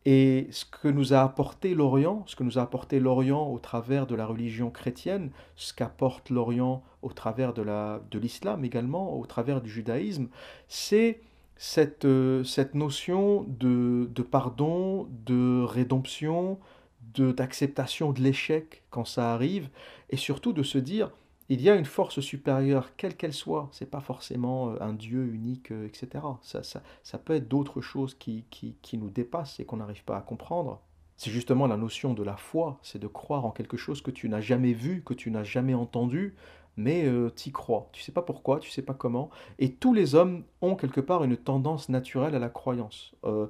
et 0.07 0.47
ce 0.53 0.65
que 0.65 0.87
nous 0.87 1.15
a 1.15 1.21
apporté 1.21 1.75
l'Orient, 1.75 2.23
ce 2.27 2.37
que 2.37 2.45
nous 2.45 2.61
a 2.61 2.63
apporté 2.63 3.01
l'Orient 3.01 3.51
au 3.51 3.59
travers 3.59 4.07
de 4.07 4.15
la 4.15 4.25
religion 4.25 4.71
chrétienne, 4.71 5.31
ce 5.57 5.75
qu'apporte 5.75 6.31
l'Orient 6.31 6.85
au 7.03 7.13
travers 7.13 7.53
de, 7.53 7.63
la, 7.63 8.01
de 8.13 8.19
l'islam 8.21 8.65
également, 8.65 9.19
au 9.19 9.27
travers 9.27 9.61
du 9.61 9.69
judaïsme, 9.69 10.29
c'est 10.69 11.21
cette, 11.57 12.05
euh, 12.05 12.45
cette 12.45 12.77
notion 12.77 13.47
de, 13.49 14.09
pardon, 14.31 15.09
de 15.27 15.65
rédemption, 15.65 16.61
de, 17.15 17.33
d'acceptation 17.33 18.13
de 18.13 18.21
l'échec 18.21 18.85
quand 18.91 19.05
ça 19.05 19.35
arrive, 19.35 19.71
et 20.11 20.17
surtout 20.17 20.53
de 20.53 20.63
se 20.63 20.79
dire, 20.79 21.11
il 21.49 21.61
y 21.61 21.71
a 21.71 21.77
une 21.77 21.85
force 21.85 22.21
supérieure, 22.21 22.97
quelle 22.97 23.17
qu'elle 23.17 23.33
soit. 23.33 23.69
C'est 23.73 23.91
pas 23.91 24.01
forcément 24.01 24.71
euh, 24.71 24.77
un 24.81 24.93
Dieu 24.93 25.27
unique, 25.27 25.71
euh, 25.71 25.87
etc. 25.87 26.25
Ça, 26.43 26.63
ça, 26.63 26.83
ça 27.03 27.19
peut 27.19 27.35
être 27.35 27.49
d'autres 27.49 27.81
choses 27.81 28.15
qui, 28.15 28.45
qui, 28.51 28.77
qui, 28.83 28.99
nous 28.99 29.11
dépassent 29.11 29.61
et 29.61 29.65
qu'on 29.65 29.77
n'arrive 29.77 30.05
pas 30.05 30.17
à 30.17 30.23
comprendre. 30.23 30.81
C'est 31.17 31.31
justement 31.31 31.67
la 31.67 31.77
notion 31.77 32.13
de 32.15 32.23
la 32.23 32.37
foi, 32.37 32.79
c'est 32.83 32.99
de 32.99 33.07
croire 33.07 33.47
en 33.47 33.51
quelque 33.51 33.77
chose 33.77 34.03
que 34.03 34.11
tu 34.11 34.29
n'as 34.29 34.41
jamais 34.41 34.75
vu, 34.75 35.03
que 35.03 35.15
tu 35.15 35.31
n'as 35.31 35.45
jamais 35.45 35.73
entendu, 35.73 36.35
mais 36.77 37.07
euh, 37.07 37.31
t'y 37.31 37.53
crois. 37.53 37.89
Tu 37.93 38.03
sais 38.03 38.13
pas 38.13 38.23
pourquoi, 38.23 38.61
tu 38.61 38.71
sais 38.71 38.83
pas 38.83 38.95
comment. 38.95 39.31
Et 39.59 39.73
tous 39.73 39.95
les 39.95 40.15
hommes 40.15 40.45
ont 40.61 40.77
quelque 40.77 41.01
part 41.01 41.25
une 41.25 41.37
tendance 41.37 41.89
naturelle 41.89 42.35
à 42.35 42.39
la 42.39 42.51
croyance. 42.51 43.15
Euh, 43.25 43.47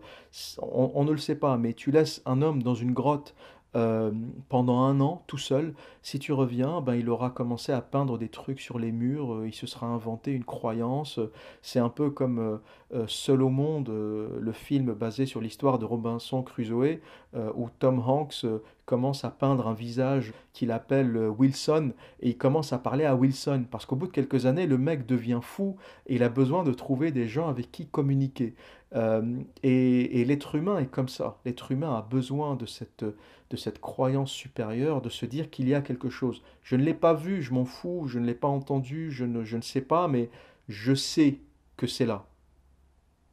on 0.61 1.05
ne 1.05 1.11
le 1.11 1.18
sait 1.18 1.34
pas, 1.34 1.57
mais 1.57 1.72
tu 1.72 1.90
laisses 1.90 2.22
un 2.24 2.40
homme 2.40 2.62
dans 2.62 2.74
une 2.74 2.92
grotte 2.92 3.34
euh, 3.76 4.10
pendant 4.48 4.80
un 4.80 5.00
an 5.00 5.22
tout 5.26 5.36
seul. 5.36 5.74
Si 6.00 6.18
tu 6.18 6.32
reviens, 6.32 6.80
ben, 6.80 6.94
il 6.94 7.10
aura 7.10 7.28
commencé 7.28 7.72
à 7.72 7.82
peindre 7.82 8.16
des 8.16 8.30
trucs 8.30 8.60
sur 8.60 8.78
les 8.78 8.90
murs, 8.90 9.34
euh, 9.34 9.48
il 9.48 9.52
se 9.52 9.66
sera 9.66 9.86
inventé 9.86 10.32
une 10.32 10.44
croyance. 10.44 11.20
C'est 11.60 11.78
un 11.78 11.90
peu 11.90 12.08
comme 12.08 12.60
euh, 12.94 13.04
Seul 13.06 13.42
au 13.42 13.50
monde, 13.50 13.88
le 13.88 14.52
film 14.52 14.94
basé 14.94 15.26
sur 15.26 15.42
l'histoire 15.42 15.78
de 15.78 15.84
Robinson 15.84 16.42
Crusoe, 16.42 17.00
où 17.34 17.68
Tom 17.78 17.98
Hanks 17.98 18.46
commence 18.87 19.24
à 19.24 19.30
peindre 19.30 19.66
un 19.68 19.74
visage 19.74 20.32
qu'il 20.53 20.70
appelle 20.70 21.16
euh, 21.16 21.28
Wilson, 21.28 21.93
et 22.20 22.30
il 22.30 22.39
commence 22.39 22.72
à 22.72 22.78
parler 22.78 23.05
à 23.05 23.14
Wilson, 23.14 23.66
parce 23.70 23.84
qu'au 23.84 23.97
bout 23.97 24.07
de 24.07 24.12
quelques 24.12 24.47
années, 24.47 24.66
le 24.66 24.78
mec 24.78 25.05
devient 25.05 25.41
fou, 25.43 25.76
et 26.07 26.14
il 26.14 26.22
a 26.22 26.28
besoin 26.28 26.64
de 26.64 26.72
trouver 26.72 27.11
des 27.11 27.28
gens 27.28 27.49
avec 27.49 27.70
qui 27.70 27.87
communiquer. 27.87 28.55
Euh, 28.95 29.41
et 29.62 30.24
l'être 30.24 30.55
humain 30.55 30.78
est 30.78 30.87
comme 30.87 31.09
ça. 31.09 31.39
L'être 31.45 31.72
humain 31.72 31.97
a 31.97 32.03
besoin 32.03 32.55
de 32.55 32.66
cette, 32.66 33.05
de 33.51 33.57
cette 33.57 33.80
croyance 33.80 34.30
supérieure, 34.30 35.03
de 35.03 35.09
se 35.09 35.26
dire 35.26 35.51
qu'il 35.51 35.68
y 35.68 35.74
a 35.74 35.80
quelque 35.80 36.09
chose. 36.09 36.43
Je 36.62 36.76
ne 36.76 36.82
l'ai 36.82 36.95
pas 36.95 37.14
vu, 37.14 37.43
je 37.43 37.53
m'en 37.53 37.64
fous, 37.64 38.05
je 38.07 38.18
ne 38.18 38.26
l'ai 38.26 38.34
pas 38.34 38.49
entendu, 38.49 39.11
je 39.11 39.24
ne, 39.24 39.45
je 39.45 39.57
ne 39.57 39.62
sais 39.62 39.80
pas, 39.80 40.09
mais 40.09 40.30
je 40.68 40.95
sais 40.95 41.41
que 41.76 41.87
c'est 41.87 42.07
là. 42.07 42.26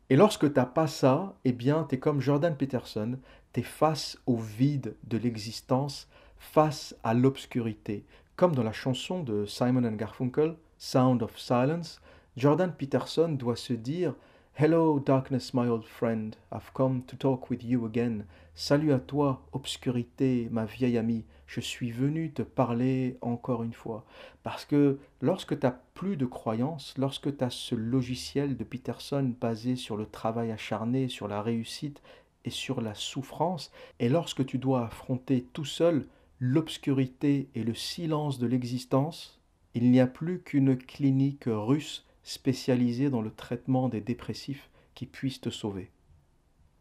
Et 0.10 0.16
lorsque 0.16 0.52
tu 0.52 0.60
n'as 0.60 0.66
pas 0.66 0.88
ça, 0.88 1.36
eh 1.46 1.54
bien, 1.54 1.86
tu 1.88 1.96
es 1.96 2.00
comme 2.00 2.22
Jordan 2.22 2.56
Peterson, 2.56 3.18
tu 3.54 3.60
es 3.60 3.64
face 3.64 4.18
au 4.26 4.36
vide 4.36 4.96
de 5.04 5.18
l'existence, 5.18 6.08
face 6.38 6.96
à 7.04 7.14
l'obscurité. 7.14 8.04
Comme 8.36 8.56
dans 8.56 8.64
la 8.64 8.74
chanson 8.74 9.22
de 9.22 9.46
Simon 9.46 9.90
Garfunkel, 9.92 10.56
Sound 10.78 11.22
of 11.22 11.38
Silence, 11.38 12.02
Jordan 12.36 12.74
Peterson 12.76 13.30
doit 13.30 13.56
se 13.56 13.74
dire 13.74 14.16
Hello, 14.56 15.00
darkness, 15.00 15.54
my 15.54 15.68
old 15.68 15.86
friend, 15.86 16.36
I've 16.52 16.72
come 16.74 17.04
to 17.08 17.16
talk 17.16 17.50
with 17.50 17.64
you 17.64 17.86
again. 17.86 18.26
Salut 18.56 18.92
à 18.92 19.00
toi, 19.00 19.42
obscurité, 19.52 20.48
ma 20.52 20.66
vieille 20.66 20.98
amie, 20.98 21.26
je 21.48 21.60
suis 21.60 21.92
venu 21.92 22.32
te 22.32 22.42
parler 22.42 23.18
encore 23.22 23.64
une 23.64 23.74
fois. 23.74 24.06
Parce 24.44 24.66
que 24.66 25.00
lorsque 25.22 25.60
tu 25.60 25.66
n'as 25.66 25.76
plus 25.94 26.18
de 26.18 26.26
croyance, 26.26 26.94
lorsque 26.98 27.36
tu 27.36 27.44
as 27.44 27.50
ce 27.50 27.76
logiciel 27.76 28.58
de 28.58 28.64
Peterson 28.64 29.34
basé 29.40 29.76
sur 29.76 29.98
le 29.98 30.06
travail 30.06 30.52
acharné, 30.52 31.08
sur 31.08 31.28
la 31.28 31.42
réussite 31.42 32.02
et 32.46 32.50
sur 32.50 32.82
la 32.82 32.94
souffrance, 32.94 33.72
et 34.00 34.10
lorsque 34.10 34.46
tu 34.46 34.58
dois 34.58 34.86
affronter 34.86 35.48
tout 35.54 35.66
seul 35.66 36.06
l'obscurité 36.40 37.50
et 37.56 37.64
le 37.64 37.74
silence 37.74 38.40
de 38.40 38.48
l'existence, 38.48 39.40
il 39.76 39.90
n'y 39.92 40.00
a 40.00 40.08
plus 40.08 40.42
qu'une 40.42 40.78
clinique 40.78 41.46
russe 41.48 42.06
spécialisée 42.24 43.10
dans 43.10 43.22
le 43.22 43.32
traitement 43.32 43.90
des 43.90 44.02
dépressifs 44.02 44.70
qui 44.94 45.06
puisse 45.06 45.42
te 45.42 45.50
sauver. 45.50 45.92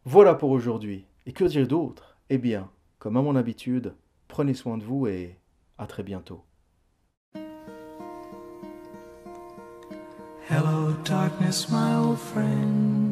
Voilà 0.05 0.35
pour 0.35 0.51
aujourd'hui. 0.51 1.05
Et 1.27 1.33
que 1.33 1.45
dire 1.45 1.69
d'autre? 1.69 2.17
Eh 2.29 2.39
bien, 2.39 2.71
comme 2.99 3.17
à 3.17 3.23
mon 3.23 3.37
habitude, 3.37 3.95
prenez 4.29 4.55
soin 4.55 4.79
de 4.79 4.83
vous 4.83 5.07
et 5.07 5.39
à 5.79 5.87
très 5.87 6.03
bientôt. 6.03 6.43
Hello, 10.51 10.93
darkness, 11.05 11.71
my 11.71 11.95
old 11.95 12.19
friend. 12.19 13.12